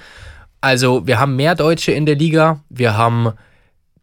Also, 0.60 1.06
wir 1.06 1.18
haben 1.18 1.36
mehr 1.36 1.54
Deutsche 1.54 1.92
in 1.92 2.06
der 2.06 2.14
Liga. 2.14 2.62
Wir 2.68 2.96
haben 2.96 3.32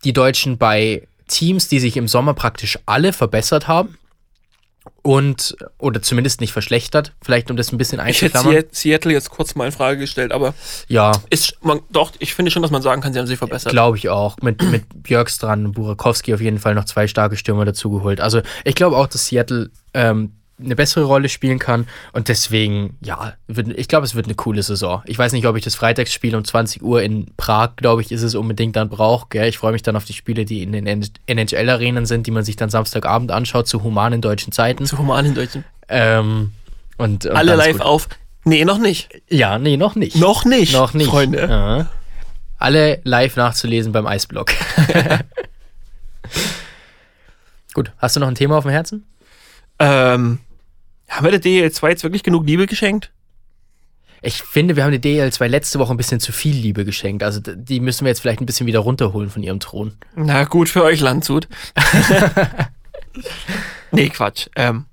die 0.03 0.14
Deutschen 0.14 0.58
bei 0.58 1.08
Teams, 1.28 1.70
die 1.70 1.80
sich 1.80 1.97
im 1.97 2.08
Sommer 2.08 2.34
praktisch 2.34 2.78
alle 2.86 3.14
verbessert 3.14 3.68
haben. 3.68 3.97
Und, 5.08 5.55
oder 5.78 6.01
zumindest 6.01 6.41
nicht 6.41 6.51
verschlechtert. 6.51 7.14
Vielleicht, 7.22 7.49
um 7.49 7.55
das 7.55 7.72
ein 7.72 7.78
bisschen 7.78 7.99
Ich 8.08 8.22
hätte 8.22 8.39
einzuklammern. 8.39 8.64
Seat- 8.64 8.76
Seattle 8.76 9.14
jetzt 9.14 9.30
kurz 9.30 9.55
mal 9.55 9.66
in 9.68 9.72
Frage 9.72 9.99
gestellt, 9.99 10.34
aber 10.34 10.53
Ja, 10.89 11.14
ist 11.30 11.58
man, 11.62 11.80
doch, 11.89 12.12
ich 12.20 12.34
finde 12.36 12.51
schon, 12.51 12.62
dass 12.62 12.72
man 12.72 12.82
sagen 12.82 13.01
kann, 13.01 13.14
sie 13.14 13.20
haben 13.20 13.26
sich 13.28 13.38
verbessert. 13.38 13.72
Glaube 13.72 13.95
ich 13.95 14.10
auch. 14.10 14.36
Mit, 14.41 14.62
mit 14.64 14.84
Björkstrand 15.03 15.66
und 15.66 15.72
Burakowski 15.74 16.34
auf 16.34 16.41
jeden 16.41 16.60
Fall 16.60 16.76
noch 16.76 16.84
zwei 16.84 17.08
starke 17.08 17.38
Stürmer 17.38 17.64
dazugeholt. 17.64 18.20
Also 18.20 18.41
ich 18.66 18.76
glaube 18.76 18.97
auch, 18.97 19.08
dass 19.08 19.28
Seattle 19.28 19.70
ähm, 19.93 20.34
eine 20.60 20.76
bessere 20.76 21.03
Rolle 21.03 21.30
spielen 21.30 21.60
kann. 21.60 21.88
Und 22.14 22.30
deswegen, 22.30 22.97
ja, 23.01 23.34
wird, 23.47 23.68
ich 23.78 23.88
glaube, 23.88 24.05
es 24.05 24.16
wird 24.16 24.26
eine 24.26 24.36
coole 24.36 24.64
Saison. 24.64 25.03
Ich 25.05 25.18
weiß 25.18 25.32
nicht, 25.34 25.45
ob 25.45 25.55
ich 25.55 25.64
das 25.64 25.76
Freitagsspiel 25.76 26.36
um 26.36 26.43
20 26.43 26.82
Uhr 26.82 27.03
in 27.03 27.28
Prag, 27.38 27.76
glaube 27.76 28.01
ich, 28.01 28.12
ist 28.12 28.24
es 28.24 28.34
unbedingt 28.34 28.76
dann 28.76 28.89
brauche. 28.89 29.28
Ich 29.45 29.60
freue 29.60 29.72
mich 29.72 29.84
dann 29.84 29.95
auf 29.95 30.05
die 30.05 30.14
Spiele, 30.14 30.45
die 30.45 30.64
in 30.64 30.72
den 30.72 30.88
NHL-Arenen 31.28 32.05
sind, 32.05 32.28
die 32.28 32.32
man 32.32 32.43
sich 32.43 32.55
dann 32.55 32.70
Samstagabend 32.70 33.32
anschaut, 33.32 33.68
zu 33.68 33.84
humanen 33.84 34.22
deutschen 34.22 34.51
Zeiten. 34.51 34.86
Zu 34.86 34.97
human 34.97 35.26
in 35.26 35.36
Deutschen. 35.36 35.64
Ähm, 35.89 36.51
und, 36.97 37.26
und 37.26 37.36
Alle 37.36 37.55
live 37.55 37.78
gut. 37.78 37.82
auf. 37.82 38.10
Nee, 38.43 38.66
noch 38.66 38.80
nicht. 38.80 39.10
Ja, 39.30 39.60
nee, 39.60 39.78
noch 39.78 39.95
nicht. 39.95 40.16
Noch 40.16 40.45
nicht. 40.45 40.74
Noch 40.74 40.93
nicht. 40.93 41.10
Freunde. 41.10 41.47
Ja. 41.47 41.88
Alle 42.58 43.01
live 43.03 43.36
nachzulesen 43.36 43.91
beim 43.91 44.08
Eisblock. 44.08 44.51
Gut, 47.74 47.91
hast 47.99 48.16
du 48.16 48.20
noch 48.20 48.28
ein 48.28 48.36
Thema 48.36 48.58
auf 48.58 48.64
dem 48.64 48.72
Herzen? 48.72 49.05
Ähm, 49.78 50.39
haben 51.08 51.26
wir 51.26 51.32
der 51.32 51.39
DEL 51.39 51.72
2 51.72 51.89
jetzt 51.89 52.03
wirklich 52.03 52.24
genug 52.24 52.45
Liebe 52.45 52.68
geschenkt? 52.68 53.12
Ich 54.22 54.41
finde, 54.41 54.76
wir 54.76 54.84
haben 54.84 54.99
die 54.99 54.99
DL2 54.99 55.47
letzte 55.47 55.80
Woche 55.80 55.93
ein 55.93 55.97
bisschen 55.97 56.20
zu 56.20 56.32
viel 56.32 56.55
Liebe 56.55 56.86
geschenkt. 56.86 57.24
Also 57.24 57.39
die 57.39 57.80
müssen 57.80 58.03
wir 58.03 58.10
jetzt 58.10 58.20
vielleicht 58.20 58.41
ein 58.41 58.45
bisschen 58.45 58.68
wieder 58.68 58.80
runterholen 58.80 59.30
von 59.30 59.43
ihrem 59.43 59.60
Thron. 59.60 59.93
Na 60.16 60.43
gut 60.45 60.70
für 60.70 60.84
euch, 60.84 61.01
Landshut. 61.01 61.47
nee, 63.91 64.10
Quatsch. 64.10 64.47
Ähm, 64.55 64.86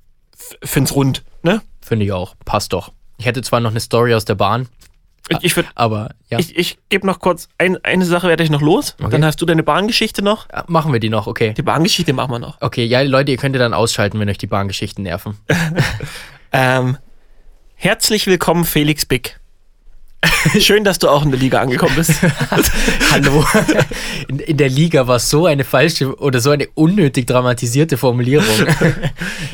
find's 0.62 0.94
rund, 0.94 1.22
ne? 1.42 1.62
Finde 1.80 2.04
ich 2.04 2.12
auch. 2.12 2.34
Passt 2.44 2.72
doch. 2.72 2.92
Ich 3.16 3.26
hätte 3.26 3.42
zwar 3.42 3.60
noch 3.60 3.70
eine 3.70 3.80
Story 3.80 4.14
aus 4.14 4.24
der 4.24 4.34
Bahn, 4.34 4.68
Ich, 5.28 5.38
ich, 5.42 5.52
würd- 5.54 5.66
aber 5.74 6.10
ja. 6.28 6.38
ich, 6.38 6.56
ich 6.56 6.78
gebe 6.90 7.06
noch 7.06 7.18
kurz, 7.18 7.48
ein, 7.56 7.82
eine 7.82 8.04
Sache 8.04 8.28
werde 8.28 8.44
ich 8.44 8.50
noch 8.50 8.60
los. 8.60 8.94
Okay. 9.00 9.10
Dann 9.10 9.24
hast 9.24 9.40
du 9.40 9.46
deine 9.46 9.62
Bahngeschichte 9.62 10.20
noch. 10.22 10.48
Ja, 10.52 10.64
machen 10.68 10.92
wir 10.92 11.00
die 11.00 11.08
noch, 11.08 11.26
okay. 11.26 11.54
Die 11.56 11.62
Bahngeschichte 11.62 12.12
machen 12.12 12.30
wir 12.30 12.38
noch. 12.38 12.60
Okay, 12.60 12.84
ja, 12.84 13.00
Leute, 13.00 13.32
ihr 13.32 13.38
könnt 13.38 13.56
ihr 13.56 13.58
dann 13.58 13.72
ausschalten, 13.72 14.20
wenn 14.20 14.28
euch 14.28 14.38
die 14.38 14.46
Bahngeschichten 14.46 15.02
nerven. 15.04 15.36
Ähm, 16.56 16.98
herzlich 17.74 18.28
willkommen, 18.28 18.64
Felix 18.64 19.04
Bick. 19.04 19.40
Schön, 20.60 20.84
dass 20.84 21.00
du 21.00 21.08
auch 21.08 21.24
in 21.24 21.32
der 21.32 21.40
Liga 21.40 21.60
angekommen 21.60 21.96
bist. 21.96 22.12
Hallo. 23.10 23.44
In, 24.28 24.38
in 24.38 24.56
der 24.56 24.68
Liga 24.68 25.08
war 25.08 25.18
so 25.18 25.46
eine 25.46 25.64
falsche 25.64 26.14
oder 26.16 26.40
so 26.40 26.50
eine 26.50 26.68
unnötig 26.74 27.26
dramatisierte 27.26 27.96
Formulierung 27.96 28.46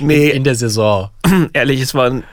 Nee, 0.00 0.28
in 0.28 0.44
der 0.44 0.54
Saison. 0.56 1.08
ehrlich, 1.54 1.80
es 1.80 1.94
war 1.94 2.10
ein 2.10 2.24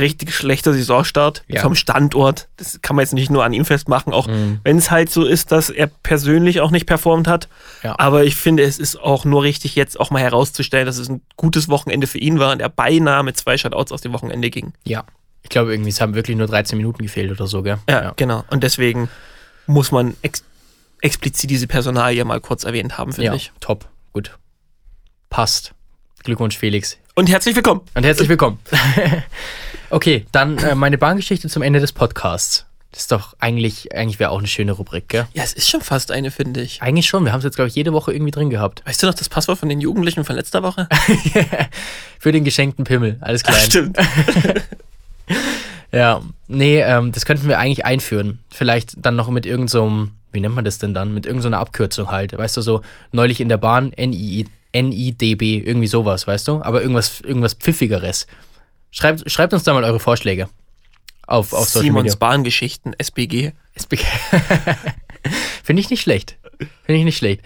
richtig 0.00 0.34
schlechter 0.34 0.72
Saisonstart 0.72 1.44
Ja. 1.48 1.60
vom 1.62 1.74
Standort. 1.74 2.48
Das 2.56 2.80
kann 2.82 2.96
man 2.96 3.02
jetzt 3.04 3.12
nicht 3.12 3.30
nur 3.30 3.44
an 3.44 3.52
ihm 3.52 3.64
festmachen, 3.64 4.12
auch 4.12 4.26
Mhm. 4.26 4.60
wenn 4.64 4.78
es 4.78 4.90
halt 4.90 5.10
so 5.10 5.24
ist, 5.24 5.52
dass 5.52 5.70
er 5.70 5.86
persönlich 5.88 6.60
auch 6.60 6.70
nicht 6.70 6.86
performt 6.86 7.28
hat. 7.28 7.48
Ja. 7.82 7.94
Aber 7.98 8.24
ich 8.24 8.36
finde, 8.36 8.62
es 8.62 8.78
ist 8.78 8.96
auch 9.00 9.24
nur 9.24 9.42
richtig, 9.42 9.74
jetzt 9.74 9.98
auch 10.00 10.10
mal 10.10 10.20
herauszustellen, 10.22 10.86
dass 10.86 10.98
es 10.98 11.08
ein 11.08 11.20
gutes 11.36 11.68
Wochenende 11.68 12.06
für 12.06 12.18
ihn 12.18 12.38
war 12.38 12.52
und 12.52 12.60
er 12.60 12.68
beinahe 12.68 13.22
mit 13.22 13.36
zwei 13.36 13.56
Shutouts 13.58 13.92
aus 13.92 14.00
dem 14.00 14.12
Wochenende 14.12 14.50
ging. 14.50 14.72
Ja. 14.84 15.04
Ich 15.42 15.50
glaube, 15.50 15.72
irgendwie, 15.72 15.90
es 15.90 16.00
haben 16.00 16.14
wirklich 16.14 16.36
nur 16.36 16.46
13 16.46 16.76
Minuten 16.76 17.02
gefehlt 17.02 17.30
oder 17.30 17.46
so, 17.46 17.62
gell? 17.62 17.78
Ja, 17.88 18.12
genau. 18.16 18.44
Und 18.50 18.62
deswegen 18.64 19.08
muss 19.66 19.92
man 19.92 20.14
ex 20.22 20.42
explizit 21.00 21.48
diese 21.48 21.68
Personalie 21.68 22.24
mal 22.24 22.40
kurz 22.40 22.64
erwähnt 22.64 22.98
haben, 22.98 23.12
finde 23.12 23.26
Ja, 23.26 23.34
ich. 23.34 23.52
top. 23.60 23.86
Gut. 24.12 24.36
Passt. 25.30 25.72
Glückwunsch, 26.28 26.58
Felix. 26.58 26.98
Und 27.14 27.30
herzlich 27.30 27.56
willkommen. 27.56 27.80
Und 27.94 28.04
herzlich 28.04 28.28
willkommen. 28.28 28.58
okay, 29.90 30.26
dann 30.30 30.58
äh, 30.58 30.74
meine 30.74 30.98
Bahngeschichte 30.98 31.48
zum 31.48 31.62
Ende 31.62 31.80
des 31.80 31.92
Podcasts. 31.92 32.66
Das 32.90 33.00
ist 33.00 33.12
doch 33.12 33.34
eigentlich, 33.38 33.94
eigentlich 33.94 34.18
wäre 34.18 34.28
auch 34.28 34.38
eine 34.38 34.46
schöne 34.46 34.72
Rubrik, 34.72 35.08
gell? 35.08 35.26
Ja, 35.32 35.42
es 35.42 35.54
ist 35.54 35.70
schon 35.70 35.80
fast 35.80 36.12
eine, 36.12 36.30
finde 36.30 36.60
ich. 36.60 36.82
Eigentlich 36.82 37.06
schon. 37.06 37.24
Wir 37.24 37.32
haben 37.32 37.38
es 37.38 37.44
jetzt, 37.44 37.54
glaube 37.54 37.68
ich, 37.68 37.74
jede 37.74 37.94
Woche 37.94 38.12
irgendwie 38.12 38.30
drin 38.30 38.50
gehabt. 38.50 38.82
Weißt 38.84 39.02
du 39.02 39.06
noch 39.06 39.14
das 39.14 39.30
Passwort 39.30 39.58
von 39.58 39.70
den 39.70 39.80
Jugendlichen 39.80 40.22
von 40.22 40.36
letzter 40.36 40.62
Woche? 40.62 40.86
Für 42.18 42.30
den 42.30 42.44
geschenkten 42.44 42.84
Pimmel. 42.84 43.16
Alles 43.22 43.42
klar. 43.42 43.56
Stimmt. 43.56 43.96
Ja, 45.90 46.20
nee, 46.48 46.82
ähm, 46.82 47.12
das 47.12 47.24
könnten 47.24 47.48
wir 47.48 47.58
eigentlich 47.58 47.86
einführen. 47.86 48.40
Vielleicht 48.50 48.94
dann 48.98 49.16
noch 49.16 49.30
mit 49.30 49.46
irgendeinem, 49.46 49.68
so 49.68 50.08
wie 50.32 50.40
nennt 50.40 50.54
man 50.54 50.66
das 50.66 50.78
denn 50.78 50.92
dann? 50.92 51.14
Mit 51.14 51.24
irgendeiner 51.24 51.60
Abkürzung 51.60 52.10
halt. 52.10 52.36
Weißt 52.36 52.58
du, 52.58 52.60
so 52.60 52.82
neulich 53.10 53.40
in 53.40 53.48
der 53.48 53.56
Bahn 53.56 53.94
NI, 53.96 54.46
NIDB, 54.74 55.64
irgendwie 55.64 55.86
sowas, 55.86 56.26
weißt 56.26 56.48
du? 56.48 56.62
Aber 56.62 56.82
irgendwas, 56.82 57.20
irgendwas 57.20 57.54
Pfiffigeres. 57.54 58.26
Schreibt, 58.90 59.30
schreibt 59.30 59.52
uns 59.52 59.64
da 59.64 59.74
mal 59.74 59.84
eure 59.84 60.00
Vorschläge. 60.00 60.48
Auf, 61.26 61.52
auf 61.52 61.68
Social 61.68 61.84
Simons 61.84 62.04
Media. 62.04 62.18
Bahngeschichten, 62.18 62.94
SBG. 62.98 63.52
SBK. 63.74 64.04
Finde 65.62 65.80
ich 65.80 65.90
nicht 65.90 66.00
schlecht. 66.00 66.38
Finde 66.84 66.98
ich 66.98 67.04
nicht 67.04 67.18
schlecht. 67.18 67.42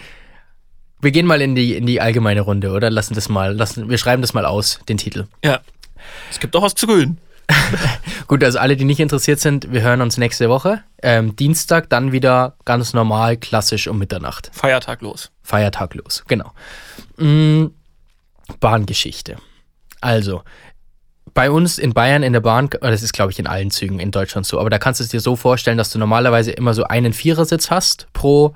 Wir 1.01 1.11
gehen 1.11 1.27
mal 1.27 1.43
in 1.43 1.57
die, 1.57 1.75
in 1.75 1.87
die 1.87 2.01
allgemeine 2.01 2.43
Runde, 2.43 2.71
oder? 2.71 2.91
Lassen 2.91 3.15
das 3.15 3.29
mal, 3.29 3.55
lassen, 3.55 3.91
wir 3.91 3.99
schreiben 3.99 4.23
das 4.23 4.35
mal 4.35 4.47
aus, 4.47 4.79
den 4.89 4.99
Titel. 4.99 5.27
Ja. 5.45 5.61
Es 6.31 6.39
gibt 6.39 6.55
auch 6.55 6.63
was 6.63 6.75
zu 6.75 6.87
grün. 6.87 7.19
Gut, 8.27 8.43
also 8.45 8.59
alle, 8.59 8.77
die 8.77 8.85
nicht 8.85 9.01
interessiert 9.01 9.41
sind, 9.41 9.73
wir 9.73 9.83
hören 9.83 10.01
uns 10.01 10.17
nächste 10.17 10.49
Woche. 10.49 10.83
Ähm, 11.03 11.37
Dienstag 11.37 11.91
dann 11.91 12.13
wieder 12.13 12.57
ganz 12.65 12.93
normal, 12.93 13.37
klassisch 13.37 13.89
um 13.89 13.99
Mitternacht. 13.99 14.51
Feiertag 14.53 15.03
los. 15.03 15.31
Feiertag 15.43 15.95
los, 15.95 16.25
genau. 16.27 16.53
Mm, 17.17 17.67
Bahngeschichte. 18.61 19.37
Also, 20.01 20.43
bei 21.35 21.51
uns 21.51 21.79
in 21.79 21.95
Bayern 21.95 22.23
in 22.23 22.33
der 22.33 22.41
Bahn, 22.41 22.69
oh, 22.75 22.87
das 22.87 23.03
ist 23.03 23.13
glaube 23.13 23.33
ich 23.33 23.39
in 23.39 23.47
allen 23.47 23.71
Zügen 23.71 24.01
in 24.01 24.11
Deutschland 24.11 24.47
so, 24.47 24.61
aber 24.61 24.71
da 24.71 24.79
kannst 24.79 25.01
du 25.01 25.05
es 25.05 25.11
dir 25.11 25.21
so 25.21 25.37
vorstellen, 25.37 25.79
dass 25.79 25.91
du 25.91 25.99
normalerweise 25.99 26.53
immer 26.53 26.75
so 26.75 26.85
einen 26.85 27.13
Vierersitz 27.13 27.71
hast 27.71 28.07
pro 28.13 28.55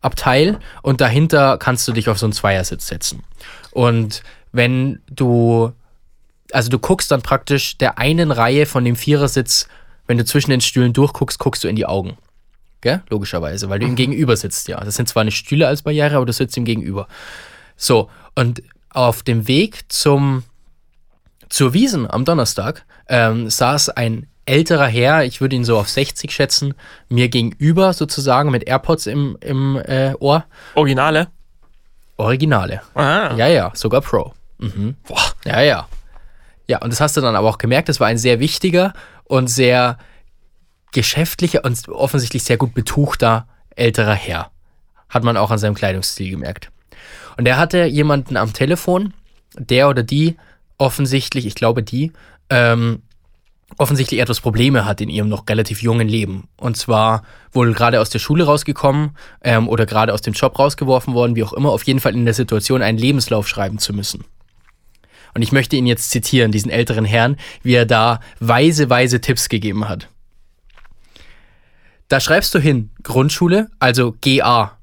Abteil 0.00 0.58
und 0.82 1.00
dahinter 1.00 1.58
kannst 1.58 1.86
du 1.88 1.92
dich 1.92 2.08
auf 2.08 2.18
so 2.18 2.26
einen 2.26 2.32
Zweiersitz 2.32 2.86
setzen. 2.86 3.22
Und 3.72 4.22
wenn 4.52 5.00
du, 5.10 5.72
also 6.54 6.70
du 6.70 6.78
guckst 6.78 7.10
dann 7.10 7.22
praktisch 7.22 7.76
der 7.78 7.98
einen 7.98 8.30
Reihe 8.30 8.66
von 8.66 8.84
dem 8.84 8.96
Vierersitz, 8.96 9.68
wenn 10.06 10.18
du 10.18 10.24
zwischen 10.24 10.50
den 10.50 10.60
Stühlen 10.60 10.92
durchguckst, 10.92 11.38
guckst 11.38 11.64
du 11.64 11.68
in 11.68 11.76
die 11.76 11.86
Augen. 11.86 12.16
Gell? 12.80 13.02
Logischerweise, 13.08 13.70
weil 13.70 13.78
du 13.78 13.86
ihm 13.86 13.96
gegenüber 13.96 14.36
sitzt, 14.36 14.68
ja. 14.68 14.78
Das 14.78 14.94
sind 14.94 15.08
zwar 15.08 15.24
nicht 15.24 15.36
Stühle 15.36 15.66
als 15.66 15.82
Barriere, 15.82 16.16
aber 16.16 16.26
du 16.26 16.32
sitzt 16.32 16.56
ihm 16.56 16.64
gegenüber. 16.64 17.08
So, 17.76 18.10
und 18.34 18.62
auf 18.90 19.22
dem 19.22 19.48
Weg 19.48 19.86
zum, 19.88 20.44
zur 21.48 21.72
Wiesen 21.72 22.08
am 22.10 22.24
Donnerstag 22.24 22.84
ähm, 23.08 23.48
saß 23.48 23.88
ein 23.90 24.26
älterer 24.46 24.86
Herr, 24.86 25.24
ich 25.24 25.40
würde 25.40 25.56
ihn 25.56 25.64
so 25.64 25.78
auf 25.78 25.88
60 25.88 26.30
schätzen, 26.30 26.74
mir 27.08 27.28
gegenüber 27.28 27.94
sozusagen 27.94 28.50
mit 28.50 28.68
AirPods 28.68 29.06
im, 29.06 29.38
im 29.40 29.76
äh, 29.76 30.12
Ohr. 30.20 30.44
Originale. 30.74 31.28
Originale. 32.16 32.82
Ah. 32.94 33.34
Ja, 33.34 33.48
ja, 33.48 33.72
sogar 33.74 34.02
Pro. 34.02 34.34
Mhm. 34.58 34.96
Boah. 35.08 35.32
Ja, 35.44 35.62
ja. 35.62 35.88
Ja, 36.66 36.80
und 36.80 36.92
das 36.92 37.00
hast 37.00 37.16
du 37.16 37.20
dann 37.20 37.36
aber 37.36 37.48
auch 37.48 37.58
gemerkt, 37.58 37.88
das 37.88 38.00
war 38.00 38.06
ein 38.06 38.18
sehr 38.18 38.40
wichtiger 38.40 38.92
und 39.24 39.48
sehr 39.48 39.98
geschäftlicher 40.92 41.64
und 41.64 41.88
offensichtlich 41.88 42.44
sehr 42.44 42.56
gut 42.56 42.74
betuchter 42.74 43.46
älterer 43.76 44.14
Herr. 44.14 44.50
Hat 45.08 45.24
man 45.24 45.36
auch 45.36 45.50
an 45.50 45.58
seinem 45.58 45.74
Kleidungsstil 45.74 46.30
gemerkt. 46.30 46.70
Und 47.36 47.46
er 47.46 47.58
hatte 47.58 47.84
jemanden 47.84 48.36
am 48.36 48.52
Telefon, 48.52 49.12
der 49.58 49.88
oder 49.88 50.02
die 50.02 50.36
offensichtlich, 50.78 51.46
ich 51.46 51.54
glaube 51.54 51.82
die, 51.82 52.12
ähm, 52.48 53.02
offensichtlich 53.78 54.20
etwas 54.20 54.40
Probleme 54.40 54.84
hat 54.84 55.00
in 55.00 55.08
ihrem 55.08 55.28
noch 55.28 55.48
relativ 55.48 55.82
jungen 55.82 56.08
Leben. 56.08 56.48
Und 56.56 56.76
zwar 56.76 57.22
wohl 57.52 57.72
gerade 57.74 58.00
aus 58.00 58.10
der 58.10 58.18
Schule 58.18 58.44
rausgekommen 58.44 59.16
ähm, 59.42 59.68
oder 59.68 59.86
gerade 59.86 60.12
aus 60.12 60.22
dem 60.22 60.34
Job 60.34 60.58
rausgeworfen 60.58 61.14
worden, 61.14 61.36
wie 61.36 61.44
auch 61.44 61.52
immer, 61.52 61.70
auf 61.70 61.82
jeden 61.84 62.00
Fall 62.00 62.14
in 62.14 62.24
der 62.24 62.34
Situation, 62.34 62.82
einen 62.82 62.98
Lebenslauf 62.98 63.48
schreiben 63.48 63.78
zu 63.78 63.92
müssen. 63.92 64.24
Und 65.34 65.42
ich 65.42 65.52
möchte 65.52 65.76
ihn 65.76 65.86
jetzt 65.86 66.10
zitieren, 66.10 66.52
diesen 66.52 66.70
älteren 66.70 67.04
Herrn, 67.04 67.36
wie 67.62 67.74
er 67.74 67.86
da 67.86 68.20
weise, 68.38 68.88
weise 68.88 69.20
Tipps 69.20 69.48
gegeben 69.48 69.88
hat. 69.88 70.08
Da 72.08 72.20
schreibst 72.20 72.54
du 72.54 72.60
hin, 72.60 72.90
Grundschule, 73.02 73.68
also 73.80 74.14
GA. 74.20 74.78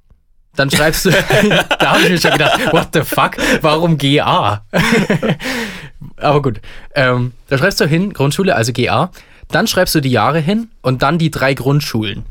Dann 0.55 0.69
schreibst 0.69 1.05
du, 1.05 1.11
da 1.79 1.93
habe 1.93 2.01
ich 2.01 2.09
mir 2.09 2.19
schon 2.19 2.31
gedacht, 2.31 2.73
what 2.73 2.89
the 2.93 3.03
fuck, 3.03 3.37
warum 3.61 3.97
GA? 3.97 4.65
Aber 6.17 6.41
gut, 6.41 6.59
ähm, 6.95 7.31
da 7.47 7.57
schreibst 7.57 7.79
du 7.79 7.85
hin, 7.85 8.11
Grundschule, 8.11 8.55
also 8.55 8.73
GA. 8.73 9.11
Dann 9.47 9.67
schreibst 9.67 9.95
du 9.95 10.01
die 10.01 10.11
Jahre 10.11 10.39
hin 10.39 10.69
und 10.81 11.01
dann 11.03 11.17
die 11.17 11.31
drei 11.31 11.53
Grundschulen. 11.53 12.25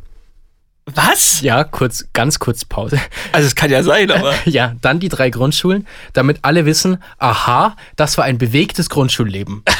Was? 0.94 1.40
Ja, 1.40 1.64
kurz, 1.64 2.06
ganz 2.12 2.38
kurz 2.38 2.64
Pause. 2.64 3.00
Also 3.32 3.46
es 3.46 3.54
kann 3.54 3.70
ja 3.70 3.82
sein, 3.82 4.10
aber. 4.10 4.34
Ja, 4.44 4.74
dann 4.80 5.00
die 5.00 5.08
drei 5.08 5.30
Grundschulen, 5.30 5.86
damit 6.12 6.38
alle 6.42 6.66
wissen, 6.66 7.02
aha, 7.18 7.76
das 7.96 8.18
war 8.18 8.24
ein 8.24 8.38
bewegtes 8.38 8.90
Grundschulleben. 8.90 9.62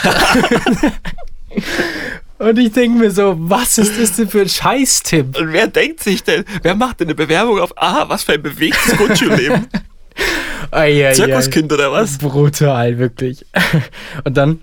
Und 2.39 2.59
ich 2.59 2.73
denke 2.73 2.99
mir 2.99 3.11
so, 3.11 3.37
was 3.39 3.77
ist 3.77 4.01
das 4.01 4.17
denn 4.17 4.29
für 4.29 4.41
ein 4.41 4.49
Scheißtipp? 4.49 5.37
Und 5.39 5.53
wer 5.53 5.67
denkt 5.67 6.03
sich 6.03 6.25
denn, 6.25 6.45
wer 6.63 6.75
macht 6.75 7.01
denn 7.01 7.09
eine 7.09 7.15
Bewerbung 7.15 7.61
auf, 7.61 7.73
ah, 7.77 8.09
was 8.09 8.23
für 8.23 8.33
ein 8.33 8.43
bewegtes 8.43 8.97
Grundschulleben? 8.97 9.67
Zirkuskind 10.73 11.73
oder 11.73 11.93
was? 11.93 12.19
Brutal, 12.19 12.99
wirklich. 12.99 13.45
Und 14.25 14.37
dann, 14.37 14.63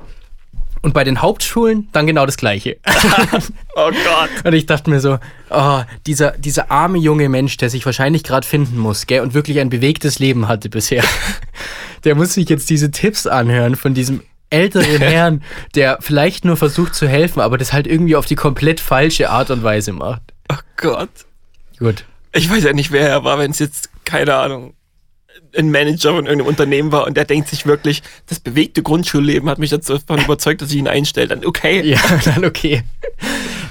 und 0.82 0.94
bei 0.94 1.04
den 1.04 1.22
Hauptschulen 1.22 1.90
dann 1.92 2.08
genau 2.08 2.26
das 2.26 2.38
Gleiche. 2.38 2.78
Oh 3.80 3.92
Gott. 3.92 4.30
Und 4.44 4.54
ich 4.54 4.66
dachte 4.66 4.90
mir 4.90 5.00
so, 5.00 5.20
oh, 5.52 5.82
dieser, 6.08 6.32
dieser 6.32 6.72
arme 6.72 6.98
junge 6.98 7.30
Mensch, 7.30 7.58
der 7.58 7.70
sich 7.70 7.86
wahrscheinlich 7.86 8.24
gerade 8.24 8.46
finden 8.46 8.80
muss, 8.80 9.06
gell, 9.06 9.22
und 9.22 9.36
wirklich 9.36 9.60
ein 9.60 9.70
bewegtes 9.70 10.18
Leben 10.18 10.48
hatte 10.48 10.68
bisher, 10.70 11.04
der 12.04 12.16
muss 12.16 12.34
sich 12.34 12.50
jetzt 12.50 12.72
diese 12.72 12.90
Tipps 12.90 13.28
anhören 13.28 13.76
von 13.76 13.94
diesem 13.94 14.24
älteren 14.50 14.98
Herrn, 14.98 15.44
der 15.76 16.00
vielleicht 16.02 16.44
nur 16.44 16.58
versucht 16.58 16.96
zu 16.96 17.08
helfen, 17.08 17.40
aber 17.40 17.60
das 17.60 17.72
halt 17.72 17.86
irgendwie 17.86 18.16
auf 18.16 18.26
die 18.26 18.34
komplett 18.34 18.80
falsche 18.80 19.30
Art 19.30 19.52
und 19.52 19.62
Weise 19.62 19.94
macht. 19.94 20.22
Oh 20.52 20.58
Gott. 20.78 21.10
Gut. 21.78 22.06
Ich 22.34 22.50
weiß 22.50 22.64
ja 22.64 22.74
nicht, 22.74 22.92
wer 22.92 23.08
er 23.08 23.24
war, 23.24 23.38
wenn 23.38 23.52
es 23.52 23.60
jetzt, 23.60 23.92
keine 24.06 24.34
Ahnung, 24.36 24.74
ein 25.56 25.72
Manager 25.72 26.16
von 26.16 26.26
irgendeinem 26.26 26.48
Unternehmen 26.48 26.92
war 26.92 27.08
und 27.08 27.18
der 27.18 27.26
denkt 27.26 27.50
sich 27.50 27.66
wirklich, 27.66 28.04
das 28.28 28.40
bewegte 28.40 28.84
Grundschulleben 28.84 29.50
hat 29.50 29.60
mich 29.60 29.70
dazu 29.70 29.98
überzeugt, 30.10 30.62
dass 30.62 30.72
ich 30.72 30.78
ihn 30.78 30.88
einstelle. 30.88 31.28
Dann 31.28 31.46
okay. 31.46 31.82
Ja, 31.88 32.00
dann 32.26 32.44
okay. 32.46 32.84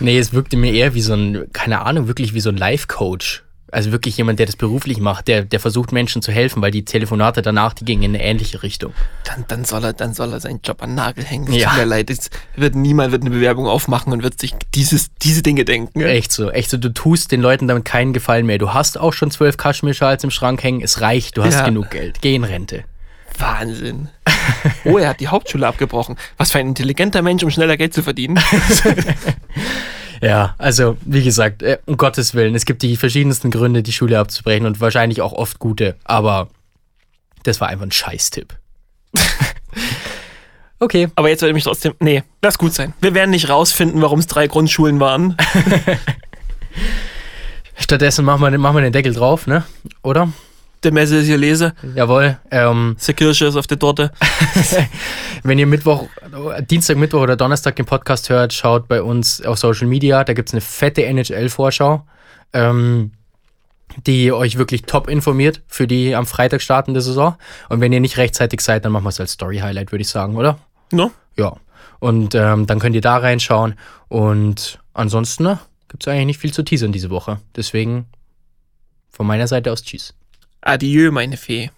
Nee, 0.01 0.18
es 0.18 0.33
wirkte 0.33 0.57
mir 0.57 0.72
eher 0.72 0.95
wie 0.95 1.01
so 1.01 1.14
ein, 1.14 1.47
keine 1.53 1.85
Ahnung, 1.85 2.07
wirklich 2.07 2.35
wie 2.35 2.41
so 2.41 2.51
ein 2.51 2.57
Life-Coach. 2.57 3.45
Also 3.77 3.93
wirklich 3.93 4.16
jemand, 4.16 4.39
der 4.39 4.47
das 4.47 4.57
beruflich 4.57 5.01
macht, 5.01 5.29
der, 5.29 5.43
der 5.43 5.61
versucht 5.61 5.93
Menschen 5.93 6.22
zu 6.22 6.33
helfen, 6.33 6.62
weil 6.62 6.70
die 6.70 6.87
Telefonate 6.87 7.43
danach, 7.43 7.74
die 7.74 7.85
gingen 7.85 8.05
in 8.05 8.14
eine 8.14 8.24
ähnliche 8.24 8.62
Richtung. 8.62 8.95
Dann, 9.24 9.45
dann, 9.49 9.66
soll 9.66 9.85
er, 9.85 9.93
dann 9.93 10.14
soll 10.14 10.33
er 10.33 10.41
seinen 10.41 10.61
Job 10.64 10.83
an 10.83 10.95
Nagel 10.95 11.22
hängen. 11.27 11.53
Ja. 11.53 11.68
Tut 11.68 11.79
mir 11.81 11.85
leid. 11.85 12.09
Es 12.09 12.31
wird 12.57 12.74
niemand 12.74 13.12
wird 13.12 13.20
eine 13.20 13.33
Bewerbung 13.33 13.66
aufmachen 13.66 14.14
und 14.14 14.22
wird 14.22 14.41
sich 14.41 14.55
dieses, 14.74 15.09
diese 15.20 15.43
Dinge 15.43 15.66
denken. 15.66 16.01
Echt 16.01 16.33
so, 16.33 16.51
echt 16.51 16.70
so, 16.70 16.79
du 16.79 16.89
tust 16.89 17.33
den 17.33 17.43
Leuten 17.43 17.68
damit 17.68 17.85
keinen 17.85 18.14
Gefallen 18.14 18.47
mehr. 18.47 18.57
Du 18.57 18.72
hast 18.72 18.97
auch 18.99 19.12
schon 19.12 19.31
zwölf 19.31 19.59
Kaschmirschals 19.59 20.24
im 20.24 20.31
Schrank 20.31 20.62
hängen, 20.62 20.81
es 20.81 21.03
reicht, 21.03 21.37
du 21.37 21.45
hast 21.45 21.57
Ja. 21.57 21.66
genug 21.66 21.91
Geld. 21.91 22.22
Geh 22.22 22.35
in 22.35 22.45
Rente. 22.45 22.85
Wahnsinn. 23.39 24.09
Oh, 24.85 24.99
er 24.99 25.11
hat 25.11 25.20
die 25.20 25.29
Hauptschule 25.29 25.66
abgebrochen. 25.66 26.16
Was 26.39 26.53
für 26.53 26.59
ein 26.59 26.68
intelligenter 26.68 27.20
Mensch, 27.20 27.43
um 27.43 27.51
schneller 27.51 27.77
Geld 27.77 27.93
zu 27.93 28.03
verdienen. 28.03 28.39
Ja, 30.23 30.55
also 30.59 30.97
wie 31.03 31.23
gesagt, 31.23 31.62
äh, 31.62 31.79
um 31.87 31.97
Gottes 31.97 32.35
Willen, 32.35 32.55
es 32.55 32.64
gibt 32.64 32.83
die 32.83 32.97
verschiedensten 32.97 33.51
Gründe, 33.51 33.83
die 33.83 33.93
Schule 33.93 34.19
abzubrechen 34.19 34.67
und 34.67 34.81
wahrscheinlich 34.81 35.21
auch 35.23 35.33
oft 35.33 35.59
gute, 35.59 35.97
aber 36.05 36.49
das 37.43 37.61
war 37.61 37.69
einfach 37.69 37.87
ein 37.87 37.93
Scheißtipp. 37.93 38.55
okay, 40.81 41.09
Aber 41.14 41.29
jetzt 41.29 41.43
werde 41.43 41.51
ich 41.51 41.55
mich 41.55 41.64
trotzdem. 41.64 41.95
Nee, 42.01 42.23
lass 42.43 42.59
gut 42.59 42.75
sein. 42.75 42.93
Wir 43.01 43.14
werden 43.14 43.31
nicht 43.31 43.49
rausfinden, 43.49 44.03
warum 44.03 44.19
es 44.19 44.27
drei 44.27 44.47
Grundschulen 44.47 45.01
waren. 45.01 45.37
stattdessen 47.79 48.25
machen 48.25 48.43
wir, 48.43 48.59
machen 48.59 48.77
wir 48.77 48.83
den 48.83 48.93
Deckel 48.93 49.14
drauf, 49.14 49.47
ne? 49.47 49.64
Oder? 50.03 50.33
Der 50.87 50.93
Messe 50.93 51.18
ist 51.18 51.26
gelesen. 51.26 51.72
Jawohl. 51.95 52.39
Ähm, 52.51 52.97
Die 53.07 53.12
Kirsche 53.12 53.47
ist 53.47 53.57
auf 53.57 53.66
der 53.66 53.78
Torte. 53.78 54.12
wenn 55.43 55.59
ihr 55.59 55.66
Mittwoch, 55.66 56.07
Dienstag, 56.70 56.97
Mittwoch 56.97 57.20
oder 57.20 57.37
Donnerstag 57.37 57.76
den 57.76 57.87
Podcast 57.87 58.30
hört, 58.30 58.53
schaut 58.53 58.89
bei 58.89 59.03
uns 59.03 59.45
auf 59.45 59.59
Social 59.59 59.89
Media. 59.89 60.22
Da 60.24 60.32
gibt 60.32 60.49
es 60.49 60.55
eine 60.55 60.61
fette 60.61 61.05
NHL-Vorschau, 61.05 62.07
ähm, 62.53 63.11
die 64.07 64.30
euch 64.30 64.59
wirklich 64.59 64.82
top 64.82 65.09
informiert 65.09 65.61
für 65.66 65.89
die 65.89 66.14
am 66.14 66.24
Freitag 66.24 66.62
startende 66.62 67.01
Saison. 67.01 67.34
Und 67.68 67.80
wenn 67.80 67.93
ihr 67.93 68.01
nicht 68.01 68.16
rechtzeitig 68.16 68.61
seid, 68.61 68.84
dann 68.84 68.93
machen 68.93 69.05
wir 69.05 69.11
es 69.11 69.20
als 69.20 69.32
Story-Highlight, 69.32 69.91
würde 69.91 70.03
ich 70.03 70.09
sagen, 70.09 70.37
oder? 70.37 70.59
No? 70.93 71.11
Ja. 71.37 71.57
Und 71.99 72.34
ähm, 72.37 72.66
dann 72.66 72.78
könnt 72.78 72.95
ihr 72.95 73.01
da 73.01 73.16
reinschauen. 73.16 73.74
Und 74.09 74.78
ansonsten 74.95 75.43
ne, 75.43 75.59
gibt 75.89 76.05
es 76.05 76.09
eigentlich 76.09 76.26
nicht 76.26 76.39
viel 76.39 76.53
zu 76.53 76.62
teasern 76.62 76.93
diese 76.93 77.11
Woche. 77.11 77.41
Deswegen 77.57 78.07
von 79.11 79.26
meiner 79.26 79.49
Seite 79.49 79.72
aus 79.72 79.82
Tschüss. 79.82 80.14
Adieu, 80.61 81.12
meine 81.12 81.36
Fee. 81.36 81.70